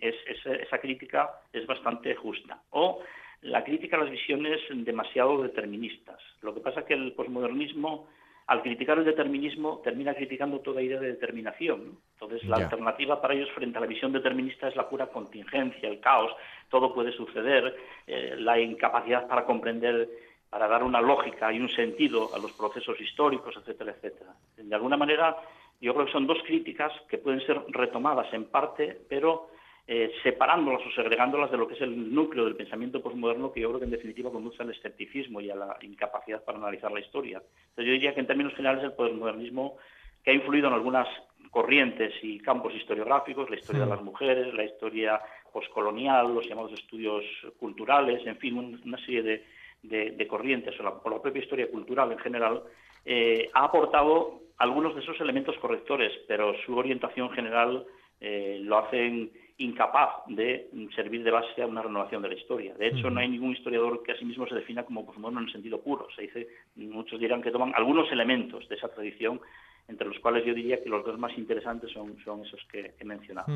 esa 0.00 0.78
crítica 0.78 1.30
es 1.52 1.66
bastante 1.66 2.14
justa. 2.14 2.62
O 2.70 3.00
la 3.42 3.64
crítica 3.64 3.96
a 3.96 4.00
las 4.00 4.10
visiones 4.10 4.60
demasiado 4.70 5.42
deterministas. 5.42 6.20
Lo 6.42 6.54
que 6.54 6.60
pasa 6.60 6.80
es 6.80 6.86
que 6.86 6.94
el 6.94 7.12
posmodernismo 7.12 8.08
al 8.48 8.62
criticar 8.62 8.98
el 8.98 9.04
determinismo, 9.04 9.80
termina 9.84 10.14
criticando 10.14 10.60
toda 10.60 10.80
idea 10.80 10.98
de 10.98 11.08
determinación. 11.08 11.98
Entonces, 12.14 12.48
la 12.48 12.56
alternativa 12.56 13.20
para 13.20 13.34
ellos 13.34 13.50
frente 13.52 13.76
a 13.76 13.80
la 13.82 13.86
visión 13.86 14.10
determinista 14.10 14.68
es 14.68 14.74
la 14.74 14.88
pura 14.88 15.06
contingencia, 15.08 15.86
el 15.86 16.00
caos, 16.00 16.32
todo 16.70 16.94
puede 16.94 17.12
suceder, 17.12 17.76
eh, 18.06 18.36
la 18.38 18.58
incapacidad 18.58 19.28
para 19.28 19.44
comprender, 19.44 20.08
para 20.48 20.66
dar 20.66 20.82
una 20.82 21.02
lógica 21.02 21.52
y 21.52 21.60
un 21.60 21.68
sentido 21.68 22.34
a 22.34 22.38
los 22.38 22.52
procesos 22.52 22.98
históricos, 22.98 23.54
etcétera, 23.54 23.92
etcétera. 23.92 24.32
De 24.56 24.74
alguna 24.74 24.96
manera, 24.96 25.36
yo 25.78 25.92
creo 25.92 26.06
que 26.06 26.12
son 26.12 26.26
dos 26.26 26.38
críticas 26.46 26.90
que 27.10 27.18
pueden 27.18 27.44
ser 27.44 27.60
retomadas 27.68 28.32
en 28.32 28.46
parte, 28.46 28.98
pero 29.10 29.50
eh, 29.90 30.12
separándolas 30.22 30.86
o 30.86 30.90
segregándolas 30.90 31.50
de 31.50 31.56
lo 31.56 31.66
que 31.66 31.72
es 31.72 31.80
el 31.80 32.14
núcleo 32.14 32.44
del 32.44 32.56
pensamiento 32.56 33.00
posmoderno 33.00 33.50
que 33.50 33.60
yo 33.60 33.68
creo 33.68 33.78
que 33.78 33.86
en 33.86 33.90
definitiva 33.90 34.30
conduce 34.30 34.62
al 34.62 34.70
escepticismo 34.70 35.40
y 35.40 35.48
a 35.48 35.56
la 35.56 35.78
incapacidad 35.80 36.44
para 36.44 36.58
analizar 36.58 36.92
la 36.92 37.00
historia. 37.00 37.38
Entonces 37.70 37.86
yo 37.86 37.92
diría 37.92 38.12
que 38.12 38.20
en 38.20 38.26
términos 38.26 38.52
generales 38.52 38.84
el 38.84 38.92
posmodernismo 38.92 39.78
que 40.22 40.32
ha 40.32 40.34
influido 40.34 40.68
en 40.68 40.74
algunas 40.74 41.08
corrientes 41.50 42.12
y 42.22 42.38
campos 42.38 42.74
historiográficos, 42.74 43.48
la 43.48 43.56
historia 43.56 43.84
de 43.84 43.88
las 43.88 44.02
mujeres, 44.02 44.52
la 44.52 44.64
historia 44.64 45.22
poscolonial, 45.50 46.34
los 46.34 46.46
llamados 46.46 46.74
estudios 46.74 47.24
culturales, 47.58 48.26
en 48.26 48.36
fin, 48.36 48.78
una 48.84 48.98
serie 48.98 49.42
de, 49.82 50.26
corrientes, 50.28 50.78
o 50.78 50.82
la, 50.82 51.02
propia 51.02 51.42
historia 51.42 51.70
cultural 51.70 52.12
en 52.12 52.18
general, 52.18 52.62
eh, 53.06 53.48
ha 53.54 53.64
aportado 53.64 54.40
algunos 54.58 54.94
de 54.94 55.00
esos 55.00 55.18
elementos 55.18 55.56
correctores, 55.56 56.12
pero 56.26 56.52
su 56.66 56.76
orientación 56.76 57.30
general 57.30 57.86
eh, 58.20 58.58
lo 58.60 58.76
hacen 58.76 59.30
incapaz 59.58 60.24
de 60.28 60.70
servir 60.94 61.24
de 61.24 61.30
base 61.30 61.62
a 61.62 61.66
una 61.66 61.82
renovación 61.82 62.22
de 62.22 62.28
la 62.28 62.34
historia. 62.34 62.74
De 62.74 62.88
hecho, 62.88 63.10
no 63.10 63.20
hay 63.20 63.28
ningún 63.28 63.52
historiador 63.52 64.02
que 64.04 64.12
a 64.12 64.16
sí 64.16 64.24
mismo 64.24 64.46
se 64.46 64.54
defina 64.54 64.84
como 64.84 65.04
posmoderno 65.04 65.40
en 65.40 65.46
el 65.46 65.52
sentido 65.52 65.80
puro. 65.80 66.06
Se 66.14 66.22
dice, 66.22 66.48
muchos 66.76 67.18
dirán 67.18 67.42
que 67.42 67.50
toman 67.50 67.72
algunos 67.74 68.10
elementos 68.12 68.68
de 68.68 68.76
esa 68.76 68.88
tradición, 68.88 69.40
entre 69.88 70.06
los 70.06 70.18
cuales 70.20 70.44
yo 70.46 70.54
diría 70.54 70.82
que 70.82 70.88
los 70.88 71.04
dos 71.04 71.18
más 71.18 71.36
interesantes 71.36 71.90
son, 71.92 72.16
son 72.24 72.46
esos 72.46 72.60
que 72.70 72.94
he 73.00 73.04
mencionado. 73.04 73.52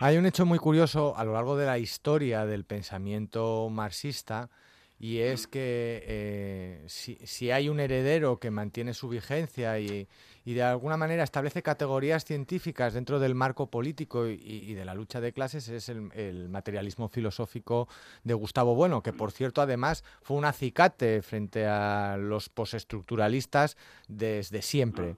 Hay 0.00 0.16
un 0.16 0.26
hecho 0.26 0.44
muy 0.44 0.58
curioso 0.58 1.16
a 1.16 1.24
lo 1.24 1.34
largo 1.34 1.56
de 1.56 1.66
la 1.66 1.78
historia 1.78 2.44
del 2.44 2.64
pensamiento 2.64 3.68
marxista 3.70 4.50
y 4.98 5.18
es 5.18 5.46
que 5.46 6.02
eh, 6.06 6.84
si, 6.86 7.50
hay 7.50 7.68
un 7.68 7.80
heredero 7.80 8.38
que 8.38 8.50
mantiene 8.50 8.94
su 8.94 9.08
vigencia 9.08 9.78
y, 9.78 10.08
de 10.54 10.62
alguna 10.62 10.96
manera 10.96 11.24
establece 11.24 11.60
categorías 11.60 12.24
científicas 12.24 12.94
dentro 12.94 13.18
del 13.18 13.34
marco 13.34 13.68
político 13.68 14.28
y, 14.28 14.74
de 14.74 14.84
la 14.84 14.94
lucha 14.94 15.20
de 15.20 15.32
clases, 15.32 15.68
es 15.68 15.88
el, 15.88 16.48
materialismo 16.48 17.08
filosófico 17.08 17.88
de 18.22 18.34
Gustavo 18.34 18.76
Bueno, 18.76 19.02
que 19.02 19.12
por 19.12 19.32
cierto 19.32 19.60
además 19.60 20.04
fue 20.22 20.36
un 20.36 20.44
acicate 20.44 21.20
frente 21.22 21.66
a 21.66 22.16
los 22.16 22.48
postestructuralistas 22.48 23.76
desde 24.06 24.62
siempre. 24.62 25.16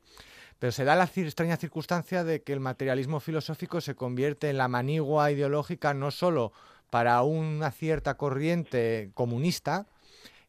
Pero 0.58 0.72
se 0.72 0.84
da 0.84 0.96
la 0.96 1.04
extraña 1.04 1.58
circunstancia 1.58 2.24
de 2.24 2.42
que 2.42 2.54
el 2.54 2.60
materialismo 2.60 3.20
filosófico 3.20 3.82
se 3.82 3.94
convierte 3.94 4.48
en 4.48 4.56
la 4.56 4.66
manigua 4.66 5.30
ideológica 5.30 5.92
no 5.92 6.10
solo 6.10 6.52
para 6.88 7.20
una 7.22 7.70
cierta 7.70 8.16
corriente 8.16 9.10
comunista, 9.12 9.86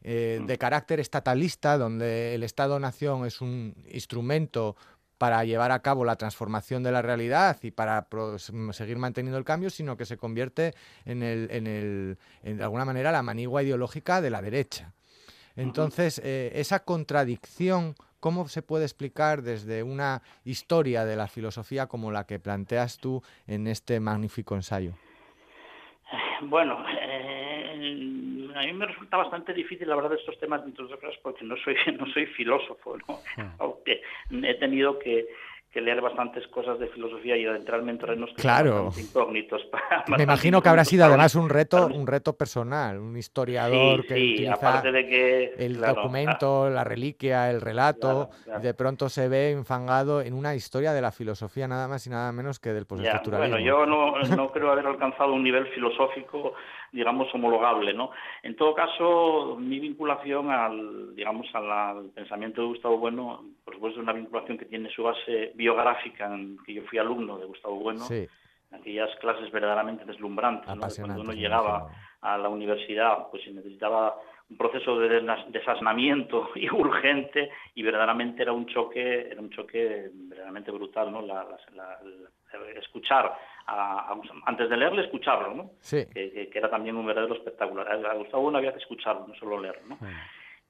eh, 0.02 0.40
de 0.44 0.58
carácter 0.58 1.00
estatalista, 1.00 1.76
donde 1.78 2.34
el 2.34 2.42
Estado-nación 2.42 3.26
es 3.26 3.40
un 3.40 3.74
instrumento 3.92 4.76
para 5.18 5.44
llevar 5.44 5.70
a 5.70 5.82
cabo 5.82 6.06
la 6.06 6.16
transformación 6.16 6.82
de 6.82 6.92
la 6.92 7.02
realidad 7.02 7.58
y 7.62 7.72
para 7.72 8.06
seguir 8.72 8.96
manteniendo 8.96 9.36
el 9.36 9.44
cambio, 9.44 9.68
sino 9.68 9.94
que 9.98 10.06
se 10.06 10.16
convierte 10.16 10.72
en, 11.04 11.22
el, 11.22 11.48
en, 11.50 11.66
el, 11.66 12.18
en 12.42 12.56
de 12.56 12.64
alguna 12.64 12.86
manera 12.86 13.12
la 13.12 13.22
manigua 13.22 13.62
ideológica 13.62 14.22
de 14.22 14.30
la 14.30 14.40
derecha. 14.40 14.94
Entonces, 15.56 16.22
eh, 16.24 16.52
esa 16.54 16.84
contradicción, 16.84 17.96
¿cómo 18.18 18.48
se 18.48 18.62
puede 18.62 18.84
explicar 18.84 19.42
desde 19.42 19.82
una 19.82 20.22
historia 20.44 21.04
de 21.04 21.16
la 21.16 21.28
filosofía 21.28 21.86
como 21.86 22.10
la 22.10 22.24
que 22.24 22.38
planteas 22.38 22.96
tú 22.96 23.22
en 23.46 23.66
este 23.66 24.00
magnífico 24.00 24.54
ensayo? 24.54 24.94
Bueno, 26.42 26.82
eh, 26.98 28.29
resulta 29.10 29.16
bastante 29.16 29.52
difícil 29.52 29.90
hablar 29.90 30.10
de 30.10 30.16
estos 30.16 30.38
temas, 30.38 30.62
entre 30.64 30.84
otras 30.84 31.00
cosas, 31.00 31.18
porque 31.22 31.44
no 31.44 31.56
soy, 31.56 31.74
no 31.98 32.06
soy 32.12 32.26
filósofo, 32.26 32.96
¿no? 32.96 33.18
aunque 33.58 34.02
he 34.30 34.54
tenido 34.54 34.98
que, 34.98 35.26
que 35.70 35.80
leer 35.80 36.00
bastantes 36.00 36.46
cosas 36.48 36.80
de 36.80 36.88
filosofía 36.88 37.36
y 37.36 37.46
adentrarme 37.46 37.92
en 37.92 37.98
terrenos 37.98 38.30
claro. 38.36 38.90
incógnitos. 38.98 39.62
Me 40.16 40.24
imagino 40.24 40.60
que 40.60 40.68
habrá 40.68 40.84
sido 40.84 41.04
además 41.04 41.36
un 41.36 41.48
reto, 41.48 41.86
un 41.86 42.08
reto 42.08 42.36
personal, 42.36 42.98
un 42.98 43.16
historiador 43.16 44.04
que 44.04 44.14
utiliza 44.14 44.82
de 44.82 45.06
que, 45.06 45.54
el 45.58 45.80
documento, 45.80 46.68
la 46.68 46.82
reliquia, 46.82 47.50
el 47.50 47.60
relato, 47.60 48.30
y 48.58 48.60
de 48.60 48.74
pronto 48.74 49.08
se 49.08 49.28
ve 49.28 49.52
enfangado 49.52 50.22
en 50.22 50.34
una 50.34 50.56
historia 50.56 50.92
de 50.92 51.02
la 51.02 51.12
filosofía 51.12 51.68
nada 51.68 51.86
más 51.86 52.04
y 52.06 52.10
nada 52.10 52.32
menos 52.32 52.58
que 52.58 52.72
del 52.72 52.86
postestructuralismo. 52.86 53.56
Bueno, 53.56 53.64
yo 53.64 53.86
no, 53.86 54.18
no 54.36 54.48
creo 54.48 54.72
haber 54.72 54.86
alcanzado 54.86 55.34
un 55.34 55.44
nivel 55.44 55.68
filosófico 55.68 56.54
digamos, 56.92 57.32
homologable, 57.34 57.94
¿no? 57.94 58.10
En 58.42 58.56
todo 58.56 58.74
caso, 58.74 59.56
mi 59.58 59.78
vinculación 59.78 60.50
al, 60.50 61.14
digamos, 61.14 61.46
al, 61.54 62.10
pensamiento 62.10 62.62
de 62.62 62.68
Gustavo 62.68 62.98
Bueno, 62.98 63.44
por 63.64 63.74
supuesto, 63.74 64.00
es 64.00 64.02
una 64.02 64.12
vinculación 64.12 64.58
que 64.58 64.64
tiene 64.64 64.90
su 64.90 65.02
base 65.04 65.52
biográfica, 65.60 66.26
en 66.26 66.56
que 66.64 66.74
yo 66.74 66.82
fui 66.88 66.98
alumno 66.98 67.38
de 67.38 67.44
Gustavo 67.44 67.76
Bueno, 67.76 68.04
en 68.10 68.28
aquellas 68.72 69.14
clases 69.20 69.50
verdaderamente 69.52 70.04
deslumbrantes, 70.04 70.74
¿no? 70.74 70.88
Cuando 70.96 71.20
uno 71.20 71.32
llegaba 71.32 71.90
a 72.22 72.38
la 72.38 72.48
universidad, 72.48 73.28
pues 73.30 73.44
se 73.44 73.50
necesitaba 73.50 74.16
un 74.48 74.56
proceso 74.56 74.98
de 74.98 75.20
desasnamiento 75.48 76.50
y 76.56 76.68
urgente 76.70 77.50
y 77.74 77.82
verdaderamente 77.82 78.42
era 78.42 78.52
un 78.52 78.66
choque 78.66 79.28
era 79.30 79.40
un 79.40 79.50
choque 79.50 80.10
verdaderamente 80.12 80.72
brutal 80.72 81.12
no 81.12 81.22
la, 81.22 81.46
escuchar 82.76 83.32
antes 84.46 84.68
de 84.68 84.76
leerle 84.76 85.04
escucharlo 85.04 85.54
no 85.54 85.70
sí. 85.78 86.04
que, 86.12 86.50
era 86.52 86.68
también 86.68 86.96
un 86.96 87.06
verdadero 87.06 87.34
espectacular. 87.34 87.86
A 87.88 88.14
Gustavo 88.14 88.50
no 88.50 88.58
había 88.58 88.72
que 88.72 88.80
escucharlo 88.80 89.28
no 89.28 89.34
solo 89.36 89.60
leerlo 89.60 89.86
no 89.86 89.98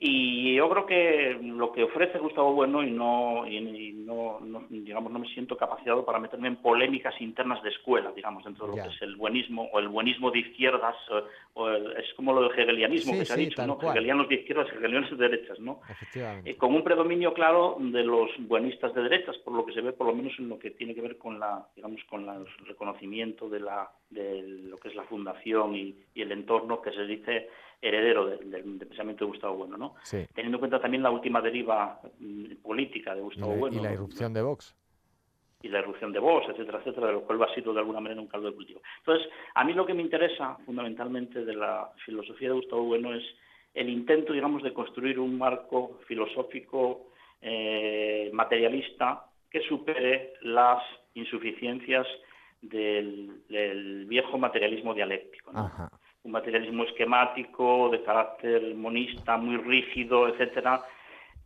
y 0.03 0.55
yo 0.55 0.67
creo 0.71 0.87
que 0.87 1.39
lo 1.43 1.71
que 1.73 1.83
ofrece 1.83 2.19
Gustavo 2.19 2.55
Bueno 2.55 2.83
y 2.83 2.91
no, 2.91 3.47
y, 3.47 3.93
no, 3.93 4.41
digamos 4.71 5.13
no 5.13 5.19
me 5.19 5.29
siento 5.29 5.59
capacitado 5.59 6.07
para 6.07 6.19
meterme 6.19 6.49
en 6.49 6.57
polémicas 6.57 7.21
internas 7.21 7.63
de 7.63 7.69
escuela, 7.69 8.11
digamos, 8.17 8.43
dentro 8.43 8.67
de 8.67 8.77
lo 8.79 8.83
que 8.83 8.89
es 8.89 9.03
el 9.03 9.17
buenismo 9.17 9.69
o 9.71 9.79
el 9.79 9.89
buenismo 9.89 10.31
de 10.31 10.39
izquierdas 10.39 10.97
o, 11.53 11.69
es 11.71 12.15
como 12.15 12.33
lo 12.33 12.49
del 12.49 12.59
hegelianismo 12.59 13.13
que 13.13 13.27
se 13.27 13.33
ha 13.35 13.37
dicho, 13.37 13.67
¿no? 13.67 13.79
Hegelianos 13.79 14.27
de 14.31 14.37
izquierdas, 14.37 14.69
hegelianos 14.73 15.11
de 15.11 15.17
derechas, 15.17 15.61
¿no? 15.61 15.83
Eh, 16.15 16.57
con 16.57 16.75
un 16.75 16.83
predominio 16.83 17.35
claro 17.35 17.77
de 17.79 18.03
los 18.03 18.31
buenistas 18.39 18.95
de 18.95 19.03
derechas, 19.03 19.37
por 19.45 19.53
lo 19.53 19.67
que 19.67 19.75
se 19.75 19.83
ve 19.83 19.93
por 19.93 20.07
lo 20.07 20.15
menos 20.15 20.33
en 20.39 20.49
lo 20.49 20.59
que 20.59 20.71
tiene 20.71 20.95
que 20.95 21.03
ver 21.03 21.19
con 21.19 21.39
la, 21.39 21.67
digamos, 21.77 22.01
con 22.09 22.27
el 22.27 22.47
reconocimiento 22.67 23.51
de 23.51 23.61
la 23.61 23.91
de 24.09 24.43
lo 24.43 24.79
que 24.79 24.89
es 24.89 24.95
la 24.95 25.05
fundación 25.05 25.77
y, 25.77 25.95
y 26.15 26.23
el 26.23 26.33
entorno 26.33 26.81
que 26.81 26.91
se 26.91 27.05
dice 27.05 27.49
heredero 27.81 28.27
del, 28.27 28.79
pensamiento 28.79 29.25
de 29.25 29.31
Gustavo 29.31 29.57
Bueno, 29.57 29.77
¿no? 29.77 29.95
Teniendo 30.35 30.57
en 30.57 30.59
cuenta 30.59 30.81
también 30.81 31.03
la 31.03 31.11
última 31.11 31.41
deriva 31.41 32.01
mm, 32.19 32.57
política 32.63 33.15
de 33.15 33.23
Gustavo 33.23 33.55
Bueno. 33.57 33.77
Y 33.77 33.81
la 33.83 33.93
irrupción 33.93 34.33
de 34.33 34.43
Vox. 34.43 34.77
Y 35.63 35.69
la 35.69 35.81
irrupción 35.81 36.13
de 36.13 36.19
Vox, 36.19 36.49
etcétera, 36.49 36.79
etcétera, 36.79 37.09
de 37.09 37.13
lo 37.15 37.23
cual 37.23 37.43
ha 37.43 37.55
sido 37.55 37.73
de 37.73 37.81
alguna 37.81 38.01
manera 38.01 38.21
un 38.21 38.29
caldo 38.29 38.51
de 38.51 38.57
cultivo. 38.57 38.81
Entonces, 38.99 39.29
a 39.55 39.65
mí 39.65 39.73
lo 39.75 39.85
que 39.85 39.95
me 39.95 40.03
interesa 40.03 40.57
fundamentalmente 40.65 41.45
de 41.45 41.55
la 41.55 41.91
filosofía 42.05 42.49
de 42.49 42.55
Gustavo 42.55 42.85
Bueno 42.85 43.15
es 43.15 43.25
el 43.75 43.89
intento, 43.89 44.33
digamos, 44.33 44.63
de 44.63 44.73
construir 44.73 45.19
un 45.19 45.39
marco 45.39 46.01
filosófico 46.07 47.11
eh, 47.41 48.31
materialista 48.33 49.27
que 49.51 49.61
supere 49.63 50.35
las 50.43 50.83
insuficiencias 51.15 52.07
del, 52.61 54.07
viejo 54.07 54.39
materialismo 54.39 54.95
dialéctico. 54.95 55.53
¿no? 55.53 55.91
Un 56.23 56.33
materialismo 56.33 56.85
esquemático, 56.85 57.89
de 57.91 58.03
carácter 58.03 58.75
monista, 58.75 59.37
muy 59.37 59.57
rígido, 59.57 60.29
etcétera, 60.29 60.83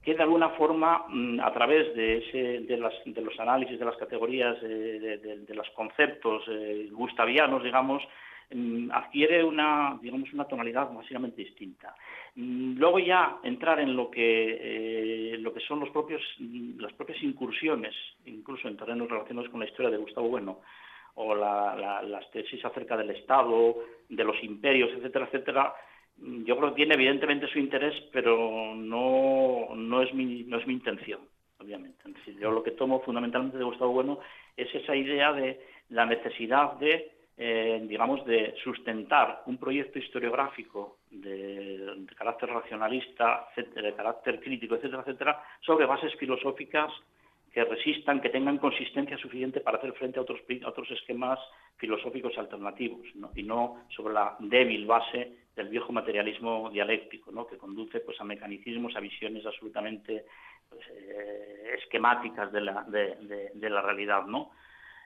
que 0.05 0.15
de 0.15 0.23
alguna 0.23 0.51
forma, 0.51 1.05
mm, 1.09 1.41
a 1.41 1.53
través 1.53 1.95
de, 1.95 2.19
ese, 2.19 2.61
de, 2.61 2.77
los 2.77 3.41
análisis 3.41 3.79
de 3.79 3.85
las 3.85 3.97
categorías, 3.97 4.57
eh, 4.63 5.19
de, 5.47 5.55
los 5.55 5.69
conceptos 5.71 6.43
eh, 6.49 6.89
gustavianos, 6.93 7.63
digamos, 7.63 8.03
mm, 8.51 8.91
adquiere 8.93 9.43
una, 9.43 9.99
digamos, 10.03 10.31
una 10.35 10.45
tonalidad 10.45 10.93
básicamente 10.93 11.43
distinta. 11.43 11.95
Mm, 12.35 12.77
luego 12.77 12.99
ya 12.99 13.39
entrar 13.45 13.81
en 13.81 13.97
lo 13.97 14.11
que, 14.11 14.59
eh, 14.61 15.39
lo 15.39 15.55
que 15.55 15.61
son 15.61 15.81
los 15.81 15.89
propios, 15.91 16.21
las 16.79 16.93
propias 16.93 17.23
incursiones, 17.23 17.95
incluso 18.27 18.69
en 18.69 18.77
terrenos 18.77 19.09
relacionados 19.09 19.51
con 19.51 19.61
la 19.61 19.67
historia 19.67 19.91
de 19.91 19.97
Gustavo 19.97 20.29
Bueno, 20.29 20.61
o 21.15 21.35
las 21.35 22.31
tesis 22.31 22.65
acerca 22.65 22.97
del 22.97 23.11
Estado, 23.11 23.77
de 24.09 24.25
los 24.25 24.43
imperios, 24.43 24.91
etcétera, 24.93 25.27
etcétera, 25.27 25.75
yo 26.17 26.57
creo 26.57 26.71
que 26.71 26.77
tiene 26.77 26.95
evidentemente 26.95 27.49
su 27.49 27.59
interés, 27.59 27.95
pero 28.13 28.75
no, 28.75 29.75
no, 29.75 30.03
es, 30.03 30.13
mi, 30.15 30.45
no 30.45 30.59
es 30.59 30.67
mi 30.67 30.75
intención, 30.75 31.21
obviamente. 31.59 32.03
yo 32.41 32.51
lo 32.51 32.63
que 32.63 32.73
tomo 32.73 33.01
fundamentalmente 33.01 33.59
de 33.59 33.65
Gustavo 33.65 33.93
Bueno 33.93 34.21
es 34.57 34.73
esa 34.75 34.95
idea 34.95 35.33
de 35.33 35.61
la 35.91 36.07
necesidad 36.07 36.75
de, 36.75 37.13
eh, 37.37 37.85
digamos, 37.89 38.25
de 38.27 38.55
sustentar 38.63 39.43
un 39.47 39.59
proyecto 39.59 39.99
historiográfico 39.99 40.99
de 41.11 42.07
carácter 42.17 42.49
racionalista, 42.49 43.49
de 43.57 43.95
carácter 43.95 44.41
crítico, 44.41 44.77
etcétera, 44.77 45.03
etcétera, 45.03 45.43
sobre 45.61 45.87
bases 45.87 46.15
filosóficas 46.17 46.93
que 47.55 47.65
resistan, 47.65 48.21
que 48.21 48.31
tengan 48.31 48.59
consistencia 48.59 49.17
suficiente 49.17 49.61
para 49.61 49.79
hacer 49.79 49.93
frente 49.93 50.19
a 50.19 50.23
otros, 50.23 50.41
otros 50.67 50.91
esquemas 50.91 51.39
filosóficos 51.77 52.37
alternativos, 52.37 53.07
y 53.37 53.45
no 53.45 53.85
sobre 53.95 54.13
la 54.13 54.35
débil 54.41 54.85
base 54.87 55.45
del 55.55 55.69
viejo 55.69 55.93
materialismo 55.93 56.69
dialéctico, 56.71 57.31
¿no? 57.31 57.47
que 57.47 57.57
conduce 57.57 58.01
pues, 58.01 58.21
a 58.21 58.25
mecanicismos, 58.25 58.97
a 58.97 59.01
visiones 59.01 59.47
absolutamente 59.47 60.25
pues, 60.69 60.83
eh, 60.91 61.77
esquemáticas 61.79 62.51
de 62.51 62.61
la, 62.61 62.85
de, 62.89 63.71
la 63.71 63.81
realidad. 63.83 64.27
¿no? 64.27 64.51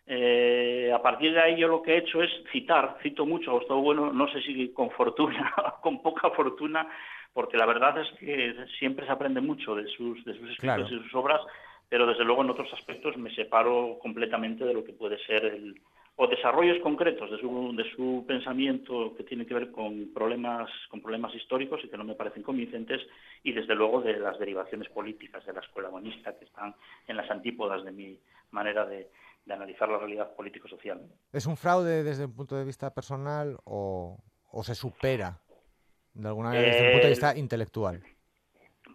Eh, 0.06 0.90
a 0.90 1.02
partir 1.02 1.34
de 1.34 1.40
ahí 1.40 1.60
yo 1.60 1.68
lo 1.68 1.82
que 1.82 1.92
he 1.92 1.98
hecho 1.98 2.22
es 2.22 2.30
citar, 2.50 2.96
cito 3.02 3.26
mucho 3.26 3.50
a 3.50 3.54
Gustavo 3.58 3.82
Bueno, 3.82 4.10
no 4.10 4.26
sé 4.32 4.40
si 4.40 4.72
con 4.72 4.90
fortuna 4.92 5.52
o 5.76 5.82
con 5.82 6.00
poca 6.00 6.30
fortuna, 6.30 6.88
porque 7.34 7.58
la 7.58 7.66
verdad 7.66 8.00
es 8.00 8.10
que 8.18 8.54
siempre 8.78 9.04
se 9.04 9.12
aprende 9.12 9.42
mucho 9.42 9.74
de 9.74 9.86
sus, 9.88 10.24
de 10.24 10.32
sus 10.32 10.50
escritos 10.50 10.90
y 10.90 10.94
sus 10.94 11.14
obras, 11.14 11.42
pero 11.88 12.06
desde 12.06 12.24
luego 12.24 12.42
en 12.42 12.50
otros 12.50 12.72
aspectos 12.72 13.16
me 13.16 13.34
separo 13.34 13.98
completamente 14.00 14.64
de 14.64 14.74
lo 14.74 14.84
que 14.84 14.92
puede 14.92 15.18
ser 15.24 15.44
el, 15.44 15.80
o 16.20 16.26
desarrollos 16.26 16.82
concretos 16.82 17.30
de 17.30 17.38
su, 17.38 17.72
de 17.76 17.84
su 17.94 18.24
pensamiento 18.26 19.14
que 19.16 19.22
tiene 19.22 19.46
que 19.46 19.54
ver 19.54 19.70
con 19.70 20.12
problemas, 20.12 20.68
con 20.90 21.00
problemas 21.00 21.32
históricos 21.32 21.80
y 21.84 21.88
que 21.88 21.96
no 21.96 22.02
me 22.02 22.16
parecen 22.16 22.42
convincentes, 22.42 23.00
y 23.44 23.52
desde 23.52 23.76
luego 23.76 24.00
de 24.00 24.18
las 24.18 24.36
derivaciones 24.36 24.88
políticas 24.88 25.46
de 25.46 25.52
la 25.52 25.60
escuela 25.60 25.90
bonista 25.90 26.36
que 26.36 26.44
están 26.44 26.74
en 27.06 27.16
las 27.16 27.30
antípodas 27.30 27.84
de 27.84 27.92
mi 27.92 28.18
manera 28.50 28.84
de, 28.84 29.08
analizar 29.48 29.88
la 29.88 29.96
realidad 29.96 30.34
político-social. 30.34 31.00
¿Es 31.32 31.46
un 31.46 31.56
fraude 31.56 32.02
desde 32.02 32.26
un 32.26 32.34
punto 32.34 32.54
de 32.54 32.64
vista 32.66 32.92
personal 32.92 33.56
o, 33.64 34.18
se 34.62 34.74
supera 34.74 35.40
de 36.12 36.28
alguna 36.28 36.48
manera 36.48 36.66
desde 36.66 36.86
un 36.86 36.92
punto 36.92 37.06
de 37.06 37.12
vista 37.12 37.34
intelectual? 37.34 38.02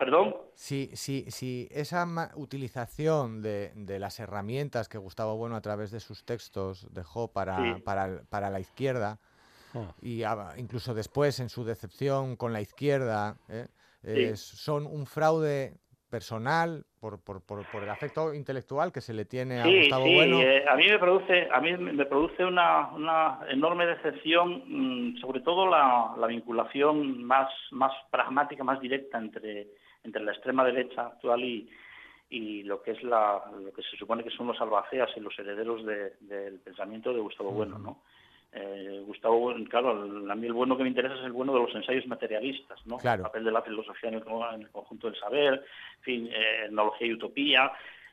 ¿Perdón? 0.03 0.35
Si, 0.53 0.89
si, 0.95 1.31
si 1.31 1.69
esa 1.71 2.05
utilización 2.35 3.41
de, 3.41 3.71
de, 3.73 3.99
las 3.99 4.19
herramientas 4.19 4.89
que 4.89 4.97
Gustavo 4.97 5.37
Bueno 5.37 5.55
a 5.55 5.61
través 5.61 5.91
de 5.91 6.01
sus 6.01 6.25
textos 6.25 6.93
dejó 6.93 7.31
para, 7.31 7.77
para, 7.85 8.21
para, 8.29 8.49
la 8.49 8.59
izquierda, 8.59 9.19
ah. 9.73 9.93
y 10.01 10.23
incluso 10.57 10.93
después 10.93 11.39
en 11.39 11.47
su 11.47 11.63
decepción 11.63 12.35
con 12.35 12.51
la 12.51 12.59
izquierda, 12.59 13.37
¿eh? 13.47 14.35
son 14.35 14.85
un 14.87 15.05
fraude 15.05 15.77
personal, 16.09 16.83
por, 16.99 17.23
por, 17.23 17.41
por, 17.41 17.83
el 17.83 17.89
afecto 17.89 18.33
intelectual 18.33 18.91
que 18.91 19.01
se 19.01 19.13
le 19.13 19.23
tiene 19.25 19.61
a 19.61 19.65
Gustavo 19.65 20.03
Bueno. 20.03 20.41
Eh, 20.41 20.63
a 20.69 20.75
mí 20.75 20.87
me 20.87 20.99
produce, 20.99 21.47
a 21.51 21.59
mí 21.59 21.75
me 21.75 22.05
produce 22.05 22.45
una, 22.45 22.89
una 22.93 23.39
enorme 23.49 23.85
decepción, 23.85 24.63
mm, 24.67 25.17
sobre 25.17 25.39
todo 25.39 25.65
la, 25.65 26.13
la, 26.17 26.27
vinculación 26.27 27.23
más, 27.23 27.49
más 27.71 27.91
pragmática, 28.11 28.63
más 28.63 28.79
directa 28.79 29.17
entre, 29.17 29.69
entre 30.03 30.23
la 30.23 30.31
extrema 30.33 30.65
derecha 30.65 31.07
actual 31.07 31.43
y, 31.43 31.69
y 32.29 32.63
lo 32.63 32.81
que 32.81 32.91
es 32.91 33.03
la, 33.03 33.41
lo 33.63 33.71
que 33.71 33.83
se 33.83 33.95
supone 33.97 34.23
que 34.23 34.31
son 34.31 34.47
los 34.47 34.59
albaceas 34.59 35.09
y 35.15 35.19
los 35.19 35.37
herederos 35.37 35.85
del 35.85 36.59
pensamiento 36.63 37.13
de 37.13 37.21
Gustavo 37.21 37.51
Bueno, 37.51 37.77
¿no? 37.77 38.01
Eh, 38.55 39.01
Gustavo, 39.05 39.53
claro, 39.67 39.91
a 40.29 40.35
mí 40.35 40.45
el 40.45 40.53
bueno 40.53 40.77
que 40.77 40.83
me 40.83 40.89
interesa 40.89 41.15
es 41.15 41.25
el 41.25 41.31
bueno 41.31 41.53
de 41.53 41.61
los 41.61 41.73
ensayos 41.73 42.05
materialistas, 42.05 42.85
¿no? 42.85 42.97
El 43.03 43.21
papel 43.21 43.43
de 43.43 43.51
la 43.51 43.63
filosofía 43.63 44.09
en 44.09 44.15
el, 44.15 44.69
conjunto 44.71 45.09
del 45.09 45.19
saber, 45.19 45.63
en 45.97 46.03
fin, 46.03 46.27
eh, 46.27 46.65
etnología 46.65 47.07
y 47.07 47.13
utopía, 47.13 47.71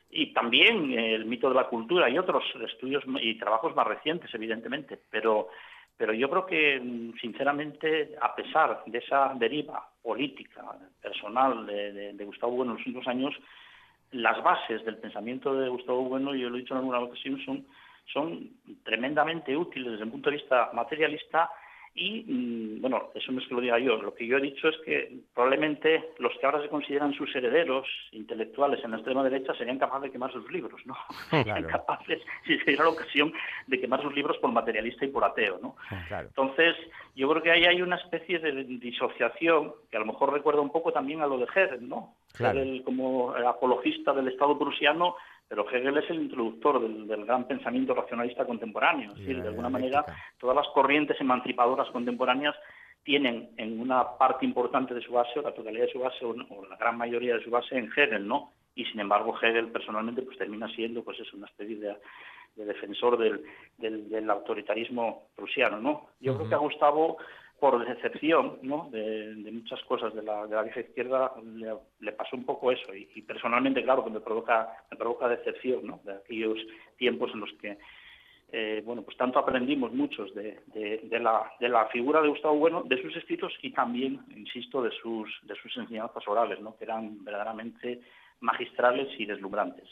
y 0.09 0.33
también 0.33 0.91
eh, 0.91 1.13
el 1.13 1.25
mito 1.25 1.47
de 1.49 1.55
la 1.55 1.67
cultura 1.67 2.09
y 2.09 2.17
otros 2.17 2.43
estudios 2.67 3.03
y 3.21 3.37
trabajos 3.37 3.75
más 3.75 3.85
recientes, 3.85 4.33
evidentemente, 4.33 4.99
pero 5.09 5.49
pero 5.97 6.13
yo 6.13 6.31
creo 6.31 6.47
que, 6.47 7.11
sinceramente, 7.21 8.15
a 8.19 8.33
pesar 8.33 8.81
de 8.87 8.97
esa 8.97 9.33
deriva 9.35 9.90
política, 10.01 10.63
personal 11.01 11.65
de, 11.65 12.25
Gustavo 12.25 12.53
Bueno 12.55 12.71
en 12.71 12.77
los 12.77 12.87
últimos 12.87 13.07
años, 13.07 13.35
las 14.11 14.41
bases 14.43 14.83
del 14.85 14.97
pensamiento 14.97 15.53
de 15.53 15.69
Gustavo 15.69 16.03
Bueno, 16.03 16.35
yo 16.35 16.49
lo 16.49 16.57
he 16.57 16.61
dicho 16.61 16.73
en 16.73 16.79
alguna 16.79 16.99
ocasión, 16.99 17.39
son 17.45 17.65
son 18.11 18.49
tremendamente 18.83 19.55
útiles 19.55 19.91
desde 19.91 20.03
el 20.03 20.11
punto 20.11 20.29
de 20.29 20.37
vista 20.37 20.69
materialista 20.73 21.49
y, 21.93 22.23
mm, 22.23 22.81
bueno, 22.81 23.09
eso 23.13 23.31
no 23.31 23.39
es 23.39 23.47
que 23.47 23.53
lo 23.53 23.61
diga 23.61 23.77
yo, 23.77 24.01
lo 24.01 24.13
que 24.13 24.25
yo 24.25 24.37
he 24.37 24.41
dicho 24.41 24.69
es 24.69 24.77
que 24.85 25.19
probablemente 25.33 26.11
los 26.19 26.31
que 26.37 26.45
ahora 26.45 26.61
se 26.61 26.69
consideran 26.69 27.13
sus 27.13 27.35
herederos 27.35 27.85
intelectuales 28.13 28.81
en 28.83 28.91
la 28.91 28.97
extrema 28.97 29.23
derecha 29.23 29.53
serían 29.55 29.77
capaces 29.77 30.03
de 30.03 30.11
quemar 30.11 30.31
sus 30.31 30.49
libros, 30.51 30.79
¿no? 30.85 30.95
Serían 31.29 31.63
capaces, 31.63 32.21
si 32.45 32.57
sería 32.59 32.83
la 32.83 32.89
ocasión, 32.89 33.33
de 33.67 33.79
quemar 33.79 34.01
sus 34.01 34.15
libros 34.15 34.37
por 34.37 34.51
materialista 34.51 35.03
y 35.03 35.09
por 35.09 35.25
ateo, 35.25 35.59
¿no? 35.61 35.75
Entonces, 36.09 36.75
yo 37.15 37.29
creo 37.29 37.43
que 37.43 37.51
ahí 37.51 37.65
hay 37.65 37.81
una 37.81 37.97
especie 37.97 38.39
de 38.39 38.63
disociación 38.63 39.73
que 39.89 39.97
a 39.97 39.99
lo 39.99 40.05
mejor 40.05 40.31
recuerda 40.31 40.61
un 40.61 40.71
poco 40.71 40.93
también 40.93 41.21
a 41.21 41.27
lo 41.27 41.37
de 41.37 41.47
Hegel, 41.53 41.89
¿no? 41.89 42.15
Hegel 42.39 42.83
como 42.85 43.31
apologista 43.31 44.13
del 44.13 44.29
Estado 44.29 44.57
prusiano 44.57 45.15
pero 45.51 45.69
Hegel 45.69 45.97
es 45.97 46.09
el 46.09 46.21
introductor 46.21 46.79
del, 46.79 47.25
gran 47.25 47.45
pensamiento 47.45 47.93
racionalista 47.93 48.45
contemporáneo. 48.45 49.11
Es 49.11 49.17
decir, 49.17 49.41
de 49.41 49.49
alguna 49.49 49.67
manera, 49.67 50.05
todas 50.39 50.55
las 50.55 50.67
corrientes 50.69 51.19
emancipadoras 51.19 51.89
contemporáneas 51.89 52.55
tienen 53.03 53.49
en 53.57 53.81
una 53.81 54.17
parte 54.17 54.45
importante 54.45 54.93
de 54.93 55.01
su 55.01 55.11
base, 55.11 55.37
o 55.37 55.41
la 55.41 55.53
totalidad 55.53 55.87
de 55.87 55.91
su 55.91 55.99
base, 55.99 56.23
o, 56.23 56.33
la 56.33 56.77
gran 56.77 56.97
mayoría 56.97 57.35
de 57.35 57.43
su 57.43 57.49
base 57.49 57.77
en 57.77 57.91
Hegel, 57.93 58.25
¿no? 58.25 58.53
Y 58.75 58.85
sin 58.85 59.01
embargo, 59.01 59.37
Hegel 59.41 59.67
personalmente 59.73 60.21
pues 60.21 60.37
termina 60.37 60.69
siendo 60.69 61.03
pues 61.03 61.19
es 61.19 61.33
una 61.33 61.47
especie 61.47 61.75
de, 61.75 61.97
defensor 62.63 63.17
del, 63.17 63.43
del, 63.77 64.29
autoritarismo 64.29 65.31
prusiano, 65.35 65.81
¿no? 65.81 66.11
Yo 66.21 66.33
creo 66.37 66.47
que 66.47 66.55
a 66.55 66.59
Gustavo 66.59 67.17
por 67.61 67.85
decepción 67.85 68.57
¿no? 68.63 68.89
de, 68.91 69.51
muchas 69.51 69.79
cosas 69.83 70.15
de 70.15 70.23
la, 70.23 70.47
de 70.47 70.63
vieja 70.63 70.79
izquierda 70.79 71.31
le, 71.99 72.11
pasó 72.13 72.35
un 72.35 72.43
poco 72.43 72.71
eso 72.71 72.91
y, 72.95 73.21
personalmente 73.21 73.83
claro 73.83 74.03
que 74.03 74.09
me 74.09 74.19
provoca 74.19 74.67
me 74.89 74.97
provoca 74.97 75.29
decepción 75.29 75.85
¿no? 75.85 75.99
de 76.03 76.13
aquellos 76.13 76.57
tiempos 76.97 77.29
en 77.35 77.39
los 77.39 77.53
que 77.61 77.77
eh, 78.51 78.81
bueno 78.83 79.03
pues 79.03 79.15
tanto 79.15 79.37
aprendimos 79.37 79.93
muchos 79.93 80.33
de, 80.33 80.61
de, 80.73 81.19
la, 81.19 81.53
de 81.59 81.69
la 81.69 81.85
figura 81.89 82.19
de 82.19 82.29
Gustavo 82.29 82.55
Bueno 82.55 82.81
de 82.81 82.99
sus 82.99 83.15
escritos 83.15 83.53
y 83.61 83.71
también 83.71 84.21
insisto 84.35 84.81
de 84.81 84.89
sus 84.99 85.29
de 85.43 85.53
sus 85.53 85.77
enseñanzas 85.77 86.27
orales 86.27 86.59
¿no? 86.61 86.75
que 86.75 86.85
eran 86.85 87.23
verdaderamente 87.23 88.01
magistrales 88.39 89.07
y 89.19 89.27
deslumbrantes 89.27 89.87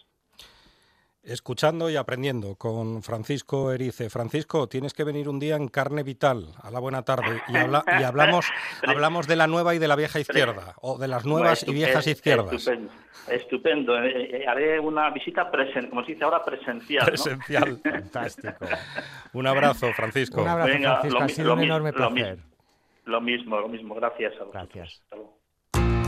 Escuchando 1.29 1.91
y 1.91 1.95
aprendiendo 1.95 2.55
con 2.55 3.03
Francisco 3.03 3.71
Erice. 3.71 4.09
Francisco, 4.09 4.67
tienes 4.67 4.95
que 4.95 5.03
venir 5.03 5.29
un 5.29 5.37
día 5.37 5.57
en 5.57 5.67
carne 5.67 6.01
vital 6.01 6.47
a 6.59 6.71
la 6.71 6.79
buena 6.79 7.03
tarde 7.03 7.39
y, 7.47 7.53
y 7.53 8.03
hablamos, 8.03 8.47
hablamos 8.83 9.27
de 9.27 9.35
la 9.35 9.45
nueva 9.45 9.75
y 9.75 9.79
de 9.79 9.87
la 9.87 9.95
vieja 9.95 10.19
izquierda, 10.19 10.73
o 10.81 10.97
de 10.97 11.07
las 11.07 11.27
nuevas 11.27 11.67
y 11.67 11.71
viejas 11.71 12.07
izquierdas. 12.07 12.51
Estupendo, 12.51 12.91
estupendo. 13.27 14.03
Eh, 14.03 14.41
eh, 14.41 14.47
haré 14.47 14.79
una 14.79 15.11
visita, 15.11 15.51
presen, 15.51 15.89
como 15.89 16.03
se 16.03 16.13
dice 16.13 16.23
ahora, 16.23 16.43
presencial. 16.43 17.05
Presencial, 17.05 17.77
fantástico. 17.83 18.65
Un 19.33 19.45
abrazo, 19.45 19.93
Francisco. 19.93 20.41
Un 20.41 20.47
abrazo, 20.47 20.79
Francisco. 20.79 21.23
ha 21.23 21.29
sido 21.29 21.53
un 21.53 21.63
enorme 21.63 21.93
placer. 21.93 22.39
Lo 23.05 23.21
mismo, 23.21 23.59
lo 23.59 23.69
mismo. 23.69 23.93
Gracias 23.93 24.33
a 24.41 24.45
Gracias 24.51 25.03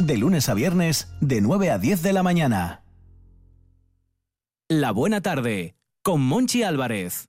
de 0.00 0.16
lunes 0.16 0.48
a 0.48 0.54
viernes, 0.54 1.08
de 1.20 1.40
9 1.40 1.70
a 1.70 1.78
10 1.78 2.02
de 2.02 2.12
la 2.12 2.22
mañana. 2.22 2.82
La 4.68 4.90
buena 4.90 5.20
tarde, 5.20 5.76
con 6.02 6.20
Monchi 6.22 6.62
Álvarez. 6.62 7.28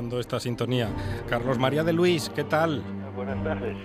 Dando 0.00 0.18
esta 0.18 0.40
sintonía. 0.40 0.88
Carlos 1.28 1.58
María 1.58 1.84
de 1.84 1.92
Luis, 1.92 2.30
¿qué 2.30 2.44
tal? 2.44 2.82
Buenas 3.14 3.44
tardes. 3.44 3.76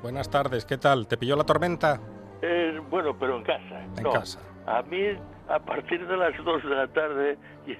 Buenas 0.00 0.30
tardes, 0.30 0.64
¿qué 0.64 0.78
tal? 0.78 1.06
¿Te 1.06 1.18
pilló 1.18 1.36
la 1.36 1.44
tormenta? 1.44 2.00
Eh, 2.40 2.80
bueno, 2.88 3.14
pero 3.18 3.36
en 3.36 3.42
casa. 3.42 3.84
En 3.98 4.10
casa. 4.10 4.40
A 4.66 4.80
mí, 4.80 5.02
a 5.50 5.58
partir 5.58 6.06
de 6.06 6.16
las 6.16 6.34
2 6.42 6.62
de 6.62 6.74
la 6.74 6.88
tarde, 6.88 7.36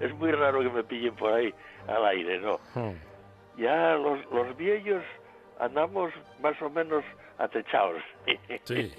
es 0.00 0.14
muy 0.14 0.30
raro 0.30 0.60
que 0.60 0.70
me 0.70 0.84
pillen 0.84 1.16
por 1.16 1.32
ahí 1.32 1.52
al 1.88 2.06
aire, 2.06 2.38
¿no? 2.38 2.60
Hmm. 2.72 2.94
Ya 3.58 3.94
los, 3.94 4.24
los 4.30 4.56
viejos 4.56 5.02
andamos 5.58 6.12
más 6.40 6.54
o 6.62 6.70
menos 6.70 7.02
atechados. 7.38 8.02
Sí, 8.64 8.92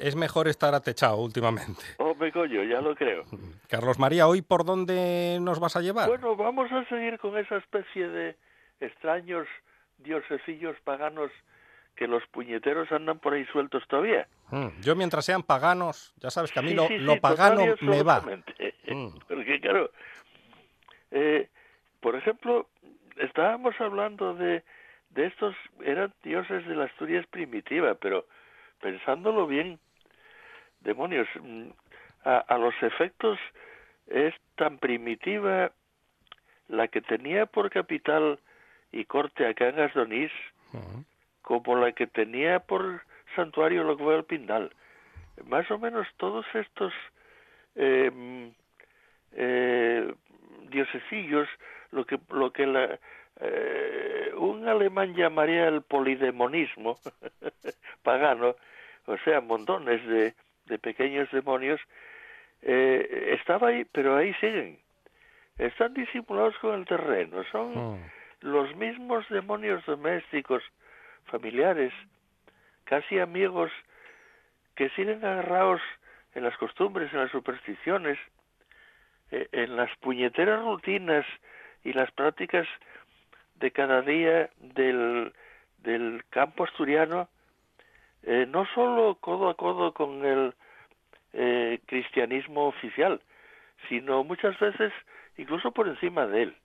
es 0.00 0.16
mejor 0.16 0.48
estar 0.48 0.74
atechado 0.74 1.16
últimamente. 1.18 1.82
Hombre, 1.98 2.32
coño, 2.32 2.62
ya 2.64 2.80
lo 2.80 2.94
creo. 2.94 3.24
Carlos 3.68 3.98
María, 3.98 4.26
¿hoy 4.26 4.42
por 4.42 4.64
dónde 4.64 5.38
nos 5.40 5.60
vas 5.60 5.76
a 5.76 5.80
llevar? 5.80 6.08
Bueno, 6.08 6.36
vamos 6.36 6.70
a 6.72 6.84
seguir 6.88 7.18
con 7.18 7.36
esa 7.36 7.56
especie 7.56 8.08
de 8.08 8.36
extraños 8.80 9.46
diosecillos 9.98 10.76
paganos 10.84 11.30
que 11.96 12.06
los 12.06 12.24
puñeteros 12.28 12.90
andan 12.92 13.18
por 13.18 13.34
ahí 13.34 13.44
sueltos 13.46 13.82
todavía. 13.88 14.28
Mm, 14.50 14.80
yo 14.80 14.94
mientras 14.94 15.24
sean 15.24 15.42
paganos, 15.42 16.14
ya 16.18 16.30
sabes 16.30 16.52
que 16.52 16.60
a 16.60 16.62
mí 16.62 16.72
lo, 16.72 17.20
pagano 17.20 17.74
me 17.80 18.02
va. 18.02 18.22
Mm. 18.90 19.18
Porque 19.28 19.60
claro, 19.60 19.90
eh, 21.10 21.50
por 22.00 22.16
ejemplo, 22.16 22.70
estábamos 23.18 23.78
hablando 23.78 24.32
de 24.34 24.64
de 25.18 25.26
estos 25.26 25.56
eran 25.84 26.14
dioses 26.22 26.64
de 26.68 26.76
la 26.76 26.84
Asturias 26.84 27.26
primitiva, 27.26 27.96
pero 27.96 28.24
pensándolo 28.80 29.48
bien, 29.48 29.80
demonios, 30.80 31.26
mm, 31.42 31.70
a, 32.24 32.56
los 32.58 32.74
efectos 32.82 33.36
es 34.06 34.32
tan 34.54 34.78
primitiva 34.78 35.72
la 36.68 36.86
que 36.86 37.00
tenía 37.00 37.46
por 37.46 37.68
capital 37.68 38.38
y 38.92 39.06
corte 39.06 39.44
acá 39.44 39.68
en 39.68 39.80
Asdonís 39.80 40.30
como 41.42 41.76
la 41.76 41.90
que 41.92 42.06
tenía 42.06 42.60
por 42.60 43.02
santuario 43.34 43.82
lo 43.82 43.96
que 43.96 44.04
fue 44.04 44.16
el 44.16 44.24
Pindal. 44.24 44.70
Más 45.46 45.68
o 45.70 45.78
menos 45.78 46.06
todos 46.18 46.46
estos 46.54 46.92
eh, 47.74 48.10
mm, 48.14 48.48
eh, 49.32 50.14
diosecillos, 50.68 51.48
lo 51.90 52.04
que, 52.04 52.20
lo 52.30 52.52
que 52.52 52.66
la, 52.66 53.00
eh, 53.40 54.32
un 54.36 54.66
alemán 54.68 55.14
llamaría 55.14 55.68
el 55.68 55.82
polidemonismo 55.82 56.98
pagano, 58.02 58.56
o 59.06 59.16
sea, 59.18 59.40
montones 59.40 60.04
de, 60.06 60.34
de 60.66 60.78
pequeños 60.78 61.30
demonios, 61.30 61.80
eh, 62.62 63.36
estaba 63.40 63.68
ahí, 63.68 63.84
pero 63.84 64.16
ahí 64.16 64.34
siguen. 64.34 64.78
Están 65.58 65.94
disimulados 65.94 66.56
con 66.58 66.74
el 66.74 66.86
terreno, 66.86 67.42
son 67.50 67.74
Mm. 67.74 68.10
los 68.42 68.74
mismos 68.76 69.28
demonios 69.28 69.84
domésticos, 69.86 70.62
familiares, 71.24 71.92
casi 72.84 73.18
amigos, 73.18 73.70
que 74.76 74.88
siguen 74.90 75.24
agarrados 75.24 75.80
en 76.34 76.44
las 76.44 76.56
costumbres, 76.58 77.12
en 77.12 77.20
las 77.20 77.30
supersticiones, 77.32 78.18
eh, 79.32 79.48
en 79.52 79.76
las 79.76 79.90
puñeteras 79.98 80.62
rutinas 80.62 81.26
y 81.84 81.92
las 81.92 82.10
prácticas 82.12 82.66
de 83.58 83.70
cada 83.70 84.02
día 84.02 84.50
del, 84.58 85.32
del 85.78 86.24
campo 86.30 86.64
asturiano, 86.64 87.28
eh, 88.22 88.46
no 88.48 88.66
solo 88.74 89.16
codo 89.16 89.48
a 89.48 89.54
codo 89.54 89.92
con 89.92 90.24
el 90.24 90.54
eh, 91.32 91.80
cristianismo 91.86 92.66
oficial, 92.66 93.20
sino 93.88 94.24
muchas 94.24 94.58
veces 94.58 94.92
incluso 95.36 95.72
por 95.72 95.88
encima 95.88 96.26
de 96.26 96.42
él. 96.42 96.56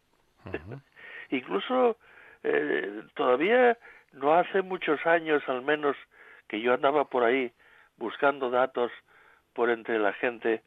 incluso 1.29 1.97
eh, 2.43 3.03
todavía 3.15 3.77
no 4.13 4.33
hace 4.33 4.61
muchos 4.61 5.05
años 5.05 5.41
al 5.47 5.61
menos 5.61 5.95
que 6.47 6.61
yo 6.61 6.73
andaba 6.73 7.05
por 7.05 7.23
ahí 7.23 7.51
buscando 7.97 8.49
datos 8.49 8.91
por 9.53 9.69
entre 9.69 9.99
la 9.99 10.13
gente, 10.13 10.61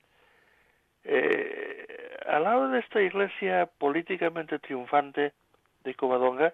eh, 1.05 1.87
al 2.27 2.45
lado 2.45 2.69
de 2.69 2.81
esta 2.81 3.01
iglesia 3.01 3.67
políticamente 3.79 4.59
triunfante 4.59 5.33
de 5.87 5.95
Covadonga, 5.95 6.53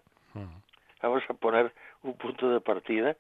vamos 1.02 1.22
a 1.28 1.34
poner 1.34 1.72
un 2.02 2.14
punto 2.16 2.50
de 2.50 2.60
partida, 2.60 3.16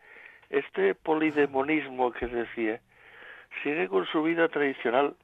este 0.50 0.94
polidemonismo 0.94 2.12
que 2.12 2.26
decía, 2.26 2.80
sigue 3.62 3.88
con 3.88 4.06
su 4.06 4.22
vida 4.22 4.48
tradicional, 4.48 5.16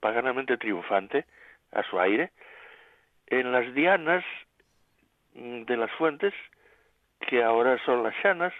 paganamente 0.00 0.56
triunfante, 0.56 1.26
a 1.72 1.82
su 1.82 2.00
aire, 2.00 2.30
en 3.26 3.52
las 3.52 3.74
dianas 3.74 4.24
mm, 5.34 5.62
de 5.64 5.76
las 5.76 5.90
fuentes, 5.92 6.32
que 7.20 7.42
ahora 7.42 7.76
son 7.84 8.02
las 8.02 8.14
llanas, 8.22 8.54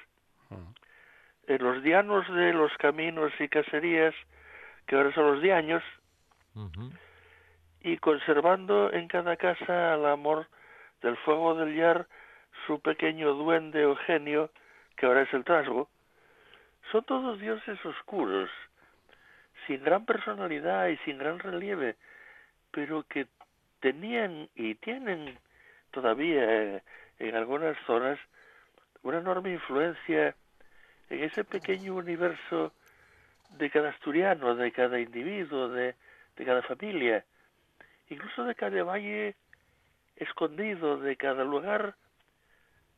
en 1.46 1.62
los 1.62 1.82
dianos 1.82 2.28
de 2.28 2.52
los 2.52 2.70
caminos 2.76 3.32
y 3.38 3.48
caserías, 3.48 4.14
que 4.86 4.96
ahora 4.96 5.14
son 5.14 5.32
los 5.32 5.42
diaños, 5.42 5.82
y 7.82 7.98
conservando 7.98 8.92
en 8.92 9.08
cada 9.08 9.36
casa 9.36 9.94
al 9.94 10.06
amor 10.06 10.46
del 11.02 11.16
fuego 11.18 11.54
del 11.54 11.74
yar 11.76 12.06
su 12.66 12.80
pequeño 12.80 13.34
duende 13.34 13.86
o 13.86 13.96
genio, 13.96 14.50
que 14.96 15.06
ahora 15.06 15.22
es 15.22 15.32
el 15.32 15.44
trasgo, 15.44 15.88
son 16.90 17.04
todos 17.04 17.38
dioses 17.38 17.84
oscuros, 17.84 18.50
sin 19.66 19.84
gran 19.84 20.04
personalidad 20.04 20.88
y 20.88 20.96
sin 20.98 21.18
gran 21.18 21.38
relieve, 21.38 21.96
pero 22.70 23.04
que 23.04 23.26
tenían 23.80 24.48
y 24.54 24.74
tienen 24.76 25.38
todavía 25.90 26.44
eh, 26.44 26.82
en 27.18 27.36
algunas 27.36 27.76
zonas 27.86 28.18
una 29.02 29.18
enorme 29.18 29.52
influencia 29.52 30.34
en 31.10 31.24
ese 31.24 31.44
pequeño 31.44 31.94
universo 31.94 32.72
de 33.50 33.70
cada 33.70 33.90
asturiano, 33.90 34.54
de 34.54 34.72
cada 34.72 35.00
individuo, 35.00 35.68
de, 35.68 35.94
de 36.36 36.44
cada 36.44 36.62
familia, 36.62 37.24
incluso 38.10 38.44
de 38.44 38.54
cada 38.54 38.82
valle 38.82 39.36
escondido, 40.16 40.98
de 40.98 41.16
cada 41.16 41.44
lugar 41.44 41.94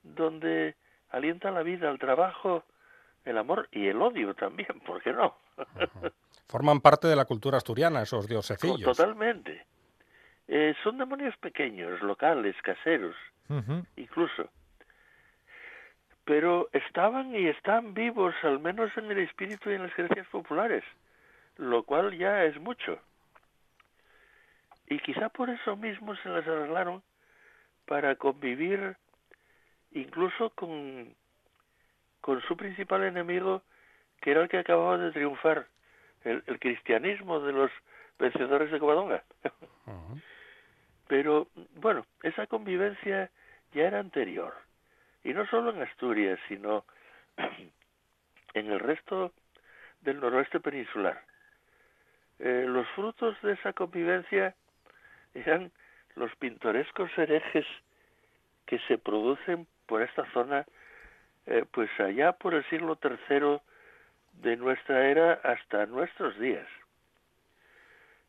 donde 0.03 0.75
alienta 1.11 1.51
la 1.51 1.63
vida, 1.63 1.91
el 1.91 1.99
trabajo, 1.99 2.65
el 3.25 3.37
amor 3.39 3.69
y 3.73 3.89
el 3.89 4.01
odio 4.01 4.35
también, 4.35 4.81
¿por 4.87 5.03
qué 5.03 5.13
no? 5.13 5.37
Forman 6.49 6.81
parte 6.81 7.07
de 7.09 7.17
la 7.17 7.27
cultura 7.27 7.59
asturiana 7.59 8.03
esos 8.03 8.27
diosecillos. 8.27 8.97
Totalmente. 8.97 9.67
Eh, 10.49 10.75
son 10.83 10.99
demonios 10.99 11.37
pequeños, 11.37 12.01
locales, 12.03 12.57
caseros, 12.63 13.15
incluso. 13.97 14.51
Pero 16.25 16.69
estaban 16.73 17.35
y 17.35 17.47
están 17.47 17.95
vivos, 17.95 18.35
al 18.43 18.59
menos 18.59 18.91
en 18.97 19.11
el 19.11 19.19
espíritu 19.19 19.71
y 19.71 19.75
en 19.75 19.85
las 19.85 19.95
creencias 19.95 20.27
populares, 20.29 20.83
lo 21.57 21.85
cual 21.85 22.17
ya 22.19 22.45
es 22.45 22.59
mucho. 22.61 22.99
Y 24.91 24.99
quizá 24.99 25.29
por 25.29 25.49
eso 25.49 25.77
mismo 25.77 26.17
se 26.17 26.29
las 26.29 26.47
arreglaron 26.47 27.03
para 27.87 28.17
convivir 28.17 28.97
incluso 29.93 30.51
con, 30.51 31.15
con 32.21 32.43
su 32.43 32.57
principal 32.57 33.05
enemigo, 33.05 33.63
que 34.21 34.33
era 34.33 34.43
el 34.43 34.49
que 34.49 34.59
acababa 34.59 34.99
de 34.99 35.13
triunfar, 35.13 35.69
el, 36.25 36.43
el 36.47 36.59
cristianismo 36.59 37.39
de 37.41 37.53
los 37.53 37.71
vencedores 38.19 38.71
de 38.73 38.81
Covadonga. 38.81 39.23
Pero 41.07 41.49
bueno, 41.77 42.05
esa 42.25 42.49
convivencia 42.49 43.31
ya 43.73 43.83
era 43.83 44.01
anterior. 44.01 44.55
Y 45.23 45.33
no 45.33 45.47
solo 45.47 45.71
en 45.71 45.83
Asturias, 45.83 46.39
sino 46.49 46.85
en 48.55 48.73
el 48.73 48.81
resto 48.81 49.33
del 50.01 50.19
noroeste 50.21 50.59
peninsular. 50.59 51.23
Eh, 52.41 52.65
los 52.67 52.89
frutos 52.91 53.41
de 53.43 53.53
esa 53.53 53.73
convivencia 53.73 54.55
eran 55.35 55.71
los 56.15 56.35
pintorescos 56.37 57.11
herejes 57.17 57.67
que 58.67 58.79
se 58.89 58.99
producen 58.99 59.67
por 59.87 60.03
esta 60.03 60.25
zona, 60.33 60.67
eh, 61.47 61.65
pues 61.71 61.91
allá 61.99 62.33
por 62.33 62.55
el 62.55 62.65
siglo 62.71 62.99
III 63.03 63.61
de 64.43 64.57
nuestra 64.57 65.07
era 65.09 65.33
hasta 65.43 65.87
nuestros 65.87 66.39
días. 66.39 66.67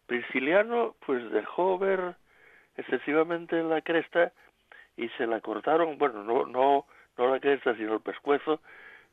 Prisciliano 0.08 0.96
pues 1.06 1.32
dejó 1.32 1.78
ver 1.78 2.16
excesivamente 2.78 3.62
la 3.64 3.82
cresta 3.82 4.32
y 4.98 5.10
se 5.10 5.28
la 5.28 5.40
cortaron, 5.42 5.98
bueno, 5.98 6.24
no, 6.24 6.46
no, 6.46 6.86
no 7.18 7.28
la 7.28 7.40
cresta, 7.40 7.76
sino 7.76 7.94
el 7.94 8.02
pescuezo, 8.02 8.62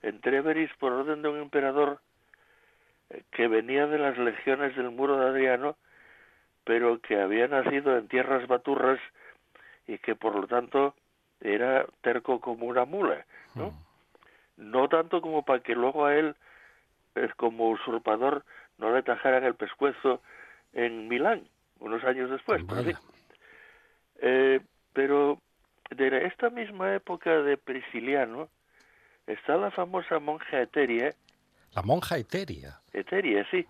en 0.03 0.21
Treveris 0.21 0.71
por 0.79 0.93
orden 0.93 1.23
de 1.23 1.29
un 1.29 1.41
emperador 1.41 2.01
eh, 3.11 3.23
que 3.33 3.49
venía 3.49 3.87
de 3.87 3.99
las 3.99 4.17
legiones 4.19 4.77
del 4.77 4.91
muro 4.91 5.19
de 5.19 5.27
Adriano, 5.27 5.77
pero 6.69 7.01
que 7.01 7.19
había 7.19 7.49
nacido 7.49 7.97
en 7.97 8.09
tierras 8.09 8.47
baturras 8.47 9.01
y 9.87 9.97
que 9.97 10.15
por 10.15 10.35
lo 10.37 10.47
tanto 10.47 10.95
era 11.41 11.87
terco 12.03 12.43
como 12.43 12.67
una 12.67 12.85
mula, 12.85 13.25
¿no? 13.55 13.73
No 14.59 14.87
tanto 14.91 15.23
como 15.23 15.47
para 15.47 15.63
que 15.63 15.75
luego 15.75 16.05
a 16.05 16.15
él, 16.15 16.37
eh, 17.15 17.31
como 17.37 17.71
usurpador, 17.71 18.45
no 18.77 18.95
le 18.95 19.03
tajaran 19.03 19.45
el 19.45 19.55
pescuezo 19.55 20.21
en 20.75 21.09
Milán, 21.09 21.49
unos 21.81 22.05
años 22.05 22.29
después. 22.29 22.61
Fin. 22.61 22.95
Eh, 24.21 24.61
pero 24.93 25.41
de 25.89 26.27
esta 26.27 26.51
misma 26.51 26.95
época 26.95 27.31
de 27.31 27.57
Prisciliano 27.57 28.51
está 29.27 29.57
la 29.57 29.71
famosa 29.71 30.19
monja 30.19 30.61
Eteria. 30.61 31.15
La 31.75 31.81
monja 31.81 32.19
Eteria. 32.19 32.79
Eteria, 32.93 33.47
sí. 33.51 33.65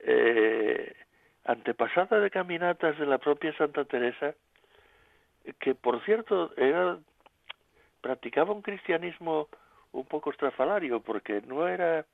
Eh, 0.00 0.94
antepasada 1.44 2.20
de 2.20 2.30
caminatas 2.30 2.98
de 2.98 3.06
la 3.06 3.18
propia 3.18 3.56
Santa 3.56 3.84
Teresa, 3.84 4.34
que 5.60 5.74
por 5.74 6.02
cierto 6.04 6.52
era 6.56 6.98
practicaba 8.00 8.52
un 8.52 8.62
cristianismo 8.62 9.48
un 9.92 10.04
poco 10.06 10.30
estrafalario, 10.30 11.00
porque 11.00 11.42
no 11.46 11.66
era 11.66 12.04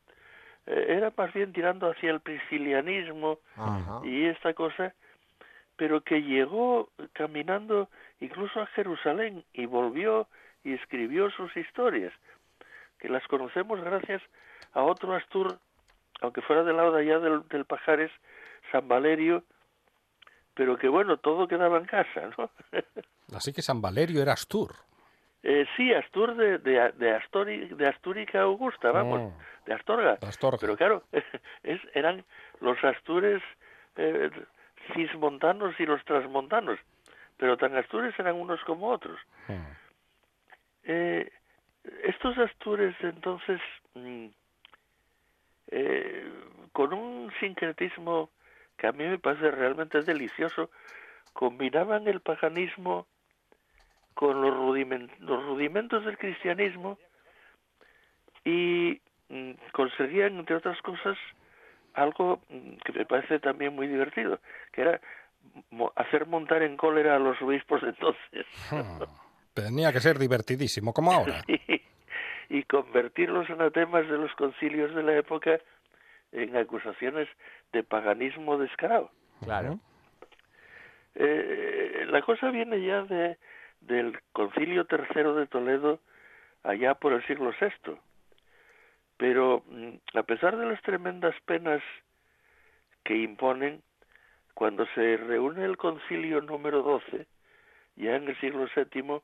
eh, 0.67 0.87
era 0.89 1.13
más 1.17 1.33
bien 1.33 1.53
tirando 1.53 1.91
hacia 1.91 2.11
el 2.11 2.21
priscilianismo 2.21 3.39
Ajá. 3.57 4.01
y 4.05 4.27
esta 4.27 4.55
cosa, 4.55 4.95
pero 5.77 6.03
que 6.03 6.23
llegó 6.23 6.91
caminando 7.13 7.89
incluso 8.21 8.61
a 8.61 8.67
Jerusalén 8.67 9.45
y 9.53 9.67
volvió 9.67 10.29
y 10.63 10.75
escribió 10.75 11.31
sus 11.31 11.57
historias, 11.57 12.13
que 12.99 13.09
las 13.09 13.27
conocemos 13.29 13.81
gracias 13.81 14.23
a 14.73 14.83
otro 14.83 15.15
Astur, 15.15 15.59
aunque 16.21 16.43
fuera 16.43 16.63
del 16.63 16.77
lado 16.77 16.93
de 16.93 17.03
allá 17.03 17.19
del, 17.19 17.49
del 17.49 17.65
Pajares, 17.65 18.11
San 18.71 18.89
Valerio, 18.89 19.45
pero 20.55 20.77
que 20.77 20.89
bueno, 20.89 21.17
todo 21.19 21.47
quedaba 21.49 21.79
en 21.79 21.85
casa, 21.87 22.31
¿no? 22.37 22.51
Así 23.37 23.53
que 23.53 23.63
San 23.63 23.81
Valerio 23.81 24.23
era 24.23 24.33
Astur. 24.33 24.75
Eh, 25.43 25.67
sí, 25.77 25.93
Astur 25.95 26.37
de, 26.37 26.59
de, 26.59 26.93
de, 26.93 27.11
Astori, 27.17 27.69
de 27.69 27.87
Astúrica 27.89 28.43
Augusta, 28.43 28.91
vamos, 28.91 29.21
Oh. 29.33 29.33
de 29.67 29.73
Astorga. 29.75 30.17
De 30.17 30.27
Astorga. 30.27 30.59
Pero 30.61 30.77
claro, 30.77 31.05
es, 31.63 31.81
eran 31.95 32.25
los 32.61 32.83
Astures 32.85 33.43
eh, 33.97 34.31
cismontanos 34.95 35.79
y 35.81 35.87
los 35.87 36.05
transmontanos, 36.05 36.79
pero 37.39 37.57
tan 37.57 37.75
Astures 37.77 38.19
eran 38.19 38.37
unos 38.37 38.61
como 38.65 38.89
otros. 38.91 39.19
Eh, 40.85 41.31
estos 42.05 42.37
Astures 42.37 42.95
entonces, 43.01 43.61
mm, 43.95 44.27
eh, 45.69 46.31
con 46.73 46.93
un 46.93 47.33
sincretismo 47.41 48.31
que 48.81 48.87
a 48.87 48.93
mí 48.93 49.05
me 49.05 49.19
parece 49.19 49.51
realmente 49.51 50.01
delicioso, 50.01 50.71
combinaban 51.35 52.09
el 52.09 52.21
paganismo 52.21 53.07
con 54.15 54.41
los, 54.41 54.55
los 55.21 55.45
rudimentos 55.45 56.05
del 56.05 56.17
cristianismo 56.17 56.99
y 58.43 59.01
mm, 59.29 59.51
conseguían, 59.73 60.39
entre 60.39 60.57
otras 60.57 60.81
cosas, 60.81 61.19
algo 61.93 62.41
mm, 62.49 62.77
que 62.85 62.93
me 62.93 63.05
parece 63.05 63.39
también 63.39 63.75
muy 63.75 63.87
divertido, 63.87 64.41
que 64.73 64.81
era 64.81 65.01
hacer 65.97 66.27
montar 66.27 66.63
en 66.63 66.79
cólera 66.79 67.17
a 67.17 67.19
los 67.19 67.41
obispos 67.43 67.83
de 67.83 67.89
entonces. 67.91 68.47
Hmm. 68.71 69.03
Tenía 69.53 69.93
que 69.93 70.01
ser 70.01 70.19
divertidísimo, 70.19 70.95
como 70.95 71.13
ahora. 71.13 71.43
y 72.49 72.63
convertir 72.63 73.29
los 73.29 73.49
anatemas 73.51 74.09
de 74.09 74.17
los 74.17 74.33
concilios 74.37 74.95
de 74.95 75.03
la 75.03 75.19
época 75.19 75.61
en 76.33 76.57
acusaciones 76.57 77.29
de 77.73 77.83
paganismo 77.83 78.59
descarado. 78.59 79.11
Claro. 79.43 79.79
Eh, 81.15 82.07
la 82.09 82.23
cosa 82.23 82.51
viene 82.51 82.81
ya 82.83 83.03
de 83.03 83.39
del 83.81 84.19
concilio 84.33 84.85
tercero 84.85 85.35
de 85.35 85.47
Toledo 85.47 86.01
allá 86.63 86.95
por 86.95 87.13
el 87.13 87.27
siglo 87.27 87.53
VI. 87.59 87.97
Pero 89.17 89.65
mm, 89.67 90.19
a 90.19 90.23
pesar 90.23 90.57
de 90.57 90.67
las 90.67 90.81
tremendas 90.83 91.35
penas 91.45 91.83
que 93.05 93.17
imponen, 93.17 93.83
cuando 94.55 94.87
se 94.95 95.17
reúne 95.17 95.65
el 95.65 95.77
concilio 95.77 96.41
número 96.43 96.83
12, 96.83 97.27
ya 97.97 98.17
en 98.17 98.29
el 98.29 98.39
siglo 98.41 98.67
VII, 98.75 99.23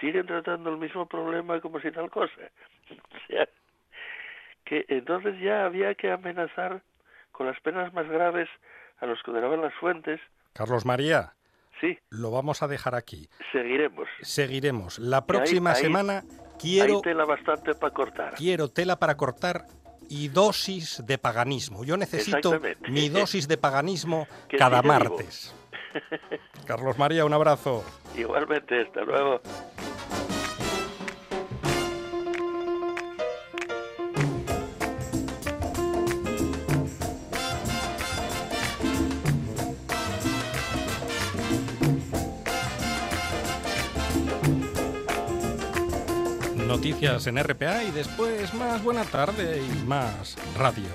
siguen 0.00 0.26
tratando 0.26 0.70
el 0.70 0.76
mismo 0.76 1.06
problema 1.06 1.60
como 1.60 1.80
si 1.80 1.90
tal 1.90 2.10
cosa. 2.10 2.32
O 2.90 3.26
sea, 3.26 3.48
que 4.64 4.84
entonces 4.88 5.34
ya 5.40 5.64
había 5.64 5.94
que 5.94 6.10
amenazar 6.10 6.82
con 7.30 7.46
las 7.46 7.58
penas 7.60 7.92
más 7.92 8.08
graves 8.08 8.48
a 8.98 9.06
los 9.06 9.22
que 9.22 9.32
daban 9.32 9.60
las 9.60 9.74
fuentes. 9.74 10.20
Carlos 10.52 10.84
María. 10.84 11.34
Sí. 11.80 11.98
Lo 12.10 12.30
vamos 12.30 12.62
a 12.62 12.68
dejar 12.68 12.94
aquí. 12.94 13.28
Seguiremos. 13.50 14.08
Seguiremos. 14.20 14.98
La 14.98 15.26
próxima 15.26 15.74
semana 15.74 16.22
quiero... 16.60 16.96
Hay 16.96 17.02
tela 17.02 17.24
bastante 17.24 17.74
para 17.74 17.92
cortar. 17.92 18.34
Quiero 18.34 18.68
tela 18.68 18.98
para 18.98 19.16
cortar 19.16 19.66
y 20.08 20.28
dosis 20.28 21.04
de 21.06 21.18
paganismo. 21.18 21.84
Yo 21.84 21.96
necesito 21.96 22.60
mi 22.88 23.08
dosis 23.08 23.48
de 23.48 23.56
paganismo 23.56 24.28
cada 24.58 24.82
martes. 24.82 25.54
Carlos 26.66 26.98
María, 26.98 27.24
un 27.24 27.32
abrazo. 27.32 27.84
Igualmente, 28.16 28.82
hasta 28.82 29.02
luego. 29.02 29.40
noticias 46.82 47.28
en 47.28 47.40
RPA 47.40 47.84
y 47.84 47.92
después 47.92 48.52
más 48.54 48.82
buena 48.82 49.04
tarde 49.04 49.62
y 49.62 49.86
más 49.86 50.36
radio. 50.58 50.88